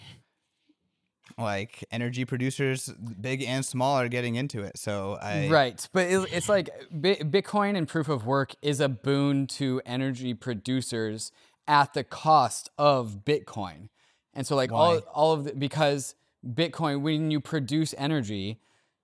Like 1.38 1.84
energy 1.90 2.26
producers, 2.26 2.92
big 3.18 3.42
and 3.42 3.64
small, 3.64 3.98
are 3.98 4.08
getting 4.08 4.34
into 4.34 4.62
it. 4.62 4.78
So 4.78 5.18
I 5.20 5.48
Right, 5.48 5.88
but 5.92 6.06
it, 6.06 6.28
it's 6.32 6.50
like 6.50 6.68
Bi- 6.90 7.14
Bitcoin 7.22 7.76
and 7.76 7.88
proof 7.88 8.08
of 8.08 8.26
work 8.26 8.54
is 8.60 8.78
a 8.78 8.90
boon 8.90 9.46
to 9.48 9.80
energy 9.86 10.34
producers 10.34 11.32
at 11.66 11.94
the 11.94 12.04
cost 12.04 12.70
of 12.76 13.24
Bitcoin, 13.24 13.88
and 14.35 14.47
so 14.47 14.57
like 14.57 14.72
all 14.72 14.99
all 15.12 15.32
of 15.32 15.45
the, 15.45 15.53
because 15.55 16.14
Bitcoin 16.47 17.01
when 17.01 17.30
you 17.30 17.41
produce 17.41 17.95
energy, 17.97 18.61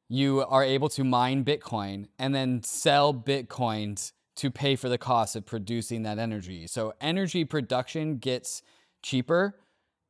you 0.09 0.45
are 0.49 0.65
able 0.65 0.89
to 0.91 1.05
mine 1.05 1.45
Bitcoin 1.45 2.07
and 2.19 2.35
then 2.35 2.63
sell 2.63 3.15
Bitcoins 3.15 4.13
to 4.37 4.51
pay 4.51 4.77
for 4.77 4.89
the 4.89 4.99
cost 4.99 5.37
of 5.37 5.47
producing 5.47 6.03
that 6.03 6.19
energy. 6.19 6.67
So 6.67 6.95
energy 7.01 7.45
production 7.45 8.19
gets 8.19 8.63
cheaper 9.03 9.57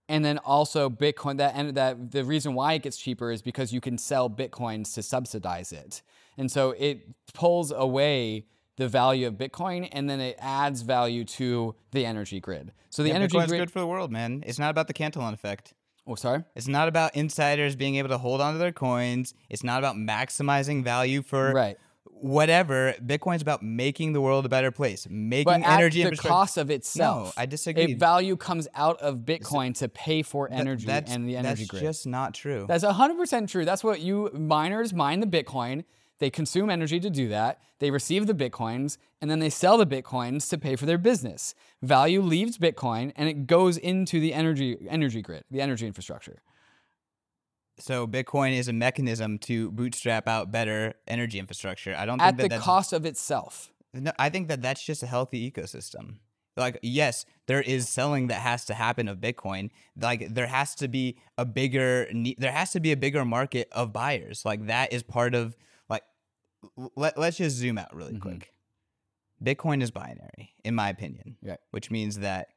and 0.09 0.25
then 0.25 0.39
also 0.39 0.91
Bitcoin 0.91 1.37
that 1.39 1.53
and 1.55 1.75
that 1.77 2.11
the 2.11 2.25
reason 2.25 2.55
why 2.55 2.73
it 2.75 2.83
gets 2.83 2.97
cheaper 2.97 3.31
is 3.31 3.43
because 3.43 3.73
you 3.73 3.81
can 3.81 3.99
sell 3.99 4.29
Bitcoins 4.29 4.95
to 4.95 5.03
subsidize 5.03 5.73
it. 5.73 6.03
And 6.37 6.51
so 6.51 6.71
it 6.79 7.07
pulls 7.35 7.71
away 7.71 8.47
the 8.77 8.89
value 8.89 9.27
of 9.27 9.35
Bitcoin 9.35 9.89
and 9.93 10.09
then 10.09 10.21
it 10.21 10.37
adds 10.39 10.83
value 10.83 11.25
to 11.25 11.75
the 11.93 12.07
energy 12.07 12.41
grid. 12.41 12.73
So 12.89 13.03
the 13.03 13.11
Yeah, 13.11 13.17
energy 13.17 13.37
Bitcoin's 13.37 13.49
grid 13.49 13.61
good 13.61 13.71
for 13.71 13.81
the 13.81 13.87
world, 13.87 14.11
man. 14.11 14.43
It's 14.47 14.59
not 14.59 14.71
about 14.71 14.87
the 14.87 14.93
Cantillon 14.95 15.35
effect. 15.35 15.75
Oh, 16.07 16.15
sorry. 16.15 16.45
It's 16.57 16.67
not 16.67 16.89
about 16.89 17.15
insiders 17.15 17.77
being 17.77 17.97
able 17.97 18.09
to 18.09 18.19
hold 18.19 18.41
on 18.41 18.55
to 18.55 18.59
their 18.59 18.73
coins. 18.73 19.35
It's 19.49 19.63
not 19.63 19.79
about 19.79 19.97
maximizing 19.97 20.83
value 20.83 21.23
for 21.23 21.53
Right. 21.53 21.79
whatever. 22.05 22.95
Bitcoin's 23.05 23.43
about 23.43 23.63
making 23.63 24.13
the 24.13 24.21
world 24.21 24.45
a 24.47 24.49
better 24.49 24.71
place, 24.71 25.07
making 25.11 25.45
But 25.45 25.63
at 25.63 25.79
energy 25.79 26.03
the 26.03 26.17
cost 26.17 26.57
of 26.57 26.71
itself. 26.71 27.37
No, 27.37 27.43
I 27.43 27.47
disagree. 27.47 27.93
A 27.93 27.95
value 27.95 28.37
comes 28.37 28.67
out 28.75 29.01
of 29.01 29.19
Bitcoin 29.19 29.77
to 29.79 29.89
pay 29.89 30.23
for 30.23 30.51
energy 30.51 30.87
that's, 30.87 31.13
and 31.13 31.29
the 31.29 31.37
energy 31.37 31.63
that's 31.63 31.71
grid. 31.71 31.85
That's 31.85 31.99
just 31.99 32.07
not 32.07 32.35
true. 32.35 32.65
That's 32.69 32.85
100% 32.85 33.49
true. 33.49 33.65
That's 33.65 33.85
what 33.85 34.01
you 34.01 34.31
miners 34.33 34.93
mine 34.93 35.21
the 35.21 35.27
Bitcoin. 35.27 35.85
They 36.21 36.31
consume 36.31 36.71
energy 36.71 37.01
to 37.01 37.11
do 37.11 37.29
that. 37.29 37.61
They 37.81 37.91
receive 37.91 38.27
the 38.27 38.35
Bitcoins 38.35 38.99
and 39.21 39.31
then 39.31 39.41
they 39.41 39.51
sell 39.51 39.77
the 39.79 39.87
Bitcoins 39.87 40.49
to 40.51 40.59
pay 40.59 40.77
for 40.77 40.87
their 40.87 40.99
business. 40.99 41.55
Value 41.83 42.23
leaves 42.23 42.59
Bitcoin 42.59 43.13
and 43.17 43.29
it 43.29 43.47
goes 43.47 43.77
into 43.77 44.21
the 44.21 44.33
energy 44.35 44.77
energy 44.89 45.23
grid, 45.23 45.45
the 45.51 45.61
energy 45.61 45.87
infrastructure. 45.87 46.43
so 47.79 48.07
Bitcoin 48.07 48.57
is 48.57 48.69
a 48.69 48.73
mechanism 48.73 49.39
to 49.39 49.71
bootstrap 49.73 50.29
out 50.29 50.53
better 50.53 50.95
energy 51.09 51.39
infrastructure. 51.39 51.95
I 51.97 52.07
don't 52.07 52.19
think 52.19 52.29
At 52.29 52.37
that 52.37 52.51
the 52.51 52.59
cost 52.59 52.93
of 52.93 53.07
itself. 53.07 53.73
No, 53.93 54.13
I 54.19 54.29
think 54.29 54.49
that 54.49 54.63
that's 54.63 54.85
just 54.85 55.03
a 55.03 55.07
healthy 55.07 55.51
ecosystem. 55.51 56.17
Like, 56.57 56.79
yes, 56.83 57.25
there 57.47 57.63
is 57.63 57.89
selling 57.89 58.27
that 58.27 58.41
has 58.41 58.65
to 58.67 58.75
happen 58.75 59.09
of 59.09 59.19
Bitcoin. 59.19 59.71
Like, 59.99 60.35
there 60.35 60.47
has 60.47 60.75
to 60.77 60.89
be 60.89 61.17
a 61.39 61.45
bigger, 61.45 62.09
there 62.39 62.53
has 62.53 62.73
to 62.73 62.81
be 62.81 62.93
a 62.93 62.97
bigger 62.97 63.25
market 63.25 63.69
of 63.73 63.93
buyers. 63.93 64.45
Like, 64.45 64.67
that 64.67 64.93
is 64.93 65.03
part 65.03 65.35
of, 65.35 65.57
let, 66.97 67.17
let's 67.19 67.37
just 67.39 67.57
zoom 67.57 67.79
out 67.79 67.95
really 67.95 68.15
Mhm. 68.15 68.21
quick. 68.21 68.53
Bitcoin 69.43 69.83
is 69.83 69.91
binary, 69.91 70.55
in 70.65 70.75
my 70.75 70.89
opinion, 70.91 71.37
Right. 71.43 71.59
which 71.71 71.91
means 71.91 72.19
that 72.19 72.49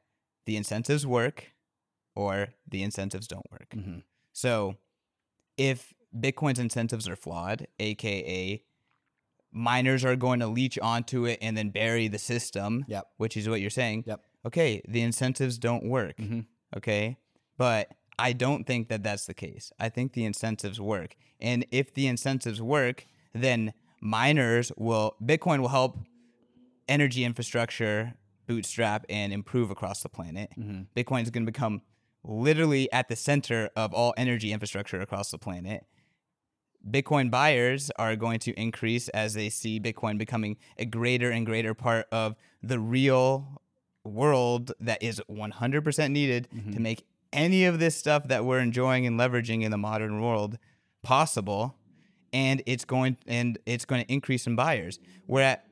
the 0.44 0.56
incentives 0.56 1.06
work 1.06 1.52
or 2.14 2.54
the 2.68 2.82
incentives 2.82 3.26
don't 3.26 3.50
work. 3.50 3.70
Mhm. 3.70 4.02
So, 4.32 4.76
if 5.56 5.94
Bitcoin's 6.14 6.58
incentives 6.58 7.08
are 7.08 7.16
flawed, 7.16 7.66
aka 7.78 8.62
miners 9.50 10.04
are 10.04 10.16
going 10.16 10.40
to 10.40 10.46
leech 10.46 10.78
onto 10.80 11.24
it 11.26 11.38
and 11.40 11.56
then 11.56 11.70
bury 11.70 12.08
the 12.08 12.18
system, 12.18 12.84
Yep. 12.88 13.06
which 13.16 13.36
is 13.36 13.48
what 13.48 13.60
you're 13.60 13.70
saying. 13.70 14.04
Yep. 14.06 14.20
Okay, 14.46 14.82
the 14.86 15.00
incentives 15.00 15.58
don't 15.58 15.84
work. 15.84 16.16
Mhm. 16.18 16.46
Okay, 16.76 17.16
but 17.56 17.96
I 18.18 18.32
don't 18.32 18.64
think 18.66 18.88
that 18.88 19.02
that's 19.02 19.26
the 19.26 19.34
case. 19.34 19.72
I 19.78 19.88
think 19.88 20.12
the 20.12 20.24
incentives 20.24 20.80
work, 20.80 21.16
and 21.40 21.64
if 21.70 21.94
the 21.94 22.06
incentives 22.08 22.60
work, 22.60 23.06
then 23.32 23.72
miners 24.04 24.70
will 24.76 25.16
Bitcoin 25.24 25.60
will 25.60 25.68
help 25.68 25.98
energy 26.88 27.24
infrastructure 27.24 28.14
bootstrap 28.46 29.06
and 29.08 29.32
improve 29.32 29.70
across 29.70 30.02
the 30.02 30.08
planet. 30.08 30.52
Mhm. 30.56 30.86
Bitcoin 30.94 31.22
is 31.22 31.30
going 31.30 31.46
to 31.46 31.50
become 31.50 31.80
literally 32.22 32.92
at 32.92 33.08
the 33.08 33.16
center 33.16 33.70
of 33.74 33.92
all 33.94 34.12
energy 34.18 34.52
infrastructure 34.52 35.00
across 35.00 35.30
the 35.30 35.38
planet. 35.38 35.86
Bitcoin 36.88 37.30
buyers 37.30 37.90
are 37.98 38.14
going 38.14 38.38
to 38.40 38.52
increase 38.60 39.08
as 39.08 39.32
they 39.32 39.48
see 39.48 39.80
Bitcoin 39.80 40.18
becoming 40.18 40.58
a 40.78 40.84
greater 40.84 41.30
and 41.30 41.46
greater 41.46 41.72
part 41.72 42.06
of 42.12 42.36
the 42.62 42.78
real 42.78 43.62
world 44.04 44.72
that 44.78 45.02
is 45.02 45.22
100% 45.30 46.12
needed 46.12 46.46
to 46.72 46.80
make 46.80 47.06
any 47.32 47.64
of 47.64 47.78
this 47.78 47.96
stuff 47.96 48.28
that 48.28 48.44
we're 48.44 48.60
enjoying 48.60 49.06
and 49.06 49.18
leveraging 49.18 49.62
in 49.62 49.70
the 49.70 49.78
modern 49.78 50.20
world 50.20 50.58
possible 51.02 51.74
and 52.34 52.62
it's 52.66 52.84
going 52.84 53.16
and 53.26 53.58
it's 53.64 53.86
going 53.86 54.04
to 54.04 54.12
increase 54.12 54.46
in 54.46 54.56
buyers. 54.56 54.98
We're 55.26 55.42
at 55.42 55.64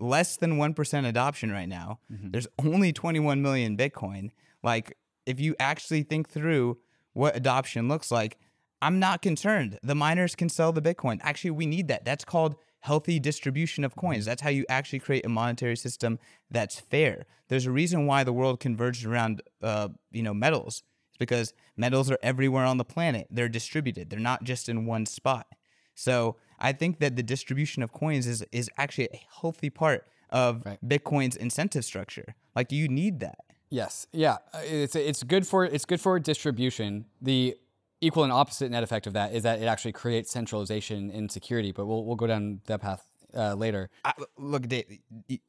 less 0.00 0.36
than 0.36 0.56
1% 0.56 1.06
adoption 1.06 1.52
right 1.52 1.68
now. 1.68 2.00
Mm-hmm. 2.12 2.30
There's 2.30 2.48
only 2.58 2.92
21 2.92 3.42
million 3.42 3.76
Bitcoin. 3.76 4.30
Like 4.62 4.96
if 5.26 5.38
you 5.38 5.54
actually 5.60 6.02
think 6.02 6.28
through 6.28 6.78
what 7.12 7.36
adoption 7.36 7.86
looks 7.86 8.10
like, 8.10 8.38
I'm 8.82 8.98
not 8.98 9.22
concerned. 9.22 9.78
The 9.82 9.94
miners 9.94 10.34
can 10.34 10.48
sell 10.48 10.72
the 10.72 10.82
Bitcoin. 10.82 11.18
Actually, 11.22 11.52
we 11.52 11.66
need 11.66 11.88
that. 11.88 12.04
That's 12.04 12.24
called 12.24 12.56
healthy 12.80 13.18
distribution 13.18 13.84
of 13.84 13.96
coins. 13.96 14.24
That's 14.24 14.42
how 14.42 14.50
you 14.50 14.64
actually 14.68 15.00
create 15.00 15.26
a 15.26 15.28
monetary 15.28 15.76
system 15.76 16.18
that's 16.50 16.78
fair. 16.78 17.26
There's 17.48 17.66
a 17.66 17.70
reason 17.70 18.06
why 18.06 18.24
the 18.24 18.32
world 18.32 18.60
converged 18.60 19.04
around, 19.04 19.42
uh, 19.62 19.88
you 20.10 20.22
know, 20.22 20.34
metals. 20.34 20.82
It's 21.10 21.18
because 21.18 21.52
metals 21.76 22.10
are 22.10 22.18
everywhere 22.22 22.64
on 22.64 22.76
the 22.76 22.84
planet. 22.84 23.26
They're 23.30 23.48
distributed. 23.48 24.10
They're 24.10 24.18
not 24.20 24.44
just 24.44 24.68
in 24.68 24.86
one 24.86 25.06
spot. 25.06 25.46
So 25.96 26.36
I 26.60 26.72
think 26.72 27.00
that 27.00 27.16
the 27.16 27.22
distribution 27.24 27.82
of 27.82 27.92
coins 27.92 28.26
is 28.28 28.44
is 28.52 28.70
actually 28.78 29.08
a 29.12 29.20
healthy 29.40 29.70
part 29.70 30.06
of 30.30 30.62
right. 30.64 30.78
Bitcoin's 30.86 31.34
incentive 31.34 31.84
structure. 31.84 32.36
Like 32.54 32.70
you 32.70 32.86
need 32.86 33.18
that. 33.20 33.38
Yes. 33.70 34.06
Yeah. 34.12 34.36
Uh, 34.54 34.60
it's 34.62 34.94
it's 34.94 35.24
good 35.24 35.46
for 35.46 35.64
it's 35.64 35.84
good 35.84 36.00
for 36.00 36.20
distribution. 36.20 37.06
The 37.20 37.56
equal 38.00 38.24
and 38.24 38.32
opposite 38.32 38.70
net 38.70 38.82
effect 38.82 39.06
of 39.06 39.14
that 39.14 39.32
is 39.32 39.42
that 39.42 39.60
it 39.60 39.64
actually 39.64 39.92
creates 39.92 40.30
centralization 40.30 41.10
in 41.10 41.28
security. 41.28 41.72
But 41.72 41.86
we'll 41.86 42.04
we'll 42.04 42.16
go 42.16 42.26
down 42.26 42.60
that 42.66 42.80
path 42.80 43.02
uh, 43.34 43.54
later. 43.54 43.90
I, 44.04 44.12
look, 44.36 44.68
Dave, 44.68 44.98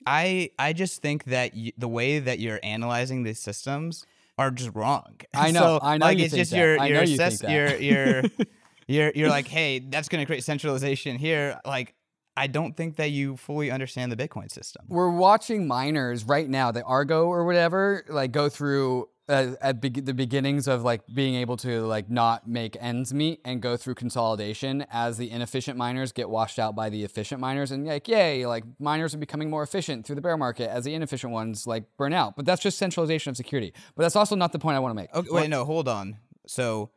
I 0.05 0.51
I 0.57 0.73
just 0.73 1.01
think 1.01 1.25
that 1.25 1.55
you, 1.55 1.73
the 1.77 1.87
way 1.87 2.19
that 2.19 2.39
you're 2.39 2.59
analyzing 2.63 3.23
these 3.23 3.39
systems 3.39 4.05
are 4.37 4.51
just 4.51 4.73
wrong. 4.75 5.19
I 5.33 5.51
know. 5.57 5.59
So, 5.59 5.79
I 5.81 5.97
know. 5.97 6.05
Like 6.05 6.17
you 6.17 6.25
it's 6.25 6.33
just 6.33 6.51
that. 6.51 6.57
your 6.57 6.85
your 6.85 7.03
you 7.03 7.13
assess, 7.13 7.43
your 7.43 7.75
your 7.77 8.23
you're 8.87 9.11
you're 9.13 9.29
like, 9.29 9.47
hey, 9.57 9.79
that's 9.79 10.09
going 10.09 10.21
to 10.21 10.25
create 10.25 10.43
centralization 10.43 11.17
here. 11.17 11.59
Like, 11.65 11.95
I 12.35 12.47
don't 12.47 12.75
think 12.75 12.97
that 12.97 13.11
you 13.11 13.37
fully 13.37 13.71
understand 13.71 14.11
the 14.11 14.15
Bitcoin 14.15 14.51
system. 14.51 14.85
We're 14.87 15.09
watching 15.09 15.67
miners 15.67 16.23
right 16.23 16.47
now, 16.47 16.71
the 16.71 16.83
Argo 16.83 17.27
or 17.27 17.45
whatever, 17.45 18.05
like 18.09 18.31
go 18.31 18.49
through 18.49 19.09
uh, 19.29 19.53
at 19.61 19.81
be- 19.81 19.89
the 19.89 20.13
beginnings 20.13 20.67
of 20.67 20.83
like 20.83 21.01
being 21.13 21.35
able 21.35 21.57
to 21.57 21.81
like 21.81 22.09
not 22.09 22.47
make 22.47 22.77
ends 22.79 23.13
meet 23.13 23.41
and 23.43 23.61
go 23.61 23.75
through 23.75 23.95
consolidation 23.95 24.85
as 24.91 25.17
the 25.17 25.29
inefficient 25.29 25.77
miners 25.77 26.11
get 26.11 26.29
washed 26.29 26.59
out 26.59 26.75
by 26.75 26.89
the 26.89 27.03
efficient 27.03 27.41
miners 27.41 27.71
and 27.71 27.85
like 27.85 28.07
yay 28.07 28.45
like 28.45 28.63
miners 28.79 29.13
are 29.13 29.17
becoming 29.17 29.49
more 29.49 29.63
efficient 29.63 30.05
through 30.05 30.15
the 30.15 30.21
bear 30.21 30.37
market 30.37 30.69
as 30.69 30.85
the 30.85 30.93
inefficient 30.93 31.33
ones 31.33 31.67
like 31.67 31.83
burn 31.97 32.13
out 32.13 32.37
but 32.37 32.45
that's 32.45 32.61
just 32.61 32.77
centralization 32.77 33.29
of 33.29 33.35
security 33.35 33.73
but 33.95 34.03
that's 34.03 34.15
also 34.15 34.35
not 34.35 34.53
the 34.53 34.59
point 34.59 34.77
i 34.77 34.79
want 34.79 34.91
to 34.91 34.95
make 34.95 35.13
okay, 35.13 35.27
wait 35.29 35.49
no 35.49 35.65
hold 35.65 35.89
on 35.89 36.15
so 36.45 36.89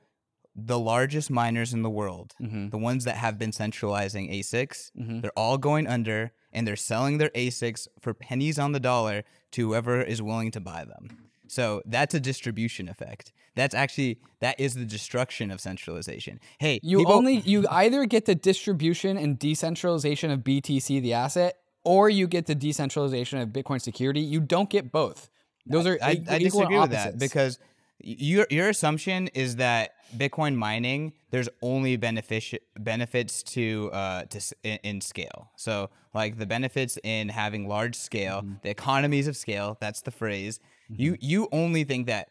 the 0.66 0.78
largest 0.78 1.30
miners 1.30 1.72
in 1.72 1.82
the 1.82 1.90
world, 1.90 2.34
mm-hmm. 2.40 2.68
the 2.68 2.78
ones 2.78 3.04
that 3.04 3.16
have 3.16 3.38
been 3.38 3.52
centralizing 3.52 4.30
ASICs, 4.30 4.92
mm-hmm. 4.98 5.20
they're 5.20 5.38
all 5.38 5.58
going 5.58 5.86
under 5.86 6.32
and 6.52 6.66
they're 6.66 6.76
selling 6.76 7.18
their 7.18 7.30
ASICs 7.30 7.88
for 8.00 8.14
pennies 8.14 8.58
on 8.58 8.72
the 8.72 8.80
dollar 8.80 9.24
to 9.52 9.68
whoever 9.68 10.02
is 10.02 10.20
willing 10.20 10.50
to 10.50 10.60
buy 10.60 10.84
them. 10.84 11.30
So 11.48 11.82
that's 11.84 12.14
a 12.14 12.20
distribution 12.20 12.88
effect. 12.88 13.32
That's 13.56 13.74
actually 13.74 14.20
that 14.40 14.60
is 14.60 14.74
the 14.74 14.84
destruction 14.84 15.50
of 15.50 15.60
centralization. 15.60 16.38
Hey, 16.58 16.78
you 16.82 16.98
people- 16.98 17.12
only 17.12 17.38
you 17.38 17.66
either 17.68 18.04
get 18.06 18.26
the 18.26 18.36
distribution 18.36 19.16
and 19.16 19.38
decentralization 19.38 20.30
of 20.30 20.40
BTC 20.40 21.02
the 21.02 21.12
asset 21.12 21.56
or 21.82 22.08
you 22.08 22.26
get 22.26 22.46
the 22.46 22.54
decentralization 22.54 23.38
of 23.38 23.48
Bitcoin 23.48 23.80
security. 23.80 24.20
You 24.20 24.40
don't 24.40 24.70
get 24.70 24.92
both. 24.92 25.28
Those 25.66 25.86
are 25.86 25.98
I, 26.02 26.22
I, 26.28 26.34
I 26.34 26.38
disagree 26.38 26.78
with 26.78 26.90
that 26.90 27.18
because 27.18 27.58
your 28.02 28.46
your 28.50 28.68
assumption 28.68 29.28
is 29.28 29.56
that 29.56 29.94
Bitcoin 30.16 30.56
mining 30.56 31.12
there's 31.30 31.48
only 31.62 31.96
benefit 31.96 32.62
benefits 32.78 33.42
to 33.42 33.90
uh 33.92 34.24
to 34.24 34.40
in, 34.62 34.78
in, 34.82 35.00
scale. 35.00 35.50
So 35.56 35.90
like 36.14 36.38
the 36.38 36.46
benefits 36.46 36.98
in 37.02 37.28
having 37.28 37.68
large 37.68 37.94
scale, 37.94 38.42
mm-hmm. 38.42 38.54
the 38.62 38.70
economies 38.70 39.28
of 39.28 39.36
scale. 39.36 39.76
That's 39.80 40.02
the 40.02 40.10
phrase. 40.10 40.58
Mm-hmm. 40.90 41.02
You 41.02 41.16
you 41.20 41.48
only 41.52 41.84
think 41.84 42.06
that 42.06 42.28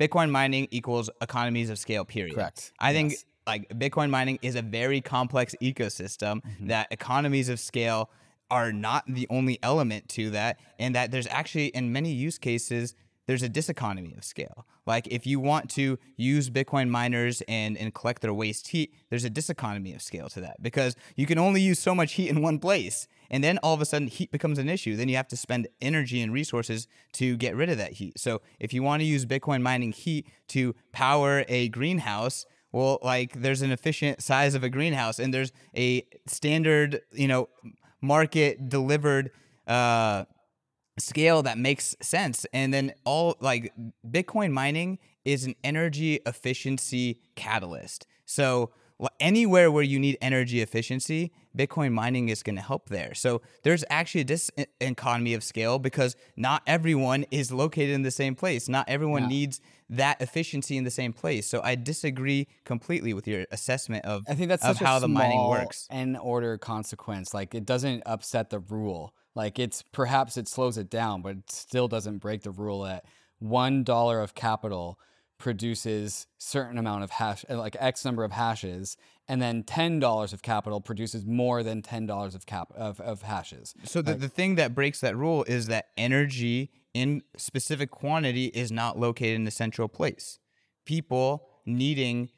Bitcoin 0.00 0.30
mining 0.30 0.68
equals 0.70 1.10
economies 1.20 1.70
of 1.70 1.78
scale. 1.78 2.04
Period. 2.04 2.34
Correct. 2.34 2.72
I 2.78 2.92
think 2.92 3.14
like 3.46 3.68
Bitcoin 3.70 4.10
mining 4.10 4.38
is 4.42 4.54
a 4.54 4.62
very 4.62 5.00
complex 5.00 5.54
ecosystem 5.62 6.42
mm-hmm. 6.42 6.68
that 6.68 6.88
economies 6.90 7.48
of 7.48 7.58
scale 7.60 8.10
are 8.50 8.72
not 8.72 9.04
the 9.08 9.26
only 9.30 9.58
element 9.62 10.08
to 10.10 10.30
that, 10.30 10.58
and 10.78 10.94
that 10.94 11.10
there's 11.10 11.26
actually 11.28 11.68
in 11.68 11.90
many 11.92 12.12
use 12.12 12.38
cases 12.38 12.94
there's 13.26 13.42
a 13.42 13.48
diseconomy 13.48 14.16
of 14.16 14.24
scale. 14.24 14.66
Like 14.86 15.06
if 15.08 15.26
you 15.26 15.38
want 15.38 15.70
to 15.70 15.98
use 16.16 16.50
Bitcoin 16.50 16.88
miners 16.88 17.42
and, 17.46 17.76
and 17.78 17.94
collect 17.94 18.22
their 18.22 18.34
waste 18.34 18.68
heat, 18.68 18.92
there's 19.10 19.24
a 19.24 19.30
diseconomy 19.30 19.94
of 19.94 20.02
scale 20.02 20.28
to 20.30 20.40
that 20.40 20.62
because 20.62 20.96
you 21.14 21.26
can 21.26 21.38
only 21.38 21.60
use 21.60 21.78
so 21.78 21.94
much 21.94 22.14
heat 22.14 22.28
in 22.28 22.42
one 22.42 22.58
place. 22.58 23.06
And 23.30 23.42
then 23.42 23.58
all 23.58 23.74
of 23.74 23.80
a 23.80 23.84
sudden 23.84 24.08
heat 24.08 24.32
becomes 24.32 24.58
an 24.58 24.68
issue. 24.68 24.96
Then 24.96 25.08
you 25.08 25.16
have 25.16 25.28
to 25.28 25.36
spend 25.36 25.68
energy 25.80 26.20
and 26.20 26.32
resources 26.32 26.88
to 27.14 27.36
get 27.36 27.54
rid 27.54 27.70
of 27.70 27.78
that 27.78 27.94
heat. 27.94 28.18
So 28.18 28.42
if 28.58 28.74
you 28.74 28.82
want 28.82 29.00
to 29.00 29.06
use 29.06 29.24
Bitcoin 29.24 29.62
mining 29.62 29.92
heat 29.92 30.26
to 30.48 30.74
power 30.90 31.44
a 31.48 31.68
greenhouse, 31.68 32.44
well, 32.72 32.98
like 33.02 33.40
there's 33.40 33.62
an 33.62 33.70
efficient 33.70 34.22
size 34.22 34.54
of 34.54 34.64
a 34.64 34.68
greenhouse 34.68 35.18
and 35.18 35.32
there's 35.32 35.52
a 35.76 36.04
standard, 36.26 37.02
you 37.12 37.28
know, 37.28 37.48
market 38.00 38.68
delivered 38.68 39.30
uh 39.68 40.24
scale 40.98 41.42
that 41.42 41.58
makes 41.58 41.96
sense. 42.00 42.46
And 42.52 42.72
then 42.72 42.92
all 43.04 43.36
like 43.40 43.72
Bitcoin 44.08 44.52
mining 44.52 44.98
is 45.24 45.44
an 45.44 45.54
energy 45.64 46.20
efficiency 46.26 47.20
catalyst. 47.34 48.06
So 48.24 48.70
anywhere 49.20 49.70
where 49.70 49.82
you 49.82 49.98
need 49.98 50.16
energy 50.20 50.60
efficiency, 50.60 51.32
Bitcoin 51.56 51.92
mining 51.92 52.28
is 52.28 52.42
going 52.42 52.56
to 52.56 52.62
help 52.62 52.88
there. 52.88 53.14
So 53.14 53.42
there's 53.62 53.84
actually 53.90 54.24
this 54.24 54.50
economy 54.80 55.34
of 55.34 55.42
scale 55.42 55.78
because 55.78 56.16
not 56.36 56.62
everyone 56.66 57.26
is 57.30 57.52
located 57.52 57.90
in 57.90 58.02
the 58.02 58.10
same 58.10 58.34
place. 58.34 58.68
Not 58.68 58.88
everyone 58.88 59.22
yeah. 59.22 59.28
needs 59.28 59.60
that 59.90 60.20
efficiency 60.22 60.76
in 60.76 60.84
the 60.84 60.90
same 60.90 61.12
place. 61.12 61.46
So 61.46 61.60
I 61.62 61.74
disagree 61.74 62.48
completely 62.64 63.12
with 63.12 63.28
your 63.28 63.46
assessment 63.50 64.04
of 64.04 64.24
I 64.28 64.34
think 64.34 64.48
that's 64.48 64.64
of 64.64 64.78
how 64.78 64.98
the 64.98 65.08
mining 65.08 65.46
works. 65.48 65.86
N 65.90 66.16
order 66.16 66.56
consequence. 66.58 67.34
Like 67.34 67.54
it 67.54 67.66
doesn't 67.66 68.02
upset 68.06 68.50
the 68.50 68.60
rule. 68.60 69.14
Like 69.34 69.58
it's 69.58 69.82
perhaps 69.92 70.36
it 70.36 70.48
slows 70.48 70.76
it 70.78 70.90
down, 70.90 71.22
but 71.22 71.36
it 71.36 71.50
still 71.50 71.88
doesn't 71.88 72.18
break 72.18 72.42
the 72.42 72.50
rule 72.50 72.82
that 72.82 73.04
one 73.38 73.82
dollar 73.82 74.20
of 74.20 74.34
capital 74.34 74.98
produces 75.38 76.28
certain 76.38 76.78
amount 76.78 77.02
of 77.02 77.10
hash 77.10 77.44
uh, 77.50 77.58
like 77.58 77.76
x 77.80 78.04
number 78.04 78.22
of 78.22 78.30
hashes 78.30 78.96
and 79.28 79.40
then 79.40 79.62
$10 79.62 80.32
of 80.32 80.42
capital 80.42 80.80
produces 80.80 81.24
more 81.24 81.62
than 81.62 81.82
$10 81.82 82.34
of 82.34 82.46
cap 82.46 82.72
of, 82.76 83.00
of 83.00 83.22
hashes. 83.22 83.74
So 83.84 84.02
the, 84.02 84.12
like, 84.12 84.20
the 84.20 84.28
thing 84.28 84.56
that 84.56 84.74
breaks 84.74 85.00
that 85.00 85.16
rule 85.16 85.44
is 85.44 85.66
that 85.66 85.86
energy 85.96 86.70
in 86.94 87.22
specific 87.36 87.90
quantity 87.90 88.46
is 88.46 88.70
not 88.70 88.98
located 88.98 89.36
in 89.36 89.46
a 89.46 89.50
central 89.50 89.88
place. 89.88 90.38
People 90.84 91.48
needing 91.64 92.30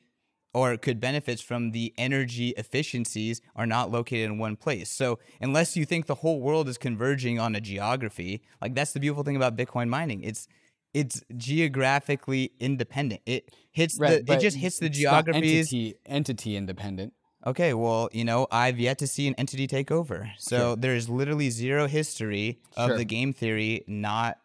or 0.54 0.76
could 0.76 1.00
benefit 1.00 1.40
from 1.40 1.72
the 1.72 1.92
energy 1.98 2.50
efficiencies 2.56 3.40
are 3.56 3.66
not 3.66 3.90
located 3.90 4.30
in 4.30 4.38
one 4.38 4.56
place. 4.56 4.88
So 4.90 5.18
unless 5.40 5.76
you 5.76 5.84
think 5.84 6.06
the 6.06 6.14
whole 6.14 6.40
world 6.40 6.68
is 6.68 6.78
converging 6.78 7.38
on 7.38 7.54
a 7.54 7.60
geography, 7.60 8.42
like 8.62 8.74
that's 8.74 8.92
the 8.92 9.00
beautiful 9.00 9.24
thing 9.24 9.36
about 9.36 9.56
Bitcoin 9.56 9.88
mining. 9.88 10.22
It's 10.22 10.48
it's 10.94 11.22
geographically 11.36 12.52
independent. 12.60 13.20
It 13.26 13.52
hits 13.72 13.98
right, 13.98 14.24
the 14.24 14.34
it 14.34 14.40
just 14.40 14.56
hits 14.56 14.78
the 14.78 14.88
geographies 14.88 15.72
entity, 15.72 15.94
entity 16.06 16.56
independent. 16.56 17.12
Okay, 17.46 17.74
well, 17.74 18.08
you 18.12 18.24
know, 18.24 18.46
I've 18.50 18.78
yet 18.78 18.98
to 18.98 19.06
see 19.06 19.28
an 19.28 19.34
entity 19.34 19.66
take 19.66 19.90
over. 19.90 20.30
So 20.38 20.56
sure. 20.56 20.76
there's 20.76 21.10
literally 21.10 21.50
zero 21.50 21.86
history 21.86 22.60
of 22.76 22.90
sure. 22.90 22.96
the 22.96 23.04
game 23.04 23.34
theory 23.34 23.84
not 23.86 24.38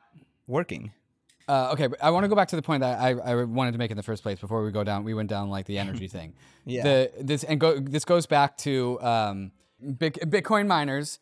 working. 0.47 0.91
Uh, 1.49 1.71
okay, 1.73 1.87
but 1.87 2.01
I 2.03 2.11
want 2.11 2.23
to 2.25 2.27
go 2.27 2.35
back 2.35 2.47
to 2.49 2.55
the 2.55 2.61
point 2.61 2.81
that 2.81 2.99
I, 2.99 3.09
I 3.09 3.43
wanted 3.43 3.71
to 3.71 3.79
make 3.79 3.89
in 3.89 3.97
the 3.97 4.03
first 4.03 4.21
place 4.21 4.39
before 4.39 4.63
we 4.63 4.71
go 4.71 4.83
down. 4.83 5.03
We 5.03 5.15
went 5.15 5.29
down 5.29 5.49
like 5.49 5.65
the 5.65 5.79
energy 5.79 6.07
thing. 6.17 6.33
yeah. 6.65 6.83
The 6.83 7.11
this 7.19 7.43
and 7.43 7.59
go. 7.59 7.79
This 7.79 8.05
goes 8.05 8.25
back 8.25 8.57
to 8.59 9.01
um, 9.01 9.51
Bitcoin 9.83 10.67
miners 10.67 11.19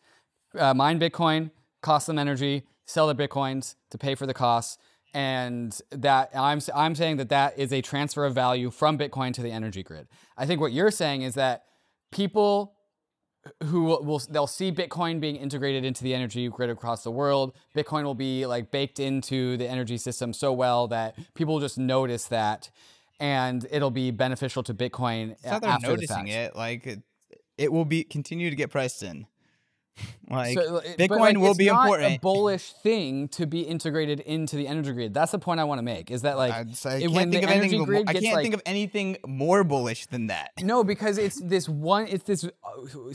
uh, 0.56 0.74
mine 0.74 1.00
Bitcoin, 1.00 1.50
cost 1.82 2.06
them 2.06 2.18
energy, 2.18 2.64
sell 2.84 3.12
their 3.12 3.28
bitcoins 3.28 3.74
to 3.90 3.98
pay 3.98 4.14
for 4.14 4.26
the 4.26 4.34
costs, 4.34 4.78
and 5.14 5.78
that 5.90 6.30
I'm 6.34 6.60
I'm 6.74 6.94
saying 6.94 7.16
that 7.18 7.28
that 7.30 7.58
is 7.58 7.72
a 7.72 7.80
transfer 7.80 8.24
of 8.24 8.34
value 8.34 8.70
from 8.70 8.98
Bitcoin 8.98 9.32
to 9.34 9.42
the 9.42 9.50
energy 9.50 9.82
grid. 9.82 10.06
I 10.36 10.46
think 10.46 10.60
what 10.60 10.72
you're 10.72 10.90
saying 10.90 11.22
is 11.22 11.34
that 11.34 11.64
people 12.12 12.74
who 13.64 13.84
will, 13.84 14.04
will, 14.04 14.22
they'll 14.30 14.46
see 14.46 14.72
Bitcoin 14.72 15.20
being 15.20 15.36
integrated 15.36 15.84
into 15.84 16.02
the 16.04 16.14
energy 16.14 16.48
grid 16.48 16.70
across 16.70 17.02
the 17.02 17.10
world. 17.10 17.54
Bitcoin 17.76 18.04
will 18.04 18.14
be 18.14 18.46
like 18.46 18.70
baked 18.70 19.00
into 19.00 19.56
the 19.56 19.68
energy 19.68 19.98
system 19.98 20.32
so 20.32 20.52
well 20.52 20.88
that 20.88 21.16
people 21.34 21.54
will 21.54 21.60
just 21.60 21.78
notice 21.78 22.26
that, 22.26 22.70
and 23.20 23.66
it'll 23.70 23.90
be 23.90 24.10
beneficial 24.10 24.62
to 24.64 24.74
Bitcoin. 24.74 25.32
It's 25.32 25.44
not 25.44 25.62
they're 25.62 25.78
noticing 25.80 26.26
the 26.26 26.32
it; 26.32 26.56
like 26.56 26.86
it, 26.86 27.02
it 27.56 27.72
will 27.72 27.84
be 27.84 28.04
continue 28.04 28.50
to 28.50 28.56
get 28.56 28.70
priced 28.70 29.02
in. 29.02 29.26
Like 30.30 30.58
So, 30.58 30.82
Bitcoin 30.98 31.20
like, 31.20 31.38
will 31.38 31.50
it's 31.52 31.58
be 31.58 31.68
important. 31.68 32.16
A 32.16 32.18
bullish 32.18 32.72
thing 32.74 33.28
to 33.28 33.46
be 33.46 33.62
integrated 33.62 34.20
into 34.20 34.56
the 34.56 34.66
energy 34.68 34.92
grid. 34.92 35.14
That's 35.14 35.32
the 35.32 35.38
point 35.38 35.58
I 35.58 35.64
want 35.64 35.78
to 35.78 35.82
make. 35.82 36.10
Is 36.10 36.20
that 36.20 36.36
like 36.36 36.52
I 36.52 36.64
can't 36.64 37.12
when 37.12 37.30
think 37.30 37.44
the 37.44 37.44
of 37.44 37.50
anything. 37.50 37.80
energy 37.80 37.84
grid 37.86 38.04
I 38.06 38.12
gets 38.12 38.24
can't 38.24 38.36
like 38.36 38.42
think 38.42 38.54
of 38.54 38.62
anything 38.66 39.16
more 39.26 39.64
bullish 39.64 40.04
than 40.06 40.26
that. 40.26 40.50
no, 40.60 40.84
because 40.84 41.16
it's 41.16 41.40
this 41.40 41.66
one. 41.66 42.08
It's 42.08 42.24
this 42.24 42.44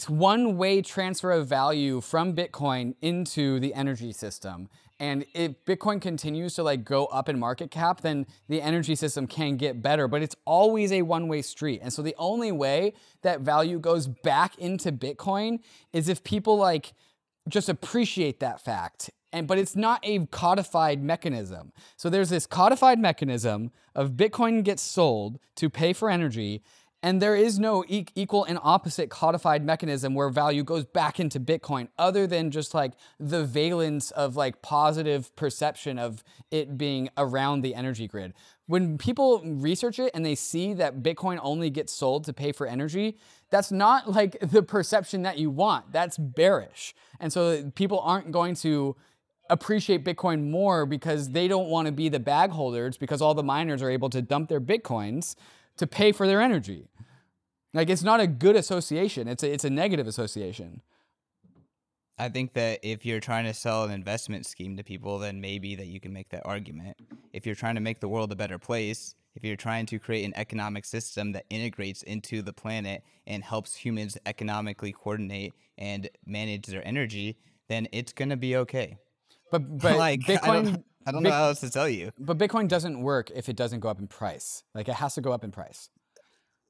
one 0.09 0.57
way 0.57 0.81
transfer 0.81 1.31
of 1.31 1.47
value 1.47 2.01
from 2.01 2.35
Bitcoin 2.35 2.95
into 3.01 3.59
the 3.59 3.75
energy 3.75 4.11
system. 4.11 4.67
And 5.03 5.25
if 5.33 5.65
Bitcoin 5.65 6.01
continues 6.01 6.55
to 6.55 6.63
like 6.63 6.85
go 6.85 7.07
up 7.07 7.27
in 7.27 7.37
market 7.37 7.69
cap, 7.69 7.99
then 7.99 8.25
the 8.47 8.61
energy 8.61 8.95
system 8.95 9.27
can 9.27 9.57
get 9.57 9.81
better. 9.81 10.07
But 10.07 10.21
it's 10.21 10.37
always 10.45 10.93
a 10.93 11.01
one 11.01 11.27
way 11.27 11.41
street. 11.41 11.81
And 11.83 11.91
so 11.91 12.01
the 12.01 12.15
only 12.17 12.53
way 12.53 12.93
that 13.21 13.41
value 13.41 13.79
goes 13.79 14.07
back 14.07 14.57
into 14.57 14.93
Bitcoin 14.93 15.59
is 15.91 16.07
if 16.07 16.23
people 16.23 16.55
like 16.55 16.93
just 17.49 17.67
appreciate 17.67 18.39
that 18.39 18.61
fact. 18.61 19.09
And 19.33 19.45
but 19.45 19.57
it's 19.57 19.75
not 19.75 19.99
a 20.03 20.25
codified 20.27 21.03
mechanism. 21.03 21.73
So 21.97 22.09
there's 22.09 22.29
this 22.29 22.47
codified 22.47 22.97
mechanism 22.97 23.71
of 23.93 24.11
Bitcoin 24.11 24.63
gets 24.63 24.81
sold 24.81 25.37
to 25.57 25.69
pay 25.69 25.91
for 25.91 26.09
energy, 26.09 26.63
and 27.03 27.21
there 27.21 27.35
is 27.35 27.59
no 27.59 27.83
e- 27.89 28.05
equal 28.15 28.45
and 28.45 28.57
opposite 28.63 29.09
codified 29.09 29.63
mechanism 29.63 30.15
where 30.15 30.29
value 30.29 30.63
goes 30.63 30.85
back 30.85 31.19
into 31.19 31.37
Bitcoin, 31.37 31.89
other 31.99 32.25
than 32.25 32.49
just 32.49 32.73
like 32.73 32.93
the 33.19 33.43
valence 33.43 34.09
of 34.11 34.37
like 34.37 34.61
positive 34.61 35.35
perception 35.35 35.99
of 35.99 36.23
it 36.49 36.77
being 36.77 37.09
around 37.17 37.61
the 37.61 37.75
energy 37.75 38.07
grid. 38.07 38.33
When 38.67 38.97
people 38.97 39.41
research 39.43 39.99
it 39.99 40.11
and 40.13 40.25
they 40.25 40.35
see 40.35 40.73
that 40.75 41.03
Bitcoin 41.03 41.39
only 41.43 41.69
gets 41.69 41.91
sold 41.91 42.23
to 42.23 42.33
pay 42.33 42.53
for 42.53 42.65
energy, 42.65 43.17
that's 43.49 43.71
not 43.71 44.09
like 44.09 44.37
the 44.39 44.63
perception 44.63 45.23
that 45.23 45.37
you 45.37 45.49
want. 45.49 45.91
That's 45.91 46.17
bearish. 46.17 46.95
And 47.19 47.33
so 47.33 47.69
people 47.75 47.99
aren't 47.99 48.31
going 48.31 48.55
to 48.55 48.95
appreciate 49.49 50.05
Bitcoin 50.05 50.49
more 50.49 50.85
because 50.85 51.31
they 51.31 51.49
don't 51.49 51.67
want 51.67 51.87
to 51.87 51.91
be 51.91 52.07
the 52.07 52.21
bag 52.21 52.51
holders 52.51 52.95
because 52.95 53.21
all 53.21 53.33
the 53.33 53.43
miners 53.43 53.81
are 53.83 53.89
able 53.89 54.09
to 54.09 54.21
dump 54.21 54.47
their 54.47 54.61
Bitcoins 54.61 55.35
to 55.77 55.87
pay 55.87 56.11
for 56.11 56.27
their 56.27 56.41
energy. 56.41 56.87
Like 57.73 57.89
it's 57.89 58.03
not 58.03 58.19
a 58.19 58.27
good 58.27 58.55
association. 58.55 59.27
It's 59.27 59.43
a, 59.43 59.51
it's 59.51 59.65
a 59.65 59.69
negative 59.69 60.07
association. 60.07 60.81
I 62.17 62.29
think 62.29 62.53
that 62.53 62.79
if 62.83 63.05
you're 63.05 63.19
trying 63.19 63.45
to 63.45 63.53
sell 63.53 63.83
an 63.83 63.91
investment 63.91 64.45
scheme 64.45 64.77
to 64.77 64.83
people, 64.83 65.17
then 65.17 65.41
maybe 65.41 65.75
that 65.75 65.87
you 65.87 65.99
can 65.99 66.13
make 66.13 66.29
that 66.29 66.43
argument. 66.45 66.97
If 67.33 67.45
you're 67.45 67.55
trying 67.55 67.75
to 67.75 67.81
make 67.81 67.99
the 67.99 68.07
world 68.07 68.31
a 68.31 68.35
better 68.35 68.59
place, 68.59 69.15
if 69.35 69.43
you're 69.43 69.55
trying 69.55 69.87
to 69.87 69.97
create 69.97 70.23
an 70.23 70.33
economic 70.35 70.85
system 70.85 71.31
that 71.31 71.45
integrates 71.49 72.03
into 72.03 72.43
the 72.43 72.53
planet 72.53 73.03
and 73.25 73.43
helps 73.43 73.75
humans 73.75 74.15
economically 74.27 74.91
coordinate 74.91 75.53
and 75.79 76.07
manage 76.25 76.67
their 76.67 76.87
energy, 76.87 77.37
then 77.67 77.87
it's 77.91 78.13
gonna 78.13 78.37
be 78.37 78.55
okay. 78.57 78.97
But 79.51 79.79
but 79.79 79.97
like 79.97 80.19
Bitcoin 80.21 80.83
I 81.05 81.11
don't, 81.11 81.23
know 81.23 81.31
how 81.31 81.47
else 81.47 81.59
to 81.61 81.69
tell 81.69 81.89
you. 81.89 82.11
but 82.17 82.37
Bitcoin 82.37 82.67
doesn't 82.67 83.01
work 83.01 83.31
if 83.35 83.49
it 83.49 83.55
doesn't 83.55 83.79
go 83.79 83.89
up 83.89 83.99
in 83.99 84.07
price. 84.07 84.63
Like 84.73 84.87
it 84.87 84.95
has 84.95 85.15
to 85.15 85.21
go 85.21 85.31
up 85.31 85.43
in 85.43 85.51
price. 85.51 85.89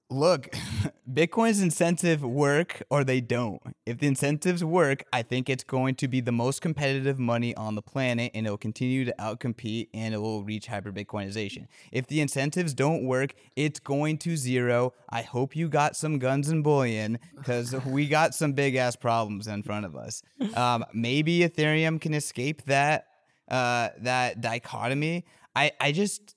Look, 0.10 0.50
Bitcoin's 1.12 1.60
incentive 1.62 2.24
work 2.24 2.84
or 2.92 3.04
they 3.04 3.20
don't. 3.20 3.60
If 3.86 3.98
the 3.98 4.06
incentives 4.08 4.64
work, 4.64 5.06
I 5.12 5.24
think 5.24 5.50
it's 5.50 5.64
going 5.64 5.96
to 5.96 6.08
be 6.08 6.22
the 6.22 6.32
most 6.32 6.62
competitive 6.62 7.18
money 7.18 7.56
on 7.56 7.74
the 7.74 7.82
planet 7.82 8.32
and 8.36 8.46
it'll 8.46 8.58
continue 8.58 9.06
to 9.06 9.16
outcompete 9.20 9.88
and 9.94 10.14
it 10.14 10.18
will 10.18 10.44
reach 10.44 10.68
hyper 10.68 10.92
Bitcoinization. 10.92 11.66
If 11.92 12.06
the 12.08 12.22
incentives 12.22 12.76
don't 12.76 13.06
work, 13.06 13.34
it's 13.56 13.80
going 13.80 14.20
to 14.20 14.38
zero. 14.38 14.94
I 15.10 15.24
hope 15.24 15.56
you 15.56 15.68
got 15.68 15.96
some 15.96 16.20
guns 16.20 16.48
and 16.48 16.64
bullion 16.64 17.18
because 17.36 17.74
we 17.86 18.08
got 18.08 18.36
some 18.36 18.54
big 18.54 18.76
ass 18.76 18.96
problems 18.96 19.48
in 19.48 19.64
front 19.64 19.86
of 19.86 19.96
us. 19.96 20.22
Um, 20.56 20.86
maybe 20.94 21.40
Ethereum 21.40 22.00
can 22.00 22.14
escape 22.14 22.66
that 22.66 23.08
uh, 23.50 23.90
that 24.00 24.42
dichotomy. 24.42 25.26
I, 25.56 25.72
I 25.80 25.92
just 25.92 26.36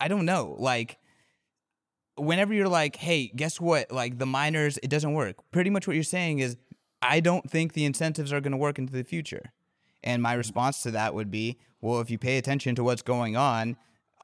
I 0.00 0.08
don't 0.08 0.26
know. 0.26 0.56
Like 0.58 0.98
whenever 2.16 2.54
you're 2.54 2.68
like, 2.68 2.96
hey, 2.96 3.28
guess 3.34 3.60
what? 3.60 3.90
Like 3.90 4.18
the 4.18 4.26
miners, 4.26 4.78
it 4.82 4.90
doesn't 4.90 5.12
work. 5.12 5.36
Pretty 5.50 5.70
much 5.70 5.86
what 5.86 5.94
you're 5.94 6.02
saying 6.02 6.38
is, 6.38 6.56
I 7.02 7.20
don't 7.20 7.48
think 7.50 7.72
the 7.72 7.84
incentives 7.84 8.32
are 8.32 8.40
going 8.40 8.52
to 8.52 8.58
work 8.58 8.78
into 8.78 8.92
the 8.92 9.04
future. 9.04 9.52
And 10.02 10.22
my 10.22 10.34
response 10.34 10.82
to 10.82 10.90
that 10.92 11.14
would 11.14 11.30
be, 11.30 11.58
well, 11.80 12.00
if 12.00 12.10
you 12.10 12.18
pay 12.18 12.38
attention 12.38 12.74
to 12.76 12.84
what's 12.84 13.02
going 13.02 13.36
on, 13.36 13.76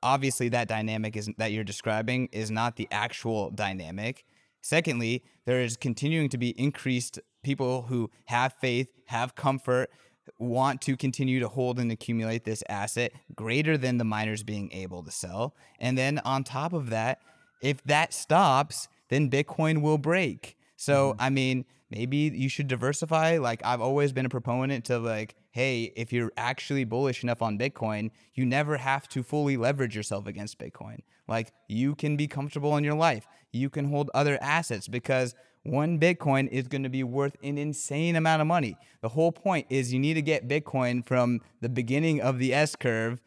obviously 0.02 0.48
that 0.50 0.68
dynamic 0.68 1.16
is 1.16 1.30
that 1.36 1.52
you're 1.52 1.64
describing 1.64 2.28
is 2.32 2.50
not 2.50 2.76
the 2.76 2.88
actual 2.90 3.50
dynamic. 3.50 4.24
Secondly, 4.62 5.24
there 5.46 5.60
is 5.60 5.76
continuing 5.76 6.28
to 6.30 6.38
be 6.38 6.50
increased 6.50 7.18
people 7.42 7.82
who 7.82 8.10
have 8.26 8.54
faith, 8.60 8.88
have 9.06 9.34
comfort, 9.34 9.90
want 10.38 10.80
to 10.82 10.96
continue 10.96 11.40
to 11.40 11.48
hold 11.48 11.78
and 11.78 11.90
accumulate 11.90 12.44
this 12.44 12.62
asset 12.68 13.12
greater 13.34 13.76
than 13.76 13.98
the 13.98 14.04
miners 14.04 14.42
being 14.42 14.72
able 14.72 15.02
to 15.02 15.10
sell. 15.10 15.54
And 15.78 15.96
then 15.96 16.20
on 16.24 16.44
top 16.44 16.72
of 16.72 16.90
that, 16.90 17.20
if 17.60 17.82
that 17.84 18.14
stops, 18.14 18.88
then 19.08 19.30
Bitcoin 19.30 19.82
will 19.82 19.98
break. 19.98 20.56
So, 20.76 21.12
mm-hmm. 21.12 21.20
I 21.20 21.30
mean, 21.30 21.64
maybe 21.90 22.16
you 22.16 22.48
should 22.48 22.68
diversify. 22.68 23.38
Like, 23.38 23.60
I've 23.64 23.80
always 23.80 24.12
been 24.12 24.26
a 24.26 24.30
proponent 24.30 24.86
to, 24.86 24.98
like, 24.98 25.34
hey, 25.50 25.92
if 25.96 26.12
you're 26.12 26.32
actually 26.36 26.84
bullish 26.84 27.22
enough 27.22 27.42
on 27.42 27.58
Bitcoin, 27.58 28.10
you 28.34 28.46
never 28.46 28.76
have 28.76 29.08
to 29.08 29.22
fully 29.22 29.56
leverage 29.56 29.96
yourself 29.96 30.26
against 30.26 30.58
Bitcoin. 30.58 31.00
Like, 31.28 31.52
you 31.68 31.94
can 31.94 32.16
be 32.16 32.26
comfortable 32.26 32.76
in 32.76 32.84
your 32.84 32.94
life, 32.94 33.26
you 33.52 33.68
can 33.68 33.90
hold 33.90 34.10
other 34.14 34.38
assets 34.40 34.88
because 34.88 35.34
one 35.62 35.98
Bitcoin 35.98 36.48
is 36.48 36.68
going 36.68 36.82
to 36.82 36.88
be 36.88 37.04
worth 37.04 37.36
an 37.42 37.58
insane 37.58 38.16
amount 38.16 38.40
of 38.40 38.46
money. 38.46 38.76
The 39.02 39.10
whole 39.10 39.32
point 39.32 39.66
is 39.68 39.92
you 39.92 40.00
need 40.00 40.14
to 40.14 40.22
get 40.22 40.48
Bitcoin 40.48 41.04
from 41.04 41.40
the 41.60 41.68
beginning 41.68 42.20
of 42.20 42.38
the 42.38 42.54
S 42.54 42.76
curve 42.76 43.20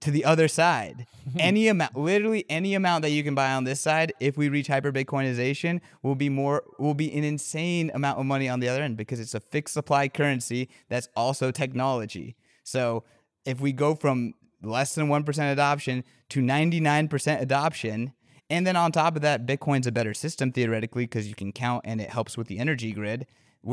to 0.00 0.10
the 0.10 0.24
other 0.24 0.48
side. 0.48 1.06
any 1.38 1.68
amount, 1.68 1.96
literally 1.96 2.44
any 2.48 2.74
amount 2.74 3.02
that 3.02 3.10
you 3.10 3.22
can 3.22 3.34
buy 3.34 3.52
on 3.52 3.64
this 3.64 3.80
side, 3.80 4.12
if 4.20 4.36
we 4.36 4.48
reach 4.48 4.68
hyper 4.68 4.92
Bitcoinization, 4.92 5.80
will 6.02 6.14
be 6.14 6.28
more 6.28 6.64
will 6.78 6.94
be 6.94 7.12
an 7.12 7.24
insane 7.24 7.90
amount 7.94 8.18
of 8.18 8.26
money 8.26 8.48
on 8.48 8.60
the 8.60 8.68
other 8.68 8.82
end 8.82 8.96
because 8.96 9.20
it's 9.20 9.34
a 9.34 9.40
fixed 9.40 9.74
supply 9.74 10.08
currency 10.08 10.68
that's 10.88 11.08
also 11.16 11.50
technology. 11.50 12.36
So 12.62 13.04
if 13.44 13.60
we 13.60 13.72
go 13.72 13.94
from 13.94 14.34
less 14.62 14.94
than 14.94 15.08
1% 15.08 15.52
adoption 15.52 16.04
to 16.30 16.40
99% 16.40 17.40
adoption, 17.40 18.12
and 18.50 18.66
then 18.66 18.76
on 18.76 18.92
top 18.92 19.16
of 19.16 19.22
that, 19.22 19.46
Bitcoin's 19.46 19.86
a 19.86 19.92
better 19.92 20.12
system 20.12 20.52
theoretically 20.52 21.04
because 21.04 21.28
you 21.28 21.34
can 21.34 21.52
count 21.52 21.82
and 21.84 22.00
it 22.00 22.10
helps 22.10 22.36
with 22.36 22.48
the 22.48 22.58
energy 22.58 22.92
grid. 22.92 23.26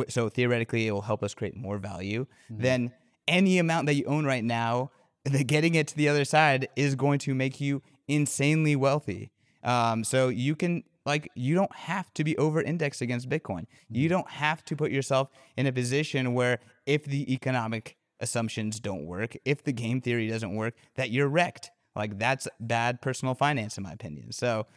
So 0.09 0.29
theoretically, 0.29 0.87
it 0.87 0.91
will 0.91 1.01
help 1.01 1.23
us 1.23 1.33
create 1.33 1.55
more 1.55 1.77
value. 1.77 2.27
than 2.61 2.93
any 3.27 3.57
amount 3.57 3.87
that 3.87 3.95
you 3.95 4.05
own 4.05 4.25
right 4.25 4.43
now, 4.43 4.91
the 5.23 5.43
getting 5.43 5.75
it 5.75 5.87
to 5.89 5.97
the 5.97 6.07
other 6.07 6.25
side 6.25 6.69
is 6.75 6.95
going 6.95 7.19
to 7.19 7.33
make 7.33 7.59
you 7.59 7.81
insanely 8.07 8.75
wealthy. 8.75 9.31
Um, 9.63 10.03
so 10.03 10.29
you 10.29 10.55
can 10.55 10.83
like 11.05 11.29
you 11.35 11.55
don't 11.55 11.73
have 11.75 12.13
to 12.13 12.23
be 12.23 12.37
over 12.37 12.61
indexed 12.61 13.01
against 13.01 13.29
Bitcoin. 13.29 13.65
You 13.89 14.09
don't 14.09 14.29
have 14.29 14.63
to 14.65 14.75
put 14.75 14.91
yourself 14.91 15.29
in 15.55 15.65
a 15.65 15.71
position 15.71 16.33
where 16.33 16.59
if 16.85 17.05
the 17.05 17.33
economic 17.33 17.97
assumptions 18.19 18.79
don't 18.79 19.05
work, 19.05 19.35
if 19.45 19.63
the 19.63 19.73
game 19.73 20.01
theory 20.01 20.27
doesn't 20.27 20.55
work, 20.55 20.73
that 20.95 21.09
you're 21.09 21.27
wrecked. 21.27 21.71
Like 21.97 22.17
that's 22.19 22.47
bad 22.59 23.01
personal 23.01 23.33
finance 23.33 23.77
in 23.77 23.83
my 23.83 23.91
opinion. 23.91 24.31
So 24.31 24.67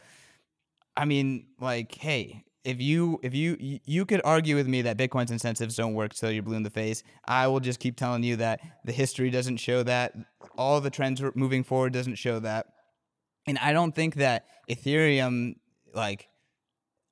I 0.97 1.05
mean, 1.05 1.47
like, 1.59 1.95
hey, 1.95 2.43
if 2.63 2.81
you 2.81 3.19
if 3.23 3.33
you 3.33 3.55
you- 3.59 4.05
could 4.05 4.21
argue 4.23 4.55
with 4.55 4.67
me 4.67 4.81
that 4.83 4.97
Bitcoin's 4.97 5.31
incentives 5.31 5.75
don't 5.75 5.93
work 5.93 6.13
till 6.13 6.31
you're 6.31 6.43
blue 6.43 6.57
in 6.57 6.63
the 6.63 6.69
face, 6.69 7.03
I 7.25 7.47
will 7.47 7.59
just 7.59 7.79
keep 7.79 7.95
telling 7.95 8.23
you 8.23 8.35
that 8.37 8.59
the 8.83 8.91
history 8.91 9.29
doesn't 9.29 9.57
show 9.57 9.83
that. 9.83 10.13
All 10.57 10.81
the 10.81 10.89
trends 10.89 11.21
moving 11.35 11.63
forward 11.63 11.93
doesn't 11.93 12.15
show 12.15 12.39
that. 12.39 12.67
And 13.47 13.57
I 13.59 13.73
don't 13.73 13.95
think 13.95 14.15
that 14.15 14.45
Ethereum 14.69 15.55
like 15.93 16.27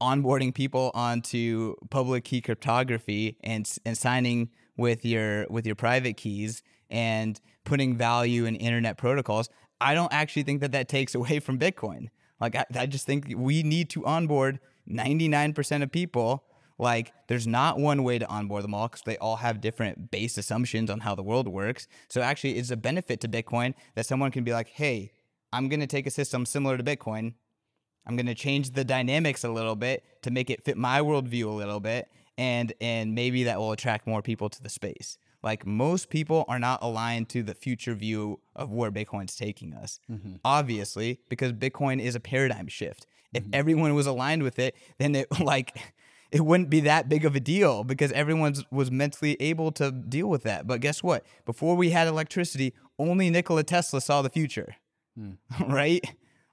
onboarding 0.01 0.53
people 0.53 0.91
onto 0.93 1.76
public 1.89 2.24
key 2.24 2.41
cryptography 2.41 3.38
and 3.43 3.70
and 3.86 3.97
signing 3.97 4.49
with 4.78 5.03
your 5.05 5.45
with 5.49 5.66
your 5.66 5.76
private 5.76 6.16
keys 6.18 6.64
and 6.89 7.39
putting 7.66 7.97
value 7.97 8.45
in 8.45 8.55
internet 8.55 8.97
protocols 8.97 9.49
i 9.82 9.94
don't 9.94 10.14
actually 10.14 10.44
think 10.44 10.62
that 10.62 10.72
that 10.72 10.88
takes 10.88 11.16
away 11.16 11.40
from 11.40 11.58
bitcoin. 11.60 12.10
Like 12.40 12.56
i, 12.56 12.66
I 12.76 12.86
just 12.86 13.06
think 13.06 13.34
we 13.36 13.64
need 13.64 13.90
to 13.92 14.06
onboard 14.06 14.60
99% 14.90 15.84
of 15.84 15.92
people. 15.92 16.44
Like 16.78 17.12
there's 17.28 17.46
not 17.46 17.78
one 17.78 18.04
way 18.04 18.18
to 18.20 18.28
onboard 18.28 18.64
them 18.64 18.74
all 18.74 18.88
because 18.88 19.04
they 19.04 19.18
all 19.18 19.36
have 19.38 19.60
different 19.62 20.12
base 20.12 20.38
assumptions 20.38 20.90
on 20.90 21.02
how 21.02 21.14
the 21.14 21.22
world 21.22 21.48
works. 21.48 21.88
So 22.08 22.22
actually 22.22 22.58
it's 22.58 22.72
a 22.72 22.78
benefit 22.78 23.20
to 23.22 23.28
bitcoin 23.28 23.74
that 23.96 24.06
someone 24.06 24.32
can 24.32 24.44
be 24.44 24.54
like 24.54 24.70
hey 24.70 25.12
i'm 25.52 25.68
going 25.68 25.80
to 25.80 25.88
take 25.88 26.08
a 26.08 26.12
system 26.12 26.46
similar 26.46 26.78
to 26.78 26.84
bitcoin. 26.84 27.34
I'm 28.06 28.16
going 28.16 28.26
to 28.26 28.36
change 28.36 28.72
the 28.72 28.84
dynamics 28.84 29.44
a 29.44 29.50
little 29.50 29.76
bit 29.76 30.04
to 30.24 30.32
make 30.32 30.50
it 30.50 30.64
fit 30.64 30.78
my 30.78 31.00
worldview 31.02 31.46
a 31.46 31.50
little 31.50 31.80
bit, 31.80 32.10
and 32.38 32.74
and 32.82 33.14
maybe 33.14 33.44
that 33.44 33.60
will 33.60 33.72
attract 33.72 34.08
more 34.08 34.24
people 34.24 34.50
to 34.50 34.64
the 34.64 34.70
space. 34.70 35.18
Like 35.42 35.66
most 35.66 36.10
people 36.10 36.46
are 36.48 36.60
not 36.60 36.80
aligned 36.82 37.30
to 37.30 37.44
the 37.44 37.56
future 37.56 37.94
view 37.94 38.40
of 38.56 38.72
where 38.72 38.92
Bitcoin's 38.92 39.36
taking 39.36 39.74
us. 39.74 40.00
Obviously, 40.44 41.20
because 41.30 41.54
Bitcoin 41.54 42.02
is 42.02 42.16
a 42.16 42.20
paradigm 42.20 42.68
shift. 42.68 43.06
If 43.34 43.44
everyone 43.54 43.94
was 43.94 44.08
aligned 44.08 44.44
with 44.44 44.60
it, 44.60 44.76
then 44.98 45.16
it 45.16 45.28
like 45.40 45.78
it 46.32 46.42
wouldn't 46.46 46.70
be 46.70 46.82
that 46.82 47.10
big 47.10 47.26
of 47.26 47.36
a 47.36 47.40
deal 47.40 47.84
because 47.84 48.12
everyone 48.12 48.56
was 48.72 48.92
mentally 48.92 49.38
able 49.40 49.72
to 49.74 49.92
deal 49.92 50.28
with 50.28 50.44
that. 50.44 50.68
But 50.68 50.82
guess 50.82 51.02
what? 51.02 51.26
Before 51.46 51.76
we 51.76 51.90
had 51.90 52.08
electricity, 52.08 52.74
only 52.98 53.30
Nikola 53.30 53.64
Tesla 53.64 54.02
saw 54.02 54.22
the 54.22 54.30
future, 54.30 54.76
hmm. 55.18 55.34
right? 55.68 56.04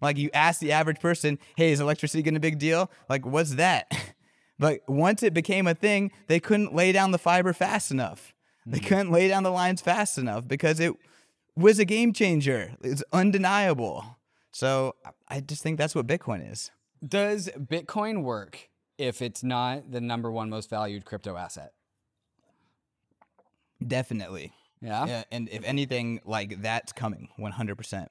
Like 0.00 0.16
you 0.16 0.30
ask 0.32 0.60
the 0.60 0.72
average 0.72 1.00
person, 1.00 1.38
"Hey, 1.56 1.72
is 1.72 1.80
electricity 1.80 2.22
going 2.22 2.34
to 2.34 2.40
be 2.40 2.48
a 2.48 2.50
big 2.52 2.58
deal?" 2.58 2.90
Like, 3.08 3.26
what's 3.26 3.54
that? 3.54 3.90
But 4.58 4.80
once 4.88 5.22
it 5.22 5.34
became 5.34 5.66
a 5.66 5.74
thing, 5.74 6.10
they 6.28 6.40
couldn't 6.40 6.74
lay 6.74 6.90
down 6.90 7.10
the 7.10 7.18
fiber 7.18 7.52
fast 7.52 7.90
enough. 7.90 8.32
They 8.66 8.78
hmm. 8.78 8.84
couldn't 8.84 9.12
lay 9.12 9.28
down 9.28 9.44
the 9.44 9.50
lines 9.50 9.80
fast 9.80 10.18
enough 10.18 10.46
because 10.46 10.80
it 10.80 10.92
was 11.56 11.78
a 11.78 11.84
game 11.84 12.12
changer. 12.12 12.72
It's 12.82 13.02
undeniable. 13.12 14.04
So 14.52 14.94
I 15.28 15.40
just 15.40 15.62
think 15.62 15.78
that's 15.78 15.94
what 15.94 16.06
Bitcoin 16.06 16.50
is. 16.50 16.70
Does 17.06 17.48
Bitcoin 17.58 18.22
work 18.22 18.68
if 18.98 19.22
it's 19.22 19.42
not 19.42 19.90
the 19.90 20.00
number 20.00 20.30
one 20.30 20.50
most 20.50 20.70
valued 20.70 21.04
crypto 21.04 21.36
asset? 21.36 21.72
Definitely. 23.86 24.52
Yeah. 24.80 25.06
Yeah. 25.06 25.24
And 25.30 25.48
if 25.50 25.62
anything, 25.64 26.20
like 26.24 26.62
that's 26.62 26.92
coming 26.92 27.28
100%. 27.38 28.08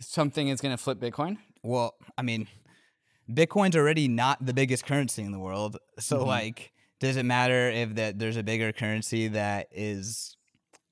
Something 0.00 0.48
is 0.48 0.60
going 0.60 0.76
to 0.76 0.82
flip 0.82 0.98
Bitcoin? 0.98 1.38
Well, 1.62 1.94
I 2.16 2.22
mean, 2.22 2.48
Bitcoin's 3.30 3.76
already 3.76 4.08
not 4.08 4.44
the 4.44 4.54
biggest 4.54 4.86
currency 4.86 5.22
in 5.22 5.32
the 5.32 5.38
world. 5.38 5.78
So, 5.98 6.18
mm-hmm. 6.18 6.28
like, 6.28 6.72
does 7.00 7.16
it 7.16 7.24
matter 7.24 7.68
if 7.68 7.94
that 7.96 8.18
there's 8.18 8.36
a 8.36 8.42
bigger 8.42 8.72
currency 8.72 9.28
that 9.28 9.68
is 9.70 10.36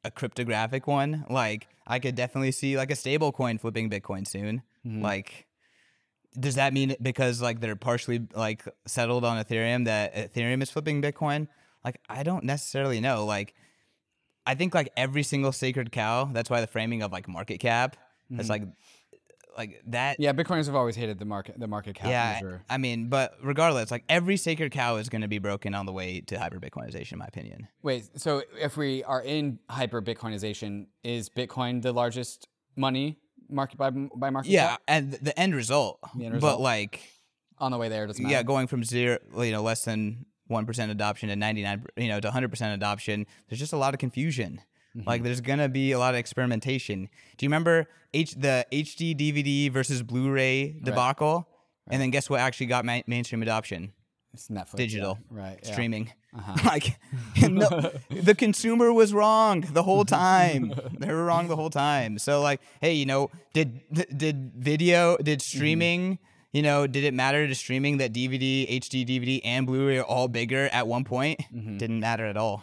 a 0.04 0.10
cryptographic 0.10 0.86
one? 0.86 1.24
Like, 1.30 1.66
I 1.86 1.98
could 1.98 2.14
definitely 2.14 2.52
see 2.52 2.76
like 2.76 2.90
a 2.90 2.96
stable 2.96 3.32
coin 3.32 3.58
flipping 3.58 3.90
Bitcoin 3.90 4.26
soon. 4.26 4.62
Mm-hmm. 4.86 5.02
Like, 5.02 5.46
does 6.38 6.56
that 6.56 6.72
mean 6.72 6.96
because 7.00 7.40
like 7.40 7.60
they're 7.60 7.76
partially 7.76 8.26
like 8.34 8.64
settled 8.86 9.24
on 9.24 9.42
Ethereum 9.42 9.84
that 9.86 10.14
Ethereum 10.14 10.62
is 10.62 10.70
flipping 10.70 11.00
Bitcoin? 11.00 11.48
Like, 11.84 12.00
I 12.08 12.22
don't 12.22 12.44
necessarily 12.44 13.00
know. 13.00 13.24
Like, 13.24 13.54
I 14.46 14.54
think 14.54 14.74
like 14.74 14.90
every 14.96 15.22
single 15.22 15.52
sacred 15.52 15.92
cow. 15.92 16.24
That's 16.32 16.50
why 16.50 16.60
the 16.60 16.66
framing 16.66 17.02
of 17.02 17.12
like 17.12 17.28
market 17.28 17.58
cap. 17.58 17.96
Mm-hmm. 18.30 18.40
It's 18.40 18.48
like 18.48 18.64
like 19.56 19.82
that. 19.86 20.18
Yeah, 20.18 20.32
Bitcoiners 20.32 20.66
have 20.66 20.74
always 20.74 20.96
hated 20.96 21.18
the 21.18 21.24
market 21.24 21.58
the 21.58 21.66
market 21.66 21.94
cap. 21.94 22.08
Yeah, 22.08 22.32
measure. 22.34 22.64
I 22.68 22.78
mean, 22.78 23.08
but 23.08 23.34
regardless, 23.42 23.90
like 23.90 24.04
every 24.08 24.36
sacred 24.36 24.72
cow 24.72 24.96
is 24.96 25.08
going 25.08 25.22
to 25.22 25.28
be 25.28 25.38
broken 25.38 25.74
on 25.74 25.86
the 25.86 25.92
way 25.92 26.20
to 26.22 26.38
hyper 26.38 26.58
Bitcoinization, 26.58 27.12
in 27.12 27.18
my 27.18 27.26
opinion. 27.26 27.68
Wait, 27.82 28.08
so 28.20 28.42
if 28.60 28.76
we 28.76 29.04
are 29.04 29.22
in 29.22 29.58
hyper 29.68 30.02
Bitcoinization, 30.02 30.86
is 31.02 31.28
Bitcoin 31.28 31.82
the 31.82 31.92
largest 31.92 32.48
money 32.76 33.18
market 33.48 33.76
by 33.78 33.90
by 33.90 34.30
market? 34.30 34.50
Yeah, 34.50 34.70
cap? 34.70 34.82
and 34.88 35.12
the 35.12 35.38
end 35.38 35.54
result. 35.54 35.98
The 36.16 36.26
end 36.26 36.34
result. 36.34 36.58
But 36.58 36.60
like 36.60 37.00
on 37.58 37.70
the 37.70 37.78
way 37.78 37.88
there, 37.88 38.06
doesn't 38.06 38.22
matter. 38.22 38.32
Yeah, 38.32 38.42
going 38.42 38.66
from 38.66 38.84
zero, 38.84 39.18
you 39.38 39.52
know, 39.52 39.62
less 39.62 39.84
than 39.84 40.26
one 40.46 40.66
percent 40.66 40.90
adoption 40.90 41.28
to 41.28 41.36
ninety 41.36 41.62
nine, 41.62 41.84
you 41.96 42.08
know, 42.08 42.20
to 42.20 42.30
hundred 42.30 42.50
percent 42.50 42.74
adoption. 42.74 43.26
There's 43.48 43.60
just 43.60 43.72
a 43.72 43.78
lot 43.78 43.94
of 43.94 44.00
confusion. 44.00 44.60
Mm-hmm. 44.96 45.08
Like 45.08 45.22
there's 45.22 45.40
gonna 45.40 45.68
be 45.68 45.92
a 45.92 45.98
lot 45.98 46.14
of 46.14 46.18
experimentation. 46.18 47.08
Do 47.36 47.44
you 47.44 47.48
remember 47.48 47.88
H 48.12 48.34
the 48.34 48.66
HD 48.72 49.16
DVD 49.16 49.72
versus 49.72 50.02
Blu-ray 50.02 50.76
debacle? 50.82 51.48
Right. 51.86 51.94
And 51.94 52.02
then 52.02 52.10
guess 52.10 52.30
what 52.30 52.40
actually 52.40 52.66
got 52.66 52.84
ma- 52.84 53.02
mainstream 53.06 53.42
adoption? 53.42 53.92
It's 54.32 54.48
Netflix. 54.48 54.76
Digital. 54.76 55.18
Yeah. 55.30 55.42
Right. 55.42 55.66
Streaming. 55.66 56.12
Uh-huh. 56.36 56.56
like 56.64 56.98
no, 57.48 57.92
the 58.10 58.34
consumer 58.34 58.92
was 58.92 59.12
wrong 59.12 59.62
the 59.72 59.82
whole 59.82 60.04
time. 60.04 60.72
they 60.98 61.08
were 61.08 61.24
wrong 61.24 61.48
the 61.48 61.56
whole 61.56 61.70
time. 61.70 62.18
So 62.18 62.40
like, 62.40 62.60
hey, 62.80 62.94
you 62.94 63.06
know, 63.06 63.30
did 63.52 63.80
did 63.92 64.52
video 64.56 65.16
did 65.16 65.40
mm-hmm. 65.40 65.56
streaming 65.56 66.00
mm-hmm. 66.14 66.24
You 66.54 66.62
know, 66.62 66.86
did 66.86 67.02
it 67.02 67.12
matter 67.12 67.48
to 67.48 67.54
streaming 67.56 67.96
that 67.96 68.12
DVD, 68.12 68.78
HD 68.78 69.04
DVD, 69.04 69.40
and 69.42 69.66
Blu-ray 69.66 69.98
are 69.98 70.04
all 70.04 70.28
bigger 70.28 70.68
at 70.70 70.86
one 70.86 71.02
point? 71.02 71.40
Mm-hmm. 71.52 71.78
Didn't 71.78 71.98
matter 71.98 72.26
at 72.26 72.36
all. 72.36 72.62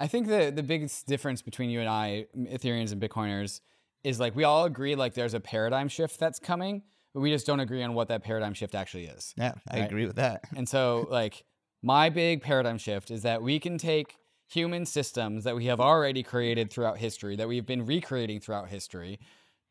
I 0.00 0.06
think 0.06 0.26
the 0.28 0.52
the 0.54 0.62
biggest 0.62 1.06
difference 1.06 1.42
between 1.42 1.70
you 1.70 1.80
and 1.80 1.88
I, 1.88 2.26
Ethereans 2.36 2.92
and 2.92 3.00
Bitcoiners, 3.00 3.60
is 4.04 4.20
like 4.20 4.36
we 4.36 4.44
all 4.44 4.64
agree 4.64 4.94
like 4.94 5.14
there's 5.14 5.34
a 5.34 5.40
paradigm 5.40 5.88
shift 5.88 6.18
that's 6.18 6.38
coming, 6.38 6.82
but 7.14 7.20
we 7.20 7.30
just 7.30 7.46
don't 7.46 7.60
agree 7.60 7.82
on 7.82 7.94
what 7.94 8.08
that 8.08 8.22
paradigm 8.22 8.54
shift 8.54 8.74
actually 8.74 9.06
is. 9.06 9.34
Yeah, 9.36 9.54
I 9.68 9.80
right? 9.80 9.86
agree 9.86 10.06
with 10.06 10.16
that. 10.16 10.44
And 10.56 10.68
so 10.68 11.06
like 11.10 11.44
my 11.82 12.08
big 12.08 12.42
paradigm 12.42 12.78
shift 12.78 13.10
is 13.10 13.22
that 13.22 13.42
we 13.42 13.58
can 13.58 13.78
take 13.78 14.16
human 14.48 14.86
systems 14.86 15.44
that 15.44 15.54
we 15.54 15.66
have 15.66 15.80
already 15.80 16.22
created 16.22 16.70
throughout 16.70 16.98
history, 16.98 17.36
that 17.36 17.48
we've 17.48 17.66
been 17.66 17.84
recreating 17.84 18.40
throughout 18.40 18.68
history, 18.68 19.18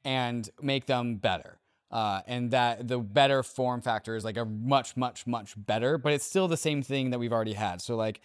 and 0.05 0.49
make 0.61 0.85
them 0.85 1.15
better. 1.15 1.59
Uh, 1.89 2.21
and 2.27 2.51
that 2.51 2.87
the 2.87 2.99
better 2.99 3.41
form 3.41 3.81
factor 3.81 4.15
is 4.15 4.25
like 4.25 4.35
a 4.35 4.43
much, 4.43 4.97
much, 4.97 5.25
much 5.25 5.53
better, 5.55 5.97
but 5.97 6.11
it's 6.11 6.25
still 6.25 6.47
the 6.47 6.57
same 6.57 6.83
thing 6.83 7.11
that 7.11 7.17
we've 7.19 7.31
already 7.31 7.53
had. 7.53 7.81
So 7.81 7.95
like 7.95 8.19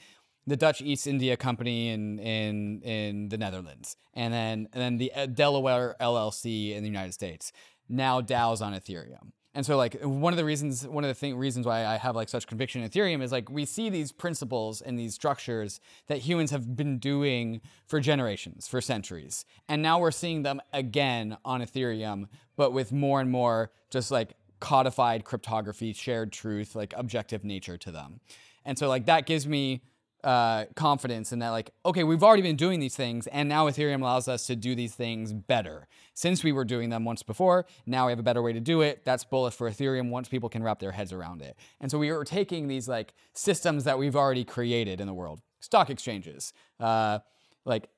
the 0.46 0.56
Dutch 0.56 0.82
East 0.82 1.06
India 1.06 1.36
Company 1.36 1.90
in 1.90 2.18
in 2.18 2.82
in 2.82 3.28
the 3.28 3.38
Netherlands, 3.38 3.96
and 4.14 4.32
then 4.32 4.68
and 4.72 4.82
then 4.82 4.98
the 4.98 5.12
uh, 5.12 5.26
Delaware 5.26 5.96
LLC 6.00 6.74
in 6.74 6.82
the 6.82 6.88
United 6.88 7.12
States. 7.12 7.52
Now 7.88 8.20
DAO's 8.20 8.62
on 8.62 8.72
Ethereum. 8.72 9.32
And 9.54 9.66
so 9.66 9.76
like 9.76 10.00
one 10.00 10.32
of 10.32 10.38
the 10.38 10.44
reasons 10.44 10.86
one 10.86 11.04
of 11.04 11.08
the 11.08 11.14
thing, 11.14 11.36
reasons 11.36 11.66
why 11.66 11.84
I 11.84 11.96
have 11.96 12.16
like 12.16 12.30
such 12.30 12.46
conviction 12.46 12.82
in 12.82 12.88
Ethereum 12.88 13.22
is 13.22 13.32
like 13.32 13.50
we 13.50 13.66
see 13.66 13.90
these 13.90 14.10
principles 14.10 14.80
and 14.80 14.98
these 14.98 15.14
structures 15.14 15.78
that 16.06 16.18
humans 16.18 16.50
have 16.52 16.74
been 16.74 16.98
doing 16.98 17.60
for 17.86 18.00
generations, 18.00 18.66
for 18.66 18.80
centuries. 18.80 19.44
And 19.68 19.82
now 19.82 19.98
we're 19.98 20.10
seeing 20.10 20.42
them 20.42 20.62
again 20.72 21.36
on 21.44 21.60
Ethereum, 21.60 22.28
but 22.56 22.72
with 22.72 22.92
more 22.92 23.20
and 23.20 23.30
more 23.30 23.72
just 23.90 24.10
like 24.10 24.36
codified 24.58 25.24
cryptography, 25.24 25.92
shared 25.92 26.32
truth, 26.32 26.74
like 26.74 26.94
objective 26.96 27.44
nature 27.44 27.76
to 27.76 27.90
them. 27.90 28.20
And 28.64 28.78
so 28.78 28.88
like 28.88 29.04
that 29.06 29.26
gives 29.26 29.46
me 29.46 29.82
uh, 30.24 30.66
confidence 30.76 31.32
in 31.32 31.40
that, 31.40 31.50
like, 31.50 31.70
okay, 31.84 32.04
we've 32.04 32.22
already 32.22 32.42
been 32.42 32.56
doing 32.56 32.80
these 32.80 32.94
things, 32.94 33.26
and 33.28 33.48
now 33.48 33.68
Ethereum 33.68 34.00
allows 34.02 34.28
us 34.28 34.46
to 34.46 34.56
do 34.56 34.74
these 34.74 34.94
things 34.94 35.32
better. 35.32 35.88
Since 36.14 36.44
we 36.44 36.52
were 36.52 36.64
doing 36.64 36.90
them 36.90 37.04
once 37.04 37.22
before, 37.22 37.66
now 37.86 38.06
we 38.06 38.12
have 38.12 38.18
a 38.18 38.22
better 38.22 38.42
way 38.42 38.52
to 38.52 38.60
do 38.60 38.82
it. 38.82 39.04
That's 39.04 39.24
bullish 39.24 39.54
for 39.54 39.70
Ethereum 39.70 40.10
once 40.10 40.28
people 40.28 40.48
can 40.48 40.62
wrap 40.62 40.78
their 40.78 40.92
heads 40.92 41.12
around 41.12 41.42
it. 41.42 41.56
And 41.80 41.90
so 41.90 41.98
we 41.98 42.10
are 42.10 42.24
taking 42.24 42.68
these 42.68 42.88
like 42.88 43.14
systems 43.32 43.84
that 43.84 43.98
we've 43.98 44.16
already 44.16 44.44
created 44.44 45.00
in 45.00 45.06
the 45.06 45.14
world, 45.14 45.40
stock 45.60 45.90
exchanges, 45.90 46.52
uh, 46.78 47.20
like 47.64 47.88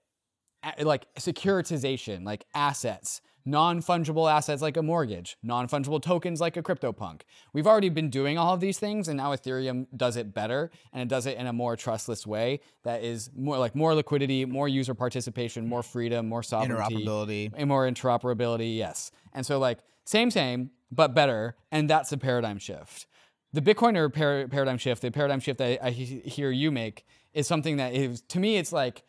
like 0.81 1.13
securitization, 1.17 2.25
like 2.25 2.47
assets, 2.55 3.21
non 3.45 3.83
fungible 3.83 4.31
assets 4.31 4.63
like 4.63 4.77
a 4.77 4.83
mortgage, 4.83 5.37
non 5.43 5.69
fungible 5.69 6.01
tokens 6.01 6.41
like 6.41 6.57
a 6.57 6.63
CryptoPunk. 6.63 7.23
We've 7.53 7.67
already 7.67 7.89
been 7.89 8.11
doing 8.11 8.39
all 8.39 8.55
of 8.55 8.61
these 8.61 8.79
things, 8.79 9.09
and 9.09 9.17
now 9.17 9.35
Ethereum 9.35 9.87
does 9.97 10.17
it 10.17 10.33
better, 10.35 10.71
and 10.93 11.03
it 11.03 11.09
does 11.09 11.27
it 11.27 11.37
in 11.37 11.47
a 11.47 11.53
more 11.53 11.77
trustless 11.77 12.27
way 12.27 12.61
that 12.85 13.03
is 13.03 13.31
more 13.37 13.59
like 13.59 13.75
more 13.75 13.95
liquidity, 13.95 14.45
more 14.45 14.69
user 14.69 14.95
participation, 14.95 15.69
more 15.69 15.83
freedom, 15.83 16.29
more 16.29 16.43
sovereignty, 16.43 17.05
interoperability, 17.05 17.53
and 17.55 17.69
more 17.69 17.89
interoperability. 17.89 18.77
Yes, 18.77 19.11
and 19.33 19.45
so 19.45 19.59
like 19.59 19.79
same, 20.05 20.31
same, 20.31 20.71
but 20.91 21.15
better, 21.15 21.57
and 21.71 21.89
that's 21.89 22.13
a 22.13 22.19
paradigm 22.19 22.59
shift. 22.59 23.07
The 23.53 23.61
Bitcoiner 23.63 24.13
par- 24.13 24.49
paradigm 24.49 24.79
shift, 24.79 25.03
the 25.03 25.11
paradigm 25.11 25.41
shift 25.41 25.59
that 25.59 25.85
I, 25.85 25.89
I 25.89 25.91
hear 25.91 26.51
you 26.51 26.73
make, 26.73 27.07
is 27.33 27.47
something 27.47 27.77
that 27.77 27.95
is 27.95 28.23
to 28.23 28.41
me, 28.41 28.57
it's 28.57 28.73
like 28.73 29.03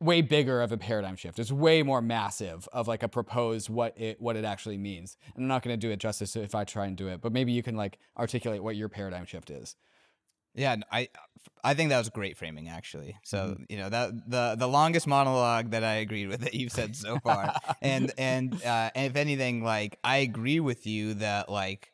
way 0.00 0.22
bigger 0.22 0.62
of 0.62 0.70
a 0.70 0.76
paradigm 0.76 1.16
shift. 1.16 1.38
It's 1.38 1.50
way 1.50 1.82
more 1.82 2.00
massive 2.00 2.68
of 2.72 2.86
like 2.86 3.02
a 3.02 3.08
proposed 3.08 3.68
what 3.68 3.98
it 4.00 4.20
what 4.20 4.36
it 4.36 4.44
actually 4.44 4.78
means. 4.78 5.16
And 5.34 5.44
I'm 5.44 5.48
not 5.48 5.62
going 5.62 5.78
to 5.78 5.86
do 5.86 5.92
it 5.92 5.98
justice 5.98 6.36
if 6.36 6.54
I 6.54 6.64
try 6.64 6.86
and 6.86 6.96
do 6.96 7.08
it, 7.08 7.20
but 7.20 7.32
maybe 7.32 7.52
you 7.52 7.62
can 7.62 7.76
like 7.76 7.98
articulate 8.16 8.62
what 8.62 8.76
your 8.76 8.88
paradigm 8.88 9.26
shift 9.26 9.50
is. 9.50 9.76
Yeah, 10.54 10.76
I 10.90 11.08
I 11.62 11.74
think 11.74 11.90
that 11.90 11.98
was 11.98 12.08
great 12.08 12.36
framing 12.36 12.68
actually. 12.68 13.16
So 13.24 13.38
mm-hmm. 13.38 13.62
you 13.68 13.78
know 13.78 13.88
that 13.88 14.30
the 14.30 14.56
the 14.58 14.68
longest 14.68 15.06
monologue 15.06 15.70
that 15.70 15.84
I 15.84 15.94
agreed 15.94 16.28
with 16.28 16.40
that 16.40 16.54
you've 16.54 16.72
said 16.72 16.96
so 16.96 17.18
far, 17.18 17.54
and 17.82 18.12
and 18.18 18.54
uh, 18.64 18.90
and 18.94 19.06
if 19.06 19.16
anything, 19.16 19.62
like 19.62 19.98
I 20.04 20.18
agree 20.18 20.60
with 20.60 20.86
you 20.86 21.14
that 21.14 21.48
like 21.48 21.92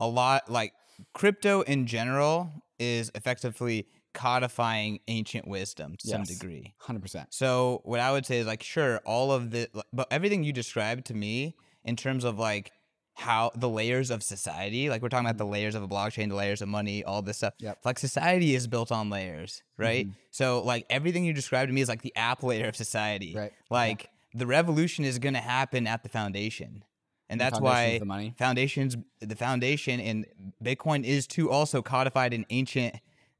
a 0.00 0.06
lot 0.06 0.50
like 0.50 0.72
crypto 1.12 1.62
in 1.62 1.86
general 1.86 2.50
is 2.78 3.10
effectively 3.14 3.86
codifying 4.14 5.00
ancient 5.08 5.46
wisdom 5.46 5.96
to 5.98 6.08
yes, 6.08 6.12
some 6.12 6.24
degree. 6.24 6.74
100%. 6.82 7.26
So, 7.30 7.80
what 7.84 8.00
I 8.00 8.12
would 8.12 8.26
say 8.26 8.38
is 8.38 8.46
like, 8.46 8.62
sure, 8.62 9.00
all 9.04 9.32
of 9.32 9.50
the, 9.50 9.68
but 9.92 10.08
everything 10.10 10.44
you 10.44 10.52
described 10.52 11.06
to 11.06 11.14
me 11.14 11.56
in 11.84 11.96
terms 11.96 12.24
of 12.24 12.38
like 12.38 12.72
how 13.14 13.50
the 13.54 13.68
layers 13.68 14.10
of 14.10 14.22
society, 14.22 14.88
like 14.88 15.02
we're 15.02 15.08
talking 15.08 15.26
about 15.26 15.38
the 15.38 15.44
mm-hmm. 15.44 15.52
layers 15.52 15.74
of 15.74 15.82
a 15.82 15.88
blockchain, 15.88 16.28
the 16.28 16.34
layers 16.34 16.62
of 16.62 16.68
money, 16.68 17.04
all 17.04 17.22
this 17.22 17.38
stuff. 17.38 17.54
Yep. 17.58 17.78
Like, 17.84 17.98
society 17.98 18.54
is 18.54 18.66
built 18.66 18.92
on 18.92 19.10
layers, 19.10 19.62
right? 19.76 20.06
Mm-hmm. 20.06 20.16
So, 20.30 20.62
like, 20.62 20.86
everything 20.90 21.24
you 21.24 21.32
described 21.32 21.68
to 21.68 21.74
me 21.74 21.80
is 21.80 21.88
like 21.88 22.02
the 22.02 22.14
app 22.16 22.42
layer 22.42 22.68
of 22.68 22.76
society. 22.76 23.34
Right. 23.36 23.52
Like, 23.70 24.04
yeah. 24.04 24.40
the 24.40 24.46
revolution 24.46 25.04
is 25.04 25.18
going 25.18 25.34
to 25.34 25.40
happen 25.40 25.86
at 25.86 26.02
the 26.02 26.08
foundation. 26.08 26.84
And 27.28 27.40
that's 27.40 27.58
why 27.58 27.98
the 27.98 28.04
money. 28.04 28.34
foundations, 28.36 28.94
the 29.20 29.36
foundation 29.36 30.00
in 30.00 30.26
Bitcoin 30.62 31.02
is 31.02 31.26
too 31.26 31.50
also 31.50 31.80
codified 31.80 32.34
in 32.34 32.44
ancient 32.50 32.96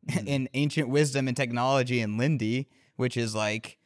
mm. 0.09 0.27
in 0.27 0.49
ancient 0.55 0.89
wisdom 0.89 1.29
and 1.29 1.37
technology 1.37 2.01
and 2.01 2.19
Lindy, 2.19 2.69
which 2.97 3.17
is 3.17 3.35
like, 3.35 3.79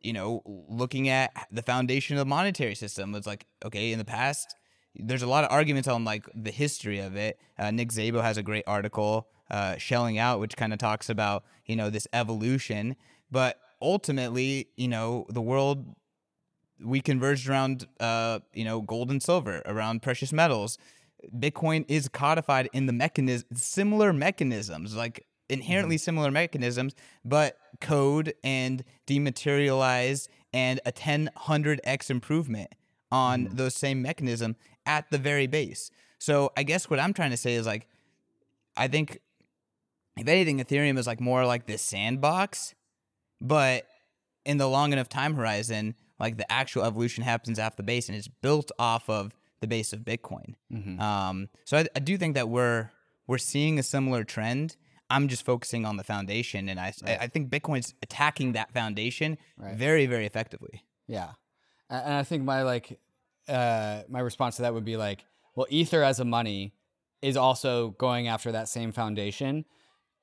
you 0.00 0.12
know, 0.12 0.42
looking 0.68 1.08
at 1.08 1.32
the 1.50 1.62
foundation 1.62 2.16
of 2.16 2.20
the 2.20 2.28
monetary 2.28 2.74
system. 2.74 3.14
It's 3.14 3.26
like, 3.26 3.46
okay, 3.64 3.92
in 3.92 3.98
the 3.98 4.04
past, 4.04 4.54
there's 4.94 5.22
a 5.22 5.26
lot 5.26 5.44
of 5.44 5.50
arguments 5.50 5.88
on 5.88 6.04
like 6.04 6.24
the 6.34 6.50
history 6.50 6.98
of 6.98 7.16
it. 7.16 7.38
Uh, 7.58 7.70
Nick 7.70 7.90
Szabo 7.90 8.22
has 8.22 8.36
a 8.36 8.42
great 8.42 8.64
article, 8.66 9.28
uh, 9.50 9.76
shelling 9.76 10.18
out, 10.18 10.40
which 10.40 10.56
kind 10.56 10.72
of 10.72 10.78
talks 10.78 11.08
about 11.08 11.44
you 11.66 11.76
know 11.76 11.90
this 11.90 12.06
evolution. 12.12 12.96
But 13.30 13.58
ultimately, 13.80 14.68
you 14.76 14.88
know, 14.88 15.26
the 15.28 15.42
world 15.42 15.94
we 16.80 17.00
converged 17.00 17.48
around 17.48 17.86
uh, 18.00 18.40
you 18.52 18.64
know 18.64 18.80
gold 18.80 19.10
and 19.10 19.22
silver, 19.22 19.62
around 19.66 20.02
precious 20.02 20.32
metals. 20.32 20.78
Bitcoin 21.36 21.84
is 21.88 22.08
codified 22.08 22.68
in 22.72 22.86
the 22.86 22.92
mechanism, 22.92 23.46
similar 23.54 24.12
mechanisms, 24.12 24.94
like 24.94 25.26
inherently 25.48 25.96
Mm-hmm. 25.96 26.02
similar 26.02 26.30
mechanisms, 26.30 26.94
but 27.24 27.56
code 27.80 28.34
and 28.44 28.84
dematerialized 29.06 30.28
and 30.52 30.80
a 30.86 30.92
10 30.92 31.30
100x 31.36 32.10
improvement 32.10 32.74
on 33.10 33.46
Mm-hmm. 33.46 33.56
those 33.56 33.74
same 33.74 34.02
mechanism 34.02 34.56
at 34.86 35.10
the 35.10 35.18
very 35.18 35.46
base. 35.46 35.90
So 36.18 36.52
I 36.56 36.62
guess 36.62 36.90
what 36.90 36.98
I'm 37.00 37.12
trying 37.14 37.30
to 37.30 37.36
say 37.36 37.54
is 37.54 37.66
like, 37.66 37.86
I 38.76 38.88
think 38.88 39.18
if 40.16 40.26
anything, 40.28 40.58
Ethereum 40.58 40.98
is 40.98 41.06
like 41.06 41.20
more 41.20 41.44
like 41.46 41.66
this 41.66 41.80
sandbox, 41.82 42.74
but 43.40 43.86
in 44.44 44.56
the 44.58 44.68
long 44.68 44.92
enough 44.92 45.08
time 45.08 45.34
horizon, 45.34 45.94
like 46.18 46.36
the 46.36 46.50
actual 46.50 46.84
evolution 46.84 47.22
happens 47.24 47.58
off 47.58 47.76
the 47.76 47.82
base 47.82 48.08
and 48.08 48.16
it's 48.18 48.28
built 48.28 48.70
off 48.78 49.08
of 49.08 49.32
the 49.60 49.66
base 49.66 49.92
of 49.92 50.00
Bitcoin. 50.00 50.54
Mm-hmm. 50.72 51.00
Um, 51.00 51.48
so 51.64 51.78
I, 51.78 51.86
I 51.96 52.00
do 52.00 52.16
think 52.16 52.34
that 52.34 52.48
we're 52.48 52.90
we're 53.26 53.38
seeing 53.38 53.78
a 53.78 53.82
similar 53.82 54.24
trend. 54.24 54.76
I'm 55.10 55.28
just 55.28 55.44
focusing 55.44 55.84
on 55.86 55.96
the 55.96 56.04
foundation, 56.04 56.68
and 56.68 56.78
I 56.78 56.92
I, 57.06 57.16
I 57.16 57.26
think 57.28 57.50
Bitcoin's 57.50 57.94
attacking 58.02 58.52
that 58.52 58.72
foundation 58.72 59.38
Right. 59.56 59.74
very 59.74 60.06
very 60.06 60.26
effectively. 60.26 60.84
Yeah, 61.06 61.30
and 61.88 62.14
I 62.14 62.22
think 62.24 62.44
my 62.44 62.62
like 62.62 62.98
uh, 63.48 64.02
my 64.08 64.20
response 64.20 64.56
to 64.56 64.62
that 64.62 64.74
would 64.74 64.84
be 64.84 64.96
like, 64.96 65.24
well, 65.54 65.66
Ether 65.70 66.02
as 66.02 66.20
a 66.20 66.24
money 66.24 66.74
is 67.22 67.36
also 67.36 67.90
going 67.98 68.28
after 68.28 68.52
that 68.52 68.68
same 68.68 68.92
foundation. 68.92 69.64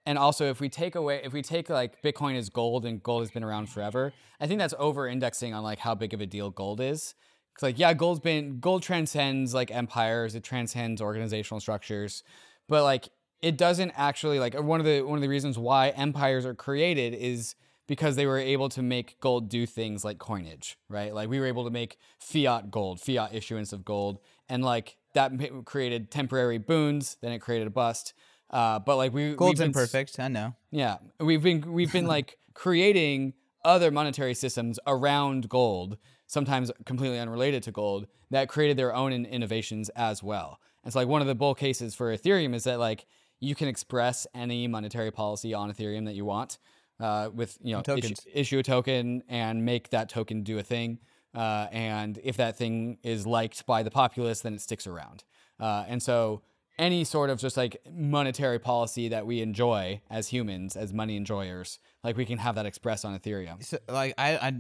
And 0.08 0.20
also, 0.20 0.46
if 0.46 0.60
we 0.60 0.70
take 0.70 0.94
away, 0.94 1.22
if 1.24 1.34
we 1.34 1.42
take 1.42 1.68
like 1.68 2.02
Bitcoin 2.04 2.36
is 2.36 2.50
gold 2.50 2.86
and 2.86 3.02
gold 3.02 3.24
has 3.24 3.32
been 3.32 3.44
around 3.44 3.70
forever, 3.70 4.14
I 4.40 4.46
think 4.46 4.60
that's 4.60 4.76
over 4.78 5.08
indexing 5.08 5.56
on 5.56 5.64
like 5.64 5.80
how 5.80 5.96
big 5.96 6.14
of 6.14 6.22
a 6.22 6.28
deal 6.28 6.52
gold 6.52 6.80
is. 6.80 7.16
Cause 7.56 7.64
like, 7.64 7.80
yeah, 7.80 7.94
gold's 7.94 8.20
been, 8.20 8.60
gold 8.60 8.84
transcends 8.84 9.54
like 9.54 9.72
empires, 9.72 10.36
it 10.36 10.44
transcends 10.44 11.02
organizational 11.02 11.60
structures, 11.60 12.24
but 12.68 12.84
like 12.84 13.10
it 13.42 13.58
doesn't 13.58 13.92
actually 13.96 14.40
like 14.40 14.60
one 14.60 14.80
of 14.80 14.86
the, 14.86 15.02
one 15.02 15.18
of 15.18 15.22
the 15.22 15.30
reasons 15.30 15.58
why 15.58 15.90
empires 15.90 16.46
are 16.46 16.54
created 16.54 17.14
is 17.14 17.56
because 17.88 18.16
they 18.16 18.26
were 18.26 18.40
able 18.40 18.70
to 18.70 18.82
make 18.82 19.20
gold 19.20 19.50
do 19.50 19.66
things 19.66 20.04
like 20.04 20.18
coinage, 20.18 20.78
right? 20.90 21.14
Like 21.14 21.30
we 21.30 21.40
were 21.40 21.46
able 21.46 21.64
to 21.66 21.70
make 21.70 21.98
fiat 22.20 22.72
gold, 22.72 23.00
fiat 23.00 23.34
issuance 23.34 23.74
of 23.74 23.86
gold, 23.86 24.20
and 24.50 24.64
like 24.64 24.98
that 25.14 25.32
created 25.66 26.12
temporary 26.12 26.58
boons. 26.58 27.18
Then 27.22 27.32
it 27.32 27.40
created 27.40 27.68
a 27.68 27.72
bust. 27.72 28.14
Uh, 28.50 28.80
but 28.80 28.98
like 28.98 29.14
we 29.14 29.36
Gold's 29.36 29.60
been 29.60 29.68
imperfect, 29.68 30.20
I 30.20 30.28
know. 30.28 30.56
yeah, 30.72 30.98
we've 31.20 31.42
been 31.42 31.74
we've 31.74 31.92
been 31.92 32.08
like 32.08 32.38
creating 32.54 33.34
other 33.64 33.92
monetary 33.92 34.34
systems 34.34 34.80
around 34.86 35.50
gold, 35.50 35.98
sometimes 36.28 36.72
completely 36.86 37.20
unrelated 37.20 37.64
to 37.64 37.72
gold, 37.72 38.08
that 38.32 38.50
created 38.50 38.78
their 38.78 38.94
own 38.94 39.14
in- 39.14 39.26
innovations 39.26 39.90
as 39.90 40.24
well. 40.24 40.60
And 40.84 40.94
so 40.94 41.00
like 41.00 41.08
one 41.08 41.22
of 41.22 41.28
the 41.28 41.36
bull 41.36 41.56
cases 41.56 41.96
for 41.96 42.16
Ethereum 42.16 42.54
is 42.54 42.64
that 42.66 42.80
like 42.80 43.06
you 43.40 43.56
can 43.56 43.68
express 43.68 44.26
any 44.34 44.68
monetary 44.68 45.12
policy 45.12 45.54
on 45.54 45.72
Ethereum 45.72 46.06
that 46.06 46.16
you 46.16 46.26
want 46.26 46.58
uh, 47.00 47.30
with 47.34 47.58
you 47.62 47.76
know 47.76 47.96
issue, 47.96 48.14
issue 48.34 48.60
a 48.60 48.64
token 48.64 49.24
and 49.28 49.66
make 49.66 49.90
that 49.90 50.10
token 50.10 50.44
do 50.44 50.58
a 50.58 50.64
thing. 50.64 51.00
Uh, 51.34 51.68
and 51.72 52.20
if 52.24 52.38
that 52.38 52.58
thing 52.58 52.98
is 53.04 53.28
liked 53.28 53.66
by 53.66 53.84
the 53.84 53.92
populace, 53.92 54.42
then 54.42 54.54
it 54.54 54.62
sticks 54.62 54.88
around. 54.88 55.24
Uh, 55.60 55.84
and 55.88 56.02
so 56.02 56.42
any 56.78 57.04
sort 57.04 57.30
of 57.30 57.40
just 57.40 57.58
like 57.58 57.78
monetary 57.92 58.60
policy 58.60 59.10
that 59.10 59.26
we 59.26 59.42
enjoy 59.42 60.02
as 60.10 60.28
humans, 60.28 60.76
as 60.76 60.94
money 60.94 61.18
enjoyers, 61.18 61.80
like 62.04 62.18
we 62.18 62.26
can 62.26 62.38
have 62.38 62.56
that 62.56 62.66
expressed 62.66 63.06
on 63.06 63.18
Ethereum. 63.18 63.64
So, 63.64 63.78
like 63.88 64.14
I, 64.18 64.38
I 64.38 64.54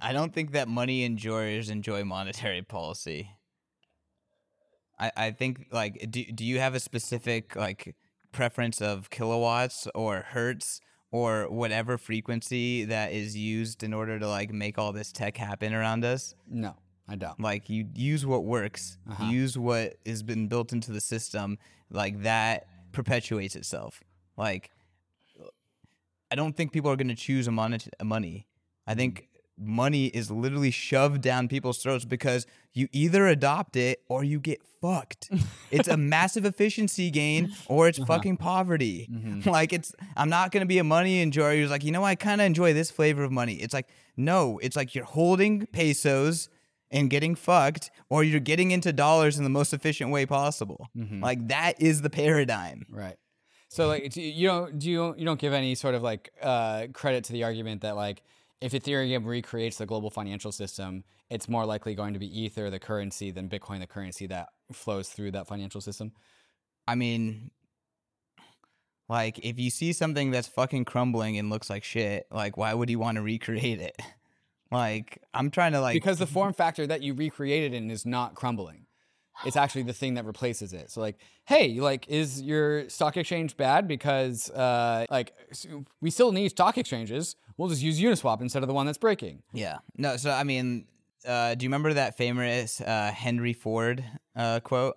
I 0.00 0.12
don't 0.12 0.32
think 0.32 0.52
that 0.52 0.68
money 0.68 1.02
enjoyers 1.04 1.68
enjoy 1.70 2.04
monetary 2.04 2.62
policy. 2.62 3.30
I 4.98 5.10
I 5.16 5.30
think 5.32 5.66
like 5.72 6.10
do 6.10 6.24
do 6.24 6.44
you 6.44 6.58
have 6.60 6.74
a 6.74 6.80
specific 6.80 7.56
like 7.56 7.94
preference 8.32 8.80
of 8.80 9.10
kilowatts 9.10 9.88
or 9.94 10.22
hertz 10.28 10.80
or 11.10 11.48
whatever 11.50 11.96
frequency 11.98 12.84
that 12.84 13.12
is 13.12 13.36
used 13.36 13.82
in 13.82 13.92
order 13.94 14.18
to 14.18 14.28
like 14.28 14.52
make 14.52 14.78
all 14.78 14.92
this 14.92 15.12
tech 15.12 15.36
happen 15.36 15.72
around 15.74 16.04
us? 16.04 16.34
No, 16.48 16.74
I 17.08 17.16
don't. 17.16 17.38
Like 17.40 17.68
you 17.70 17.86
use 17.94 18.24
what 18.26 18.44
works, 18.44 18.98
Uh-huh. 19.10 19.24
use 19.30 19.56
what 19.58 19.94
has 20.06 20.22
been 20.22 20.48
built 20.48 20.72
into 20.72 20.92
the 20.92 21.00
system, 21.00 21.58
like 21.90 22.22
that 22.22 22.66
perpetuates 22.92 23.54
itself. 23.56 24.02
Like 24.36 24.70
I 26.30 26.34
don't 26.36 26.56
think 26.56 26.72
people 26.72 26.90
are 26.90 26.96
going 26.96 27.08
to 27.08 27.14
choose 27.14 27.46
a, 27.46 27.52
monet- 27.52 27.90
a 28.00 28.04
money. 28.04 28.46
I 28.86 28.94
think 28.94 29.28
money 29.58 30.06
is 30.06 30.30
literally 30.30 30.70
shoved 30.70 31.20
down 31.20 31.48
people's 31.48 31.82
throats 31.82 32.04
because 32.04 32.46
you 32.72 32.88
either 32.92 33.26
adopt 33.26 33.76
it 33.76 34.02
or 34.08 34.24
you 34.24 34.40
get 34.40 34.60
fucked. 34.80 35.30
it's 35.70 35.88
a 35.88 35.96
massive 35.96 36.44
efficiency 36.44 37.10
gain 37.10 37.54
or 37.66 37.88
it's 37.88 37.98
uh-huh. 37.98 38.14
fucking 38.14 38.36
poverty. 38.36 39.08
Mm-hmm. 39.10 39.50
Like 39.54 39.72
it's 39.72 39.94
I'm 40.16 40.28
not 40.28 40.50
going 40.50 40.62
to 40.62 40.66
be 40.66 40.78
a 40.78 40.84
money 40.84 41.20
enjoyer 41.20 41.56
who's 41.56 41.70
like, 41.70 41.84
"You 41.84 41.92
know, 41.92 42.02
I 42.02 42.16
kind 42.16 42.40
of 42.40 42.46
enjoy 42.46 42.72
this 42.72 42.90
flavor 42.90 43.22
of 43.22 43.30
money." 43.30 43.54
It's 43.54 43.72
like, 43.72 43.88
"No, 44.16 44.58
it's 44.58 44.74
like 44.74 44.94
you're 44.94 45.04
holding 45.04 45.66
pesos 45.66 46.48
and 46.90 47.08
getting 47.08 47.36
fucked 47.36 47.90
or 48.08 48.24
you're 48.24 48.40
getting 48.40 48.72
into 48.72 48.92
dollars 48.92 49.38
in 49.38 49.44
the 49.44 49.50
most 49.50 49.72
efficient 49.72 50.10
way 50.10 50.26
possible." 50.26 50.88
Mm-hmm. 50.96 51.22
Like 51.22 51.46
that 51.48 51.80
is 51.80 52.02
the 52.02 52.10
paradigm. 52.10 52.86
Right. 52.90 53.16
So 53.68 53.86
like 53.86 54.16
you 54.16 54.22
you 54.24 54.48
don't 54.48 54.78
do 54.78 54.90
you 54.90 55.14
you 55.16 55.24
don't 55.24 55.38
give 55.38 55.52
any 55.52 55.74
sort 55.74 55.94
of 55.94 56.02
like 56.02 56.30
uh, 56.42 56.86
credit 56.92 57.24
to 57.24 57.32
the 57.32 57.44
argument 57.44 57.82
that 57.82 57.96
like 57.96 58.22
if 58.64 58.72
Ethereum 58.72 59.26
recreates 59.26 59.76
the 59.76 59.84
global 59.84 60.08
financial 60.08 60.50
system, 60.50 61.04
it's 61.28 61.50
more 61.50 61.66
likely 61.66 61.94
going 61.94 62.14
to 62.14 62.18
be 62.18 62.40
Ether 62.40 62.70
the 62.70 62.78
currency 62.78 63.30
than 63.30 63.46
Bitcoin 63.46 63.80
the 63.80 63.86
currency 63.86 64.26
that 64.28 64.48
flows 64.72 65.10
through 65.10 65.32
that 65.32 65.46
financial 65.46 65.82
system. 65.82 66.12
I 66.88 66.94
mean, 66.94 67.50
like 69.06 69.38
if 69.40 69.58
you 69.58 69.68
see 69.68 69.92
something 69.92 70.30
that's 70.30 70.48
fucking 70.48 70.86
crumbling 70.86 71.36
and 71.36 71.50
looks 71.50 71.68
like 71.68 71.84
shit, 71.84 72.26
like 72.30 72.56
why 72.56 72.72
would 72.72 72.88
you 72.88 72.98
want 72.98 73.16
to 73.16 73.22
recreate 73.22 73.80
it? 73.80 74.00
Like 74.72 75.22
I'm 75.32 75.52
trying 75.52 75.70
to 75.72 75.80
like 75.80 75.94
because 75.94 76.18
the 76.18 76.26
form 76.26 76.52
factor 76.52 76.84
that 76.84 77.00
you 77.00 77.14
recreated 77.14 77.74
in 77.74 77.92
is 77.92 78.04
not 78.04 78.34
crumbling. 78.34 78.86
It's 79.46 79.56
actually 79.56 79.82
the 79.82 79.92
thing 79.92 80.14
that 80.14 80.24
replaces 80.24 80.72
it. 80.72 80.90
So 80.90 81.00
like, 81.00 81.18
hey, 81.44 81.78
like, 81.80 82.08
is 82.08 82.42
your 82.42 82.88
stock 82.88 83.16
exchange 83.16 83.56
bad? 83.56 83.86
Because 83.86 84.50
uh, 84.50 85.06
like, 85.10 85.32
we 86.00 86.10
still 86.10 86.32
need 86.32 86.48
stock 86.48 86.76
exchanges. 86.76 87.36
We'll 87.56 87.68
just 87.68 87.82
use 87.82 88.00
Uniswap 88.00 88.40
instead 88.40 88.62
of 88.62 88.68
the 88.68 88.74
one 88.74 88.86
that's 88.86 88.98
breaking. 88.98 89.42
yeah. 89.52 89.78
No, 89.96 90.16
so 90.16 90.30
I 90.30 90.44
mean, 90.44 90.86
uh, 91.26 91.54
do 91.54 91.64
you 91.64 91.68
remember 91.68 91.94
that 91.94 92.16
famous 92.16 92.80
uh, 92.80 93.10
Henry 93.14 93.52
Ford 93.52 94.04
uh, 94.36 94.60
quote? 94.60 94.94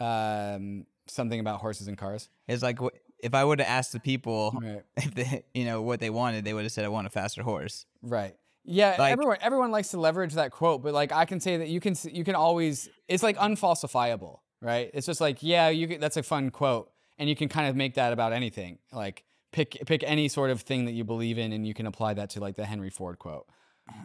Um, 0.00 0.86
something 1.06 1.38
about 1.40 1.60
horses 1.60 1.88
and 1.88 1.96
cars. 1.98 2.28
It's 2.48 2.62
like 2.62 2.78
if 3.18 3.34
I 3.34 3.44
would 3.44 3.60
have 3.60 3.68
asked 3.68 3.92
the 3.92 4.00
people 4.00 4.58
Right. 4.60 4.82
if 4.96 5.14
they, 5.14 5.44
you 5.54 5.64
know, 5.64 5.82
what 5.82 6.00
they 6.00 6.10
wanted, 6.10 6.44
they 6.44 6.54
would 6.54 6.64
have 6.64 6.72
said, 6.72 6.84
"I 6.84 6.88
want 6.88 7.06
a 7.06 7.10
faster 7.10 7.42
horse." 7.42 7.86
Right. 8.02 8.34
Yeah, 8.64 8.94
Like- 8.98 9.12
everyone 9.12 9.38
everyone 9.40 9.70
likes 9.72 9.88
to 9.90 9.98
leverage 10.00 10.34
that 10.34 10.52
quote, 10.52 10.82
but 10.82 10.94
like 10.94 11.12
I 11.12 11.24
can 11.24 11.40
say 11.40 11.56
that 11.58 11.68
you 11.68 11.80
can 11.80 11.94
you 12.10 12.24
can 12.24 12.34
always 12.36 12.88
it's 13.08 13.22
like 13.22 13.36
unfalsifiable, 13.36 14.38
right? 14.60 14.90
It's 14.94 15.06
just 15.06 15.20
like 15.20 15.42
yeah, 15.42 15.68
you 15.68 15.88
can, 15.88 16.00
that's 16.00 16.16
a 16.16 16.22
fun 16.22 16.50
quote, 16.50 16.90
and 17.18 17.28
you 17.28 17.34
can 17.36 17.48
kind 17.48 17.68
of 17.68 17.76
make 17.76 17.94
that 17.94 18.12
about 18.12 18.32
anything. 18.32 18.78
Like 18.92 19.24
pick 19.52 19.78
pick 19.86 20.02
any 20.04 20.28
sort 20.28 20.50
of 20.50 20.62
thing 20.62 20.86
that 20.86 20.92
you 20.92 21.04
believe 21.04 21.38
in, 21.38 21.52
and 21.52 21.66
you 21.66 21.74
can 21.74 21.86
apply 21.86 22.14
that 22.14 22.30
to 22.30 22.40
like 22.40 22.56
the 22.56 22.64
Henry 22.64 22.90
Ford 22.90 23.18
quote. 23.18 23.46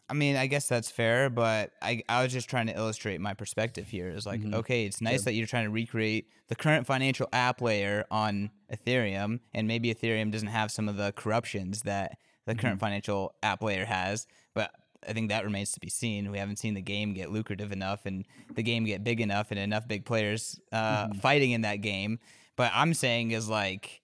I 0.10 0.14
mean, 0.14 0.36
I 0.36 0.48
guess 0.48 0.68
that's 0.68 0.90
fair, 0.90 1.30
but 1.30 1.72
I 1.82 2.04
I 2.10 2.24
was 2.24 2.34
just 2.34 2.50
trying 2.50 2.68
to 2.68 2.76
illustrate 2.76 3.22
my 3.22 3.34
perspective 3.34 3.88
here. 3.88 4.10
Is 4.10 4.26
like, 4.26 4.42
mm-hmm. 4.42 4.56
okay, 4.56 4.86
it's 4.86 5.02
nice 5.02 5.24
that 5.24 5.34
you're 5.34 5.48
trying 5.48 5.66
to 5.66 5.72
recreate 5.72 6.30
the 6.48 6.56
current 6.56 6.88
financial 6.88 7.28
app 7.32 7.62
layer 7.62 8.06
on 8.12 8.52
Ethereum, 8.72 9.40
and 9.54 9.68
maybe 9.68 9.94
Ethereum 9.94 10.32
doesn't 10.32 10.48
have 10.50 10.72
some 10.72 10.90
of 10.90 10.98
the 10.98 11.14
corruptions 11.14 11.84
that 11.84 12.18
the 12.46 12.56
current 12.56 12.78
mm-hmm. 12.78 12.86
financial 12.86 13.36
app 13.44 13.62
layer 13.62 13.86
has, 13.86 14.26
but 14.56 14.72
I 15.08 15.14
think 15.14 15.30
that 15.30 15.44
remains 15.44 15.72
to 15.74 15.80
be 15.80 15.90
seen. 15.90 16.32
We 16.32 16.38
haven't 16.38 16.58
seen 16.58 16.74
the 16.74 16.82
game 16.82 17.14
get 17.14 17.32
lucrative 17.32 17.72
enough 17.72 18.06
and 18.06 18.26
the 18.56 18.64
game 18.64 18.86
get 18.86 19.04
big 19.04 19.22
enough 19.22 19.52
and 19.52 19.60
enough 19.60 19.88
big 19.88 20.06
players 20.06 20.60
uh, 20.72 21.08
mm-hmm. 21.08 21.20
fighting 21.20 21.52
in 21.52 21.62
that 21.62 21.78
game. 21.78 22.20
But 22.56 22.72
I'm 22.74 22.94
saying 22.94 23.32
is 23.32 23.48
like, 23.48 24.02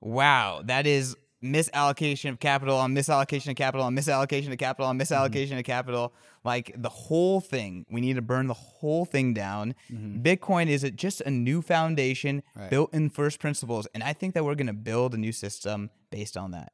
wow, 0.00 0.62
that 0.64 0.86
is 0.86 1.16
misallocation 1.42 2.30
of 2.30 2.40
capital 2.40 2.76
on 2.76 2.92
misallocation 2.94 3.50
of 3.50 3.56
capital 3.56 3.84
on 3.86 3.94
misallocation 3.94 4.50
of 4.50 4.58
capital 4.58 4.86
on 4.88 4.98
misallocation 4.98 5.56
of 5.58 5.64
capital. 5.64 6.12
Like 6.44 6.72
the 6.76 6.88
whole 6.88 7.40
thing, 7.40 7.86
we 7.90 8.00
need 8.00 8.16
to 8.16 8.22
burn 8.22 8.46
the 8.48 8.54
whole 8.54 9.04
thing 9.04 9.34
down. 9.34 9.74
Bitcoin 9.92 10.66
is 10.68 10.82
just 10.96 11.20
a 11.22 11.30
new 11.30 11.62
foundation 11.62 12.42
Right. 12.56 12.70
built 12.70 12.92
in 12.92 13.08
first 13.10 13.38
principles. 13.38 13.86
And 13.94 14.02
I 14.02 14.12
think 14.14 14.34
that 14.34 14.44
we're 14.44 14.54
going 14.56 14.66
to 14.68 14.72
build 14.72 15.14
a 15.14 15.16
new 15.18 15.32
system 15.32 15.90
based 16.10 16.36
on 16.36 16.50
that. 16.52 16.72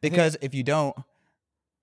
Because 0.00 0.36
if 0.42 0.54
you 0.54 0.62
don't, 0.62 0.94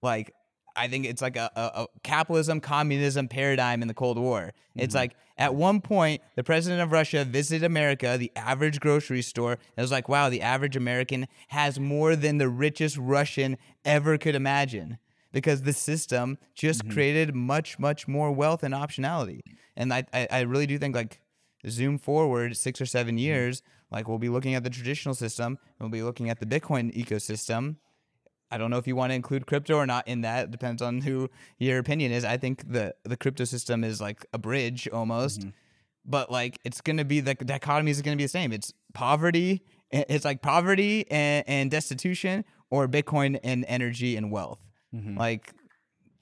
like, 0.02 0.34
I 0.76 0.88
think 0.88 1.06
it's 1.06 1.22
like 1.22 1.36
a, 1.36 1.52
a, 1.56 1.82
a 1.84 1.88
capitalism 2.04 2.62
communism 2.62 3.28
paradigm 3.28 3.82
in 3.82 3.88
the 3.90 3.94
Cold 3.94 4.18
War. 4.18 4.54
It's 4.76 4.94
Mm-hmm. 4.94 4.98
like 5.02 5.16
at 5.42 5.56
one 5.56 5.82
point 5.82 6.22
the 6.36 6.44
president 6.44 6.82
of 6.82 6.92
Russia 6.92 7.26
visited 7.26 7.64
America, 7.66 8.16
the 8.18 8.32
average 8.36 8.80
grocery 8.80 9.22
store, 9.22 9.54
and 9.76 9.84
was 9.84 9.92
like, 9.92 10.08
wow, 10.08 10.30
the 10.30 10.42
average 10.42 10.76
American 10.76 11.28
has 11.50 11.80
more 11.80 12.16
than 12.16 12.38
the 12.38 12.48
richest 12.66 12.96
Russian 12.98 13.58
ever 13.84 14.18
could 14.18 14.36
imagine. 14.36 14.98
Because 15.34 15.62
the 15.64 15.74
system 15.74 16.38
just 16.56 16.82
Mm-hmm. 16.82 16.94
created 16.94 17.36
much, 17.36 17.80
much 17.80 18.08
more 18.08 18.32
wealth 18.32 18.64
and 18.64 18.74
optionality. 18.74 19.40
And 19.78 19.94
I, 19.94 20.04
I, 20.14 20.28
I 20.30 20.40
really 20.42 20.68
do 20.68 20.78
think 20.78 20.94
like 20.96 21.22
zoom 21.68 21.98
forward 21.98 22.56
six 22.58 22.82
or 22.82 22.86
seven 22.86 23.16
Mm-hmm. 23.16 23.30
years, 23.30 23.62
like 23.90 24.08
we'll 24.08 24.18
be 24.20 24.30
looking 24.30 24.56
at 24.56 24.64
the 24.64 24.70
traditional 24.70 25.16
system, 25.16 25.58
we'll 25.80 25.90
be 25.90 26.04
looking 26.04 26.30
at 26.30 26.40
the 26.42 26.46
Bitcoin 26.46 26.94
ecosystem. 26.96 27.78
I 28.52 28.58
don't 28.58 28.70
know 28.70 28.78
if 28.78 28.86
you 28.88 28.96
want 28.96 29.12
to 29.12 29.16
include 29.16 29.48
crypto 29.48 29.76
or 29.76 29.86
not 29.86 30.08
in 30.08 30.22
that. 30.22 30.46
It 30.46 30.52
depends 30.52 30.82
on 30.82 31.02
who 31.02 31.30
your 31.58 31.80
opinion 31.80 32.12
is. 32.12 32.26
I 32.26 32.38
think 32.38 32.72
the 32.72 32.94
the 33.04 33.16
crypto 33.18 33.46
system 33.46 33.84
is 33.84 34.02
like 34.02 34.26
a 34.34 34.38
bridge 34.38 34.88
almost, 34.92 35.42
but 36.06 36.32
like 36.32 36.60
it's 36.66 36.82
gonna 36.82 37.06
be 37.06 37.22
the 37.22 37.34
dichotomy 37.36 37.92
is 37.92 38.02
gonna 38.02 38.18
be 38.18 38.24
the 38.26 38.30
same. 38.30 38.52
It's 38.52 38.74
poverty. 38.94 39.64
It's 39.92 40.26
like 40.26 40.42
poverty 40.42 41.10
and, 41.12 41.44
and 41.48 41.72
destitution, 41.72 42.46
or 42.70 42.88
Bitcoin 42.88 43.40
and 43.44 43.66
energy 43.68 44.16
and 44.18 44.32
wealth. 44.32 44.60
Like 45.18 45.54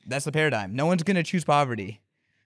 that's 0.08 0.26
the 0.26 0.32
paradigm. 0.32 0.76
No 0.76 0.86
one's 0.86 1.04
gonna 1.04 1.24
choose 1.24 1.44
poverty. 1.44 2.02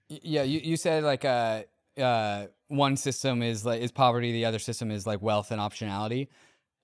Yeah, 0.08 0.42
you, 0.42 0.60
you 0.60 0.76
said 0.76 1.02
like 1.04 1.24
uh, 1.24 1.62
uh, 1.98 2.46
one 2.68 2.96
system 2.96 3.42
is 3.42 3.64
like 3.64 3.80
is 3.82 3.90
poverty, 3.92 4.32
the 4.32 4.44
other 4.44 4.58
system 4.58 4.90
is 4.90 5.06
like 5.06 5.20
wealth 5.22 5.50
and 5.50 5.60
optionality. 5.60 6.28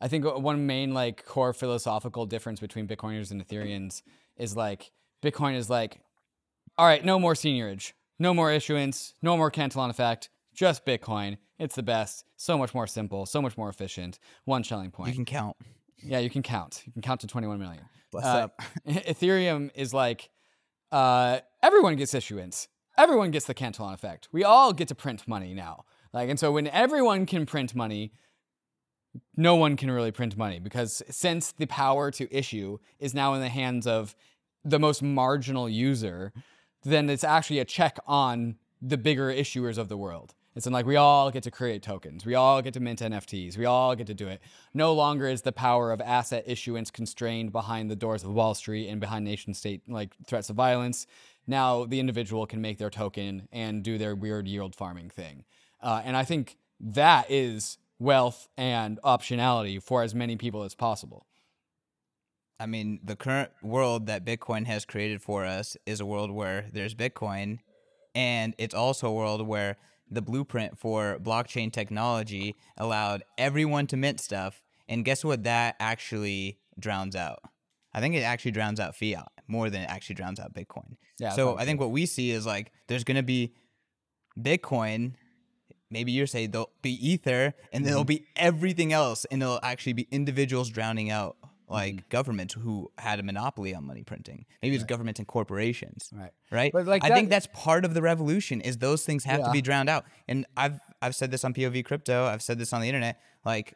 I 0.01 0.09
think 0.09 0.25
one 0.25 0.67
main 0.67 0.95
like 0.95 1.25
core 1.27 1.53
philosophical 1.53 2.27
difference 2.27 2.61
between 2.61 2.87
Bitcoiners 2.89 3.31
and 3.31 3.47
Ethereans 3.47 4.03
is 4.37 4.57
like 4.57 4.93
Bitcoin 5.23 5.55
is 5.57 5.69
like, 5.69 6.01
all 6.79 6.87
right, 6.87 7.05
no 7.05 7.19
more 7.19 7.35
seigniorage, 7.35 7.93
no 8.19 8.33
more 8.33 8.51
issuance, 8.51 9.15
no 9.23 9.37
more 9.37 9.51
Cantillon 9.51 9.91
effect, 9.91 10.31
just 10.55 10.87
Bitcoin. 10.87 11.37
It's 11.59 11.75
the 11.75 11.83
best, 11.83 12.25
so 12.39 12.57
much 12.57 12.73
more 12.73 12.87
simple, 12.87 13.27
so 13.27 13.43
much 13.43 13.59
more 13.59 13.69
efficient. 13.69 14.19
One 14.47 14.63
Schelling 14.63 14.91
point. 14.91 15.09
You 15.11 15.15
can 15.15 15.27
count. 15.27 15.57
Yeah, 16.03 16.21
you 16.21 16.31
can 16.31 16.43
count. 16.43 16.83
You 16.87 16.93
can 16.93 17.03
count 17.03 17.21
to 17.21 17.27
21 17.27 17.59
million. 17.59 17.85
Bless 18.11 18.25
Uh, 18.25 18.29
up. 18.45 18.63
Ethereum 18.89 19.71
is 19.75 19.93
like 19.93 20.31
uh, 20.91 21.41
everyone 21.63 21.97
gets 21.97 22.15
issuance. 22.15 22.69
Everyone 22.97 23.31
gets 23.31 23.45
the 23.47 23.55
Cantillon 23.55 23.93
effect. 23.93 24.29
We 24.33 24.45
all 24.45 24.73
get 24.73 24.89
to 24.89 24.95
print 24.95 25.29
money 25.29 25.53
now. 25.55 25.85
Like, 26.13 26.29
and 26.31 26.39
so 26.41 26.51
when 26.53 26.67
everyone 26.69 27.27
can 27.27 27.45
print 27.47 27.75
money, 27.75 28.13
no 29.37 29.57
one 29.57 29.77
can 29.77 29.91
really 29.91 30.13
print 30.13 30.37
money 30.37 30.59
because 30.59 31.03
since 31.11 31.53
the 31.53 31.67
power 31.67 32.11
to 32.13 32.33
issue 32.35 32.79
is 32.99 33.15
now 33.15 33.35
in 33.35 33.41
the 33.41 33.49
hands 33.49 33.87
of 33.87 34.15
the 34.65 34.79
most 34.79 35.03
marginal 35.03 35.69
user, 35.69 36.33
then 36.85 37.11
it's 37.11 37.25
actually 37.25 37.59
a 37.59 37.65
check 37.65 37.99
on 38.07 38.57
the 38.81 38.97
bigger 38.97 39.29
issuers 39.29 39.79
of 39.79 39.89
the 39.89 39.97
world. 39.97 40.35
It's 40.57 40.67
in 40.67 40.73
like 40.73 40.87
we 40.87 40.97
all 40.97 41.31
get 41.31 41.45
to 41.45 41.51
create 41.51 41.83
tokens, 41.83 42.27
we 42.27 42.35
all 42.35 42.61
get 42.61 42.75
to 42.75 42.81
mint 42.81 43.01
NFTs, 43.01 43.57
we 43.57 43.67
all 43.67 43.95
get 43.95 44.09
to 44.09 44.15
do 44.15 44.27
it. 44.27 44.41
No 44.75 44.93
longer 44.93 45.29
is 45.29 45.43
the 45.43 45.53
power 45.53 45.93
of 45.93 46.01
asset 46.01 46.45
issuance 46.47 46.91
constrained 46.91 47.53
behind 47.53 47.91
the 47.91 47.97
doors 47.97 48.25
of 48.25 48.33
Wall 48.33 48.55
Street 48.55 48.89
and 48.89 49.01
behind 49.01 49.25
nation 49.25 49.55
state 49.55 49.83
like 49.89 50.15
threats 50.27 50.51
of 50.51 50.57
violence. 50.57 51.07
Now 51.47 51.85
the 51.85 52.01
individual 52.01 52.47
can 52.47 52.61
make 52.61 52.79
their 52.79 52.91
token 52.91 53.49
and 53.53 53.85
do 53.85 53.97
their 53.97 54.15
weird 54.17 54.49
yield 54.49 54.75
farming 54.75 55.11
thing. 55.11 55.45
Uh, 55.81 56.03
and 56.05 56.17
I 56.17 56.25
think 56.25 56.57
that 56.81 57.31
is 57.31 57.79
wealth 58.01 58.49
and 58.57 58.99
optionality 59.05 59.81
for 59.81 60.03
as 60.03 60.15
many 60.15 60.37
people 60.37 60.65
as 60.65 60.75
possible. 60.75 61.27
I 62.59 62.67
mean, 62.67 62.99
the 63.05 63.15
current 63.15 63.51
world 63.63 64.07
that 64.07 64.25
Bitcoin 64.25 64.67
has 64.67 64.85
created 64.85 65.23
for 65.23 65.45
us 65.45 65.77
is 65.87 66.01
a 66.01 66.07
world 66.07 66.31
where 66.31 66.67
there's 66.73 66.95
Bitcoin, 66.95 67.59
and 68.15 68.55
it's 68.59 68.75
also 68.75 69.09
a 69.09 69.13
world 69.13 69.47
where 69.47 69.77
the 70.11 70.21
blueprint 70.21 70.79
for 70.79 71.19
blockchain 71.23 71.73
technology 71.73 72.57
allowed 72.77 73.23
everyone 73.39 73.87
to 73.87 73.97
mint 73.97 74.21
stuff. 74.21 74.61
And 74.89 75.05
guess 75.05 75.25
what? 75.25 75.45
That 75.45 75.77
actually 75.79 76.59
drowns 76.79 77.15
out. 77.15 77.39
I 77.95 78.01
think 78.01 78.15
it 78.15 78.23
actually 78.23 78.51
drowns 78.51 78.81
out 78.81 78.97
fiat 78.97 79.31
more 79.47 79.71
than 79.71 79.83
it 79.83 79.91
actually 79.91 80.17
drowns 80.17 80.41
out 80.41 80.53
Bitcoin. 80.53 80.97
Yeah, 81.19 81.31
So 81.31 81.57
I 81.57 81.65
think 81.65 81.81
what 81.81 81.91
we 81.91 82.07
see 82.07 82.31
is 82.31 82.47
like 82.47 82.73
there's 82.89 83.05
going 83.05 83.17
to 83.17 83.23
be 83.23 83.55
Bitcoin. 84.39 85.15
Maybe 85.91 86.13
you're 86.13 86.27
saying 86.27 86.53
there'll 86.53 86.71
be 86.83 86.93
Ether, 87.07 87.55
and 87.73 87.85
there'll 87.85 88.03
mm-hmm. 88.03 88.09
be 88.09 88.27
everything 88.37 88.93
else, 88.93 89.25
and 89.31 89.43
there'll 89.43 89.61
actually 89.63 89.95
be 89.95 90.07
individuals 90.11 90.71
drowning 90.71 91.11
out 91.11 91.37
like 91.69 91.95
mm-hmm. 91.95 92.09
governments 92.09 92.55
who 92.55 92.91
had 92.99 93.21
a 93.21 93.23
monopoly 93.23 93.75
on 93.75 93.87
money 93.87 94.03
printing. 94.03 94.45
Maybe 94.63 94.75
it's 94.75 94.85
governments 94.85 95.19
and 95.19 95.27
corporations, 95.27 96.11
Right. 96.13 96.33
right? 96.51 96.73
But, 96.73 96.87
like, 96.87 97.05
I 97.05 97.11
think 97.11 97.31
that's 97.31 97.49
part 97.53 97.85
of 97.85 97.95
the 97.95 98.03
revolution. 98.03 98.61
Is 98.61 98.79
those 98.79 99.05
things 99.05 99.25
have 99.25 99.45
to 99.45 99.51
be 99.51 99.63
drowned 99.63 99.89
out. 99.89 100.05
And 100.29 100.47
I've 100.57 100.81
I've 101.03 101.15
said 101.15 101.31
this 101.31 101.45
on 101.45 101.55
POV 101.55 101.85
crypto. 101.85 102.27
I've 102.27 102.43
said 102.43 102.59
this 102.59 102.73
on 102.73 102.81
the 102.81 102.89
internet. 102.89 103.21
Like 103.45 103.75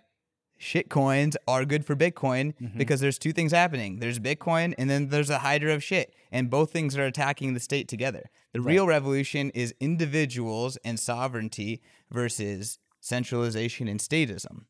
shit 0.65 0.89
coins 0.89 1.37
are 1.47 1.65
good 1.65 1.85
for 1.85 1.95
Bitcoin 1.95 2.55
Mm-hmm. 2.61 2.79
because 2.79 3.01
there's 3.01 3.19
two 3.19 3.33
things 3.33 3.53
happening. 3.53 3.99
There's 4.01 4.19
Bitcoin 4.19 4.75
and 4.79 4.89
then 4.91 5.09
there's 5.09 5.31
a 5.31 5.39
hydra 5.39 5.75
of 5.75 5.83
shit. 5.85 6.15
And 6.33 6.51
both 6.51 6.71
things 6.73 6.97
are 6.97 7.05
attacking 7.05 7.55
the 7.55 7.61
state 7.61 7.87
together. 7.89 8.31
The 8.53 8.61
real 8.61 8.87
revolution 8.87 9.51
is 9.51 9.75
individuals 9.81 10.77
and 10.85 10.99
sovereignty 10.99 11.81
versus 12.11 12.79
centralization 13.01 13.89
and 13.89 14.01
statism. 14.01 14.65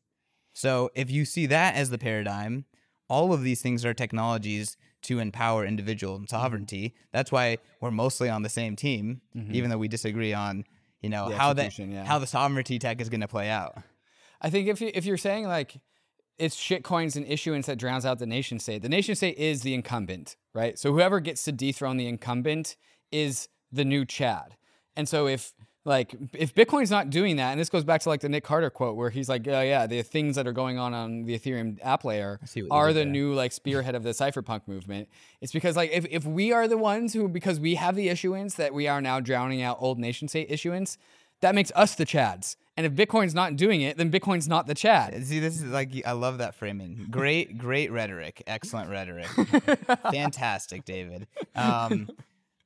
So 0.53 0.89
if 0.95 1.09
you 1.09 1.25
see 1.25 1.45
that 1.47 1.75
as 1.75 1.89
the 1.89 1.97
paradigm, 1.97 2.65
all 3.07 3.33
of 3.33 3.43
these 3.43 3.61
things 3.61 3.85
are 3.85 3.93
technologies 3.93 4.77
to 5.03 5.19
empower 5.19 5.65
individual 5.65 6.15
and 6.15 6.27
sovereignty. 6.29 6.95
That's 7.11 7.31
why 7.31 7.57
we're 7.81 7.91
mostly 7.91 8.29
on 8.29 8.41
the 8.41 8.49
same 8.49 8.75
team, 8.75 9.21
even 9.51 9.69
though 9.69 9.77
we 9.77 9.87
disagree 9.87 10.33
on, 10.33 10.65
you 11.01 11.09
know, 11.09 11.29
The 11.29 11.37
how 11.37 11.53
that 11.53 11.77
yeah. 11.77 12.05
how 12.05 12.17
the 12.19 12.25
sovereignty 12.27 12.79
tech 12.79 12.99
is 13.01 13.09
going 13.09 13.21
to 13.21 13.27
play 13.27 13.49
out. 13.49 13.77
I 14.41 14.49
think 14.49 14.67
if 14.67 14.81
you, 14.81 14.91
if 14.93 15.05
you're 15.05 15.17
saying 15.17 15.47
like 15.47 15.79
it's 16.37 16.55
shit 16.55 16.83
coins 16.83 17.15
and 17.15 17.25
issuance 17.27 17.65
that 17.67 17.77
drowns 17.77 18.05
out 18.05 18.19
the 18.19 18.25
nation 18.25 18.59
state, 18.59 18.81
the 18.81 18.89
nation 18.89 19.15
state 19.15 19.37
is 19.37 19.61
the 19.61 19.73
incumbent, 19.73 20.35
right? 20.53 20.77
So 20.77 20.91
whoever 20.91 21.19
gets 21.19 21.43
to 21.45 21.51
dethrone 21.51 21.97
the 21.97 22.07
incumbent 22.07 22.75
is 23.11 23.47
the 23.71 23.85
new 23.85 24.05
Chad. 24.05 24.55
And 24.95 25.07
so 25.07 25.27
if 25.27 25.53
like 25.85 26.15
if 26.33 26.55
Bitcoin's 26.55 26.89
not 26.89 27.11
doing 27.11 27.35
that, 27.35 27.51
and 27.51 27.59
this 27.59 27.69
goes 27.69 27.83
back 27.83 28.01
to 28.01 28.09
like 28.09 28.21
the 28.21 28.29
Nick 28.29 28.43
Carter 28.43 28.71
quote 28.71 28.95
where 28.95 29.11
he's 29.11 29.29
like, 29.29 29.47
"Oh 29.47 29.61
yeah, 29.61 29.85
the 29.85 30.01
things 30.01 30.35
that 30.35 30.47
are 30.47 30.51
going 30.51 30.79
on 30.79 30.95
on 30.95 31.25
the 31.25 31.37
Ethereum 31.37 31.77
app 31.83 32.03
layer 32.03 32.39
see 32.45 32.63
what 32.63 32.67
you 32.67 32.71
are 32.71 32.87
the 32.87 33.01
there. 33.01 33.05
new 33.05 33.33
like 33.33 33.51
spearhead 33.51 33.93
of 33.93 34.01
the 34.01 34.09
cypherpunk 34.09 34.67
movement." 34.67 35.09
It's 35.41 35.51
because 35.51 35.75
like 35.75 35.91
if 35.93 36.07
if 36.09 36.25
we 36.25 36.51
are 36.51 36.67
the 36.67 36.77
ones 36.77 37.13
who 37.13 37.27
because 37.29 37.59
we 37.59 37.75
have 37.75 37.95
the 37.95 38.09
issuance 38.09 38.55
that 38.55 38.73
we 38.73 38.87
are 38.87 38.99
now 38.99 39.19
drowning 39.19 39.61
out 39.61 39.77
old 39.79 39.99
nation 39.99 40.27
state 40.27 40.47
issuance, 40.49 40.97
that 41.41 41.55
makes 41.55 41.71
us 41.75 41.95
the 41.95 42.05
Chads. 42.05 42.55
And 42.77 42.85
if 42.85 42.93
Bitcoin's 42.93 43.33
not 43.33 43.55
doing 43.55 43.81
it, 43.81 43.97
then 43.97 44.11
Bitcoin's 44.11 44.49
not 44.49 44.67
the 44.67 44.75
Chad. 44.75 45.25
See, 45.25 45.39
this 45.39 45.55
is 45.61 45.63
like 45.63 45.91
I 46.05 46.11
love 46.11 46.39
that 46.39 46.55
framing. 46.55 47.07
Great, 47.11 47.57
great 47.57 47.89
rhetoric. 47.91 48.43
Excellent 48.47 48.89
rhetoric. 48.89 49.27
Fantastic, 50.11 50.83
David. 50.83 51.27
Um, 51.55 52.09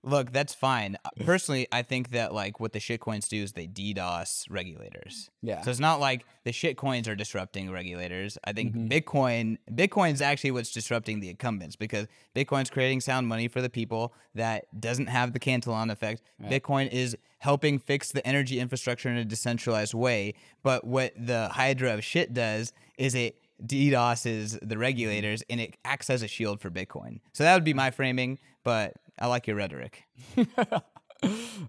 look, 0.03 0.31
that's 0.31 0.53
fine. 0.53 0.97
Personally, 1.25 1.67
I 1.71 1.81
think 1.81 2.11
that 2.11 2.33
like 2.33 2.59
what 2.59 2.73
the 2.73 2.79
shitcoins 2.79 3.27
do 3.27 3.43
is 3.43 3.53
they 3.53 3.67
DDoS 3.67 4.45
regulators. 4.49 5.29
Yeah. 5.41 5.61
So 5.61 5.71
it's 5.71 5.79
not 5.79 5.99
like 5.99 6.25
the 6.43 6.51
shitcoins 6.51 7.07
are 7.07 7.15
disrupting 7.15 7.71
regulators. 7.71 8.37
I 8.43 8.53
think 8.53 8.69
Mm-hmm. 8.69 8.87
Bitcoin, 8.87 9.57
Bitcoin's 9.71 10.21
actually 10.21 10.51
what's 10.51 10.71
disrupting 10.71 11.21
the 11.21 11.29
incumbents 11.29 11.75
because 11.75 12.07
Bitcoin's 12.35 12.69
creating 12.69 13.01
sound 13.01 13.27
money 13.27 13.47
for 13.47 13.61
the 13.61 13.69
people 13.69 14.13
that 14.35 14.65
doesn't 14.79 15.07
have 15.07 15.33
the 15.33 15.39
Cantillon 15.39 15.89
effect. 15.89 16.21
Bitcoin 16.41 16.89
is 16.91 17.17
helping 17.39 17.79
fix 17.79 18.11
the 18.11 18.25
energy 18.27 18.59
infrastructure 18.59 19.09
in 19.09 19.17
a 19.17 19.25
decentralized 19.25 19.93
way. 19.93 20.35
But 20.61 20.85
what 20.85 21.13
the 21.17 21.49
Hydra 21.49 21.93
of 21.93 22.03
shit 22.03 22.33
does 22.33 22.73
is 22.97 23.15
it 23.15 23.37
DDoSes 23.65 24.59
the 24.61 24.77
regulators 24.77 25.43
and 25.49 25.59
it 25.59 25.75
acts 25.83 26.09
as 26.09 26.21
a 26.21 26.27
shield 26.27 26.61
for 26.61 26.69
Bitcoin. 26.69 27.19
So 27.33 27.43
that 27.43 27.53
would 27.53 27.63
be 27.63 27.73
my 27.73 27.91
framing, 27.91 28.39
but 28.63 28.93
I 29.19 29.27
like 29.27 29.47
your 29.47 29.55
rhetoric. 29.55 30.03
All 30.37 30.47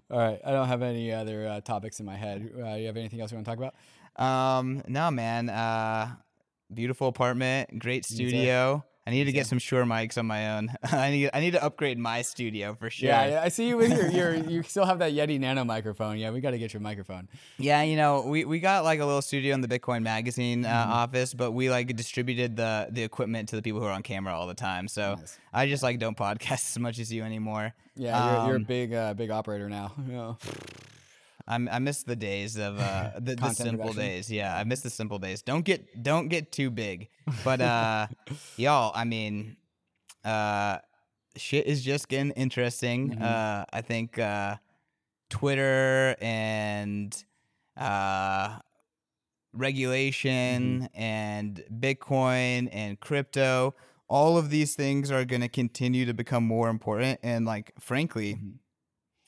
right, 0.09 0.39
I 0.45 0.51
don't 0.51 0.67
have 0.67 0.81
any 0.81 1.11
other 1.11 1.47
uh, 1.47 1.61
topics 1.61 1.99
in 1.99 2.05
my 2.05 2.15
head. 2.15 2.49
Uh, 2.57 2.75
you 2.75 2.87
have 2.87 2.97
anything 2.97 3.19
else 3.19 3.31
you 3.31 3.37
want 3.37 3.45
to 3.45 3.51
talk 3.51 3.57
about? 3.57 3.75
Um, 4.15 4.81
no, 4.87 5.11
man. 5.11 5.49
Uh, 5.49 6.15
beautiful 6.73 7.07
apartment, 7.07 7.77
great 7.79 8.05
studio. 8.05 8.83
I 9.07 9.09
need 9.09 9.23
to 9.23 9.31
get 9.31 9.47
some 9.47 9.57
Shure 9.57 9.83
mics 9.83 10.17
on 10.19 10.27
my 10.27 10.57
own. 10.57 10.71
I 10.83 11.09
need 11.09 11.29
I 11.33 11.39
need 11.39 11.51
to 11.51 11.63
upgrade 11.63 11.97
my 11.97 12.21
studio 12.21 12.75
for 12.75 12.89
sure. 12.91 13.09
Yeah, 13.09 13.25
yeah, 13.25 13.41
I 13.41 13.49
see 13.49 13.67
you 13.67 13.77
with 13.77 13.91
your, 13.91 14.09
your 14.11 14.33
you 14.49 14.61
still 14.63 14.85
have 14.85 14.99
that 14.99 15.13
Yeti 15.13 15.39
Nano 15.39 15.63
microphone. 15.65 16.17
Yeah, 16.19 16.29
we 16.29 16.39
got 16.39 16.51
to 16.51 16.59
get 16.59 16.71
your 16.73 16.81
microphone. 16.81 17.27
Yeah, 17.57 17.81
you 17.81 17.95
know, 17.95 18.21
we, 18.27 18.45
we 18.45 18.59
got 18.59 18.83
like 18.83 18.99
a 18.99 19.05
little 19.05 19.23
studio 19.23 19.55
in 19.55 19.61
the 19.61 19.67
Bitcoin 19.67 20.03
magazine 20.03 20.65
uh, 20.65 20.69
Mm-hmm. 20.69 20.91
office, 20.91 21.33
but 21.33 21.51
we 21.51 21.69
like 21.71 21.95
distributed 21.95 22.55
the 22.55 22.87
the 22.91 23.01
equipment 23.03 23.49
to 23.49 23.55
the 23.55 23.61
people 23.63 23.79
who 23.79 23.87
are 23.87 23.91
on 23.91 24.03
camera 24.03 24.33
all 24.35 24.45
the 24.45 24.53
time. 24.53 24.87
So 24.87 25.15
Nice. 25.15 25.39
I 25.51 25.67
just 25.67 25.81
like 25.81 25.97
don't 25.97 26.15
podcast 26.25 26.75
as 26.75 26.79
much 26.79 26.99
as 26.99 27.11
you 27.11 27.23
anymore. 27.23 27.73
Yeah, 27.95 28.23
you're, 28.25 28.45
you're 28.45 28.55
a 28.55 28.59
Um, 28.59 28.63
big 28.65 28.93
uh, 28.93 29.13
big 29.15 29.31
operator 29.31 29.67
now. 29.67 30.37
I'm, 31.47 31.67
I 31.69 31.79
miss 31.79 32.03
the 32.03 32.15
days 32.15 32.57
of 32.57 32.77
uh, 32.79 33.11
the, 33.19 33.35
the 33.35 33.49
simple 33.53 33.77
production. 33.79 34.01
days. 34.01 34.31
Yeah, 34.31 34.55
I 34.55 34.63
miss 34.63 34.81
the 34.81 34.89
simple 34.89 35.19
days. 35.19 35.41
Don't 35.41 35.63
get 35.65 36.01
don't 36.03 36.27
get 36.27 36.51
too 36.51 36.69
big. 36.69 37.09
But 37.43 37.61
uh, 37.61 38.07
y'all, 38.57 38.91
I 38.95 39.03
mean, 39.03 39.57
uh, 40.23 40.79
shit 41.35 41.65
is 41.67 41.83
just 41.83 42.07
getting 42.07 42.31
interesting. 42.31 43.15
Mhm. 43.15 43.21
Uh, 43.21 43.65
I 43.71 43.81
think 43.81 44.17
uh, 44.19 44.57
Twitter 45.29 46.15
and 46.21 47.15
uh, 47.77 48.59
regulation 49.53 50.87
and 50.93 51.63
Bitcoin 51.79 52.69
and 52.71 52.99
crypto, 52.99 53.75
all 54.07 54.37
of 54.37 54.49
these 54.49 54.75
things 54.75 55.11
are 55.11 55.25
going 55.25 55.41
to 55.41 55.47
continue 55.49 56.05
to 56.05 56.13
become 56.13 56.43
more 56.45 56.69
important. 56.69 57.19
And 57.23 57.45
like, 57.45 57.71
frankly, 57.79 58.35
Mhm. 58.35 58.53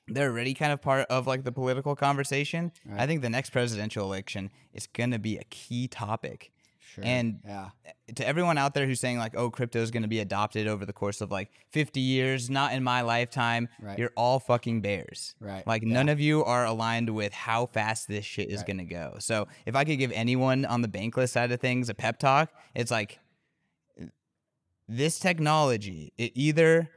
They're 0.07 0.29
already 0.29 0.53
kind 0.53 0.71
of 0.73 0.81
part 0.81 1.07
of 1.09 1.27
like 1.27 1.43
the 1.43 1.51
political 1.51 1.95
conversation. 1.95 2.71
I 2.95 3.07
think 3.07 3.21
the 3.21 3.29
next 3.29 3.51
presidential 3.51 4.05
election 4.05 4.51
is 4.73 4.87
going 4.87 5.11
to 5.11 5.19
be 5.19 5.37
a 5.37 5.43
key 5.45 5.87
topic. 5.87 6.51
Sure. 6.93 7.03
And 7.07 7.39
yeah. 7.43 7.69
to 8.13 8.27
everyone 8.27 8.59
out 8.59 8.75
there 8.75 8.85
who's 8.85 8.99
saying 8.99 9.17
like, 9.17 9.35
"Oh, 9.35 9.49
crypto 9.49 9.79
is 9.79 9.89
going 9.89 10.03
to 10.03 10.07
be 10.09 10.19
adopted 10.19 10.67
over 10.67 10.85
the 10.85 10.93
course 10.93 11.21
of 11.21 11.31
like 11.31 11.49
50 11.71 11.99
years, 11.99 12.51
not 12.51 12.73
in 12.73 12.83
my 12.83 13.01
lifetime," 13.01 13.67
Right. 13.81 13.97
you're 13.97 14.11
all 14.15 14.39
fucking 14.39 14.81
bears. 14.81 15.33
Right. 15.39 15.65
Like 15.65 15.81
yeah. 15.81 15.93
none 15.93 16.09
of 16.09 16.19
you 16.19 16.43
are 16.43 16.65
aligned 16.65 17.09
with 17.09 17.33
how 17.33 17.65
fast 17.65 18.07
this 18.07 18.25
shit 18.25 18.49
is 18.49 18.57
Right. 18.57 18.67
going 18.67 18.77
to 18.77 18.85
go. 18.85 19.15
So 19.19 19.47
if 19.65 19.75
I 19.75 19.85
could 19.85 19.97
give 19.97 20.11
anyone 20.11 20.65
on 20.65 20.81
the 20.83 20.87
bankless 20.87 21.29
side 21.29 21.51
of 21.51 21.59
things 21.59 21.89
a 21.89 21.95
pep 21.95 22.19
talk, 22.19 22.51
it's 22.75 22.91
like 22.91 23.17
this 24.87 25.17
technology. 25.19 26.13
It 26.17 26.33
either 26.35 26.89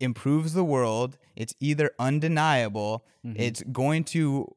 improves 0.00 0.52
the 0.52 0.64
world. 0.64 1.18
It's 1.34 1.54
either 1.60 1.90
undeniable. 1.98 3.04
Mhm. 3.24 3.34
It's 3.38 3.62
going 3.72 4.04
to. 4.04 4.54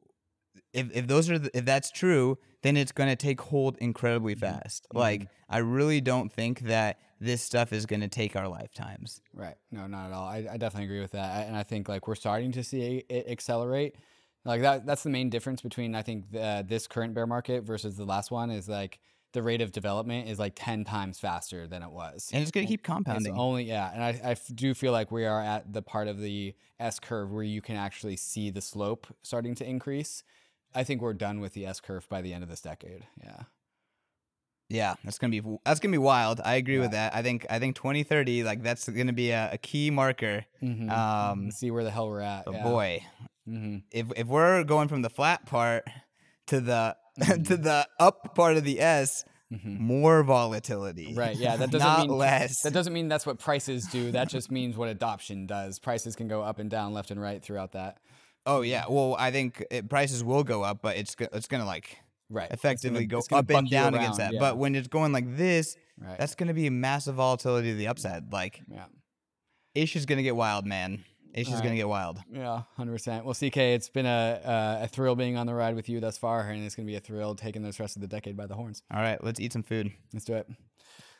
If, 0.72 0.94
if 0.94 1.06
those 1.08 1.28
are 1.28 1.38
the, 1.38 1.50
if 1.56 1.64
that's 1.64 1.90
true, 1.90 2.38
then 2.62 2.76
it's 2.76 2.92
going 2.92 3.08
to 3.10 3.16
take 3.16 3.40
hold 3.40 3.76
incredibly 3.78 4.36
Mhm. 4.36 4.40
fast. 4.40 4.86
Like 4.92 5.26
I 5.48 5.58
really 5.58 6.00
don't 6.00 6.32
think 6.32 6.60
that 6.60 6.98
this 7.20 7.42
stuff 7.42 7.72
is 7.72 7.86
going 7.86 8.00
to 8.00 8.08
take 8.08 8.36
our 8.36 8.46
lifetimes. 8.48 9.20
Right. 9.34 9.56
No, 9.72 9.86
not 9.88 10.06
at 10.06 10.12
all. 10.12 10.26
I, 10.28 10.46
I 10.52 10.56
definitely 10.58 10.84
agree 10.84 11.00
with 11.00 11.12
that. 11.12 11.46
And 11.48 11.56
I 11.56 11.64
think 11.64 11.88
like 11.88 12.06
we're 12.06 12.14
starting 12.14 12.52
to 12.52 12.62
see 12.62 13.04
it 13.08 13.26
accelerate. 13.28 13.96
Like 14.44 14.62
that 14.62 14.86
that's 14.86 15.02
the 15.02 15.10
main 15.10 15.28
difference 15.28 15.60
between 15.60 15.94
I 15.94 16.02
think 16.02 16.30
the, 16.30 16.64
this 16.66 16.86
current 16.86 17.14
bear 17.14 17.26
market 17.26 17.64
versus 17.64 17.96
the 17.96 18.04
last 18.06 18.30
one 18.30 18.50
is 18.50 18.68
like 18.68 19.00
the 19.32 19.42
rate 19.42 19.60
of 19.60 19.70
development 19.72 20.28
is 20.28 20.38
like 20.38 20.52
10 20.56 20.84
times 20.84 21.18
faster 21.20 21.66
than 21.66 21.82
it 21.82 21.90
was. 21.90 22.30
And 22.32 22.42
it's 22.42 22.50
going 22.50 22.66
to 22.66 22.70
keep 22.70 22.80
It's 22.80 22.86
compounding. 22.86 23.36
only 23.38 23.64
yeah, 23.64 23.90
and 23.94 24.02
I, 24.02 24.30
I 24.32 24.36
do 24.54 24.74
feel 24.74 24.92
like 24.92 25.10
we 25.12 25.24
are 25.24 25.40
at 25.40 25.72
the 25.72 25.82
part 25.82 26.08
of 26.08 26.18
the 26.20 26.54
S 26.78 26.98
curve 26.98 27.30
where 27.30 27.42
you 27.44 27.60
can 27.62 27.76
actually 27.76 28.16
see 28.16 28.50
the 28.50 28.60
slope 28.60 29.06
starting 29.22 29.54
to 29.56 29.68
increase. 29.68 30.22
I 30.74 30.84
think 30.84 31.00
we're 31.02 31.14
done 31.14 31.40
with 31.40 31.52
the 31.54 31.66
S 31.66 31.80
curve 31.80 32.08
by 32.08 32.22
the 32.22 32.32
end 32.32 32.42
of 32.42 32.48
this 32.48 32.60
decade. 32.60 33.06
Yeah. 33.22 33.42
Yeah, 34.68 34.94
that's 35.02 35.18
gonna 35.18 35.32
be 35.32 35.42
that's 35.64 35.80
gonna 35.80 35.90
be 35.92 35.98
wild. 35.98 36.40
I 36.44 36.54
agree 36.54 36.78
with 36.78 36.92
that. 36.92 37.12
I 37.12 37.22
think 37.22 37.44
I 37.50 37.58
think 37.58 37.74
2030, 37.74 38.44
like 38.44 38.62
that's 38.62 38.88
gonna 38.88 39.12
be 39.12 39.30
a, 39.32 39.50
a 39.54 39.58
key 39.58 39.90
marker. 39.90 40.44
Mm-hmm. 40.62 40.88
Um, 40.88 41.50
see 41.50 41.72
where 41.72 41.82
the 41.82 41.90
hell 41.90 42.08
we're 42.08 42.20
at. 42.20 42.44
but 42.44 42.54
yeah. 42.54 42.62
boy, 42.62 43.04
Mm-hmm. 43.48 43.78
if 43.90 44.06
if 44.14 44.26
we're 44.28 44.62
going 44.62 44.86
from 44.86 45.02
the 45.02 45.10
flat 45.10 45.44
part 45.46 45.84
to 46.46 46.60
the 46.60 46.94
Mhm. 47.20 47.46
to 47.48 47.56
the 47.56 47.86
up 47.98 48.34
part 48.34 48.56
of 48.56 48.64
the 48.64 48.80
S, 48.80 49.24
Mm-hmm. 49.52 49.82
more 49.82 50.22
volatility. 50.22 51.12
Right. 51.12 51.34
Yeah. 51.36 51.56
That 51.56 51.70
doesn't 51.72 51.84
not 51.84 52.06
mean 52.06 52.16
less. 52.16 52.60
That 52.62 52.72
doesn't 52.72 52.92
mean 52.92 53.08
that's 53.08 53.26
what 53.26 53.40
prices 53.40 53.84
do. 53.86 54.12
That 54.12 54.28
just 54.28 54.48
means 54.48 54.76
what 54.76 54.88
adoption 54.88 55.46
does. 55.46 55.80
Prices 55.80 56.14
can 56.14 56.28
go 56.28 56.40
up 56.40 56.60
and 56.60 56.70
down, 56.70 56.92
left 56.92 57.10
and 57.10 57.20
right 57.20 57.42
throughout 57.42 57.72
that. 57.72 57.98
oh 58.46 58.60
yeah. 58.60 58.84
Well, 58.88 59.16
I 59.18 59.32
think 59.32 59.64
it, 59.72 59.88
prices 59.88 60.22
will 60.22 60.44
go 60.44 60.62
up, 60.62 60.82
but 60.82 60.96
it's 60.96 61.16
it's 61.32 61.48
gonna 61.48 61.66
like 61.66 61.98
Right. 62.28 62.48
Effectively 62.52 63.06
gonna- 63.06 63.22
go 63.28 63.36
up 63.36 63.50
and 63.50 63.68
down 63.68 63.94
against 63.96 64.18
that. 64.18 64.34
yeah. 64.34 64.38
But 64.38 64.56
when 64.56 64.76
it's 64.76 64.86
going 64.86 65.10
like 65.10 65.36
this, 65.36 65.76
right. 65.98 66.16
that's 66.16 66.36
gonna 66.36 66.54
be 66.54 66.70
massive 66.70 67.16
volatility 67.16 67.70
to 67.72 67.76
the 67.76 67.88
upside. 67.88 68.32
Like 68.32 68.62
yeah. 68.70 68.84
Ish 69.74 69.96
is 69.96 70.06
gonna 70.06 70.22
get 70.22 70.36
wild, 70.36 70.64
man. 70.64 71.02
Ish 71.34 71.48
is 71.48 71.60
gonna 71.60 71.76
get 71.76 71.88
wild. 71.88 72.18
Yeah, 72.32 72.62
hundred 72.76 72.92
percent. 72.92 73.24
Well, 73.24 73.34
CK, 73.34 73.56
it's 73.56 73.88
been 73.88 74.06
a 74.06 74.40
uh, 74.44 74.84
a 74.84 74.88
thrill 74.88 75.14
being 75.14 75.36
on 75.36 75.46
the 75.46 75.54
ride 75.54 75.74
with 75.74 75.88
you 75.88 76.00
thus 76.00 76.18
far, 76.18 76.48
and 76.48 76.64
it's 76.64 76.74
gonna 76.74 76.86
be 76.86 76.96
a 76.96 77.00
thrill 77.00 77.34
taking 77.34 77.62
this 77.62 77.78
rest 77.78 77.96
of 77.96 78.02
the 78.02 78.08
decade 78.08 78.36
by 78.36 78.46
the 78.46 78.54
horns. 78.54 78.82
All 78.92 79.00
right, 79.00 79.22
let's 79.22 79.40
eat 79.40 79.52
some 79.52 79.62
food. 79.62 79.92
Let's 80.12 80.24
do 80.24 80.34
it. 80.34 80.48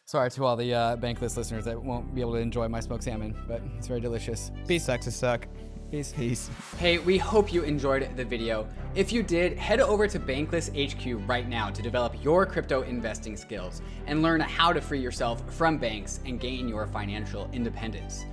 Sorry 0.04 0.28
to 0.30 0.44
all 0.44 0.56
the 0.56 0.74
uh, 0.74 0.96
bankless 0.96 1.36
listeners 1.36 1.64
that 1.66 1.80
won't 1.80 2.14
be 2.14 2.20
able 2.20 2.32
to 2.32 2.40
enjoy 2.40 2.66
my 2.66 2.80
smoked 2.80 3.04
salmon, 3.04 3.36
but 3.46 3.62
it's 3.78 3.86
very 3.86 4.00
delicious. 4.00 4.50
Peace. 4.66 4.84
Sucks 4.84 5.04
to 5.04 5.12
suck. 5.12 5.46
Peace. 5.90 6.12
Peace. 6.12 6.50
Hey, 6.78 6.98
we 6.98 7.18
hope 7.18 7.52
you 7.52 7.62
enjoyed 7.62 8.08
the 8.16 8.24
video. 8.24 8.66
If 8.94 9.12
you 9.12 9.22
did, 9.22 9.56
head 9.56 9.80
over 9.80 10.06
to 10.08 10.18
Bankless 10.20 10.70
HQ 10.70 11.28
right 11.28 11.48
now 11.48 11.70
to 11.70 11.82
develop 11.82 12.22
your 12.22 12.46
crypto 12.46 12.82
investing 12.82 13.36
skills 13.36 13.82
and 14.06 14.22
learn 14.22 14.40
how 14.40 14.72
to 14.72 14.80
free 14.80 15.00
yourself 15.00 15.42
from 15.52 15.78
banks 15.78 16.20
and 16.26 16.40
gain 16.40 16.68
your 16.68 16.86
financial 16.86 17.48
independence. 17.52 18.24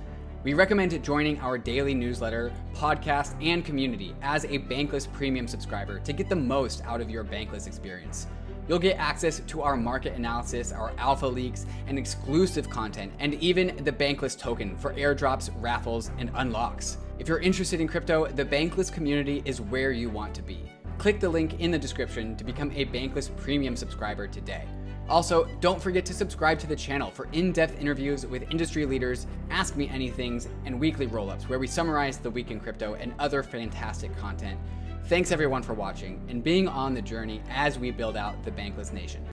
We 0.48 0.54
recommend 0.54 1.04
joining 1.04 1.38
our 1.40 1.58
daily 1.58 1.92
newsletter, 1.92 2.50
podcast, 2.74 3.34
and 3.44 3.62
community 3.62 4.14
as 4.22 4.44
a 4.44 4.60
Bankless 4.60 5.12
Premium 5.12 5.46
subscriber 5.46 5.98
to 5.98 6.12
get 6.14 6.30
the 6.30 6.36
most 6.36 6.82
out 6.86 7.02
of 7.02 7.10
your 7.10 7.22
Bankless 7.22 7.66
experience. 7.66 8.28
You'll 8.66 8.78
get 8.78 8.96
access 8.96 9.40
to 9.40 9.60
our 9.60 9.76
market 9.76 10.14
analysis, 10.14 10.72
our 10.72 10.94
alpha 10.96 11.26
leaks, 11.26 11.66
and 11.86 11.98
exclusive 11.98 12.70
content, 12.70 13.12
and 13.18 13.34
even 13.34 13.84
the 13.84 13.92
Bankless 13.92 14.38
token 14.38 14.74
for 14.78 14.94
airdrops, 14.94 15.50
raffles, 15.60 16.10
and 16.16 16.30
unlocks. 16.36 16.96
If 17.18 17.28
you're 17.28 17.40
interested 17.40 17.82
in 17.82 17.86
crypto, 17.86 18.26
the 18.28 18.46
Bankless 18.46 18.90
community 18.90 19.42
is 19.44 19.60
where 19.60 19.92
you 19.92 20.08
want 20.08 20.34
to 20.36 20.42
be. 20.42 20.62
Click 20.96 21.20
the 21.20 21.28
link 21.28 21.60
in 21.60 21.70
the 21.70 21.78
description 21.78 22.36
to 22.36 22.44
become 22.44 22.72
a 22.74 22.86
Bankless 22.86 23.36
Premium 23.36 23.76
subscriber 23.76 24.26
today. 24.26 24.64
Also, 25.08 25.46
don't 25.60 25.80
forget 25.80 26.04
to 26.04 26.12
subscribe 26.12 26.58
to 26.58 26.66
the 26.66 26.76
channel 26.76 27.10
for 27.10 27.28
in 27.32 27.50
depth 27.50 27.80
interviews 27.80 28.26
with 28.26 28.50
industry 28.50 28.84
leaders, 28.84 29.26
Ask 29.48 29.74
Me 29.74 29.88
Anythings, 29.88 30.48
and 30.66 30.78
weekly 30.78 31.06
roll 31.06 31.30
ups 31.30 31.48
where 31.48 31.58
we 31.58 31.66
summarize 31.66 32.18
the 32.18 32.30
week 32.30 32.50
in 32.50 32.60
crypto 32.60 32.94
and 32.94 33.14
other 33.18 33.42
fantastic 33.42 34.14
content. 34.18 34.58
Thanks 35.06 35.32
everyone 35.32 35.62
for 35.62 35.72
watching 35.72 36.22
and 36.28 36.44
being 36.44 36.68
on 36.68 36.92
the 36.92 37.00
journey 37.00 37.40
as 37.48 37.78
we 37.78 37.90
build 37.90 38.16
out 38.16 38.44
the 38.44 38.50
Bankless 38.50 38.92
Nation. 38.92 39.24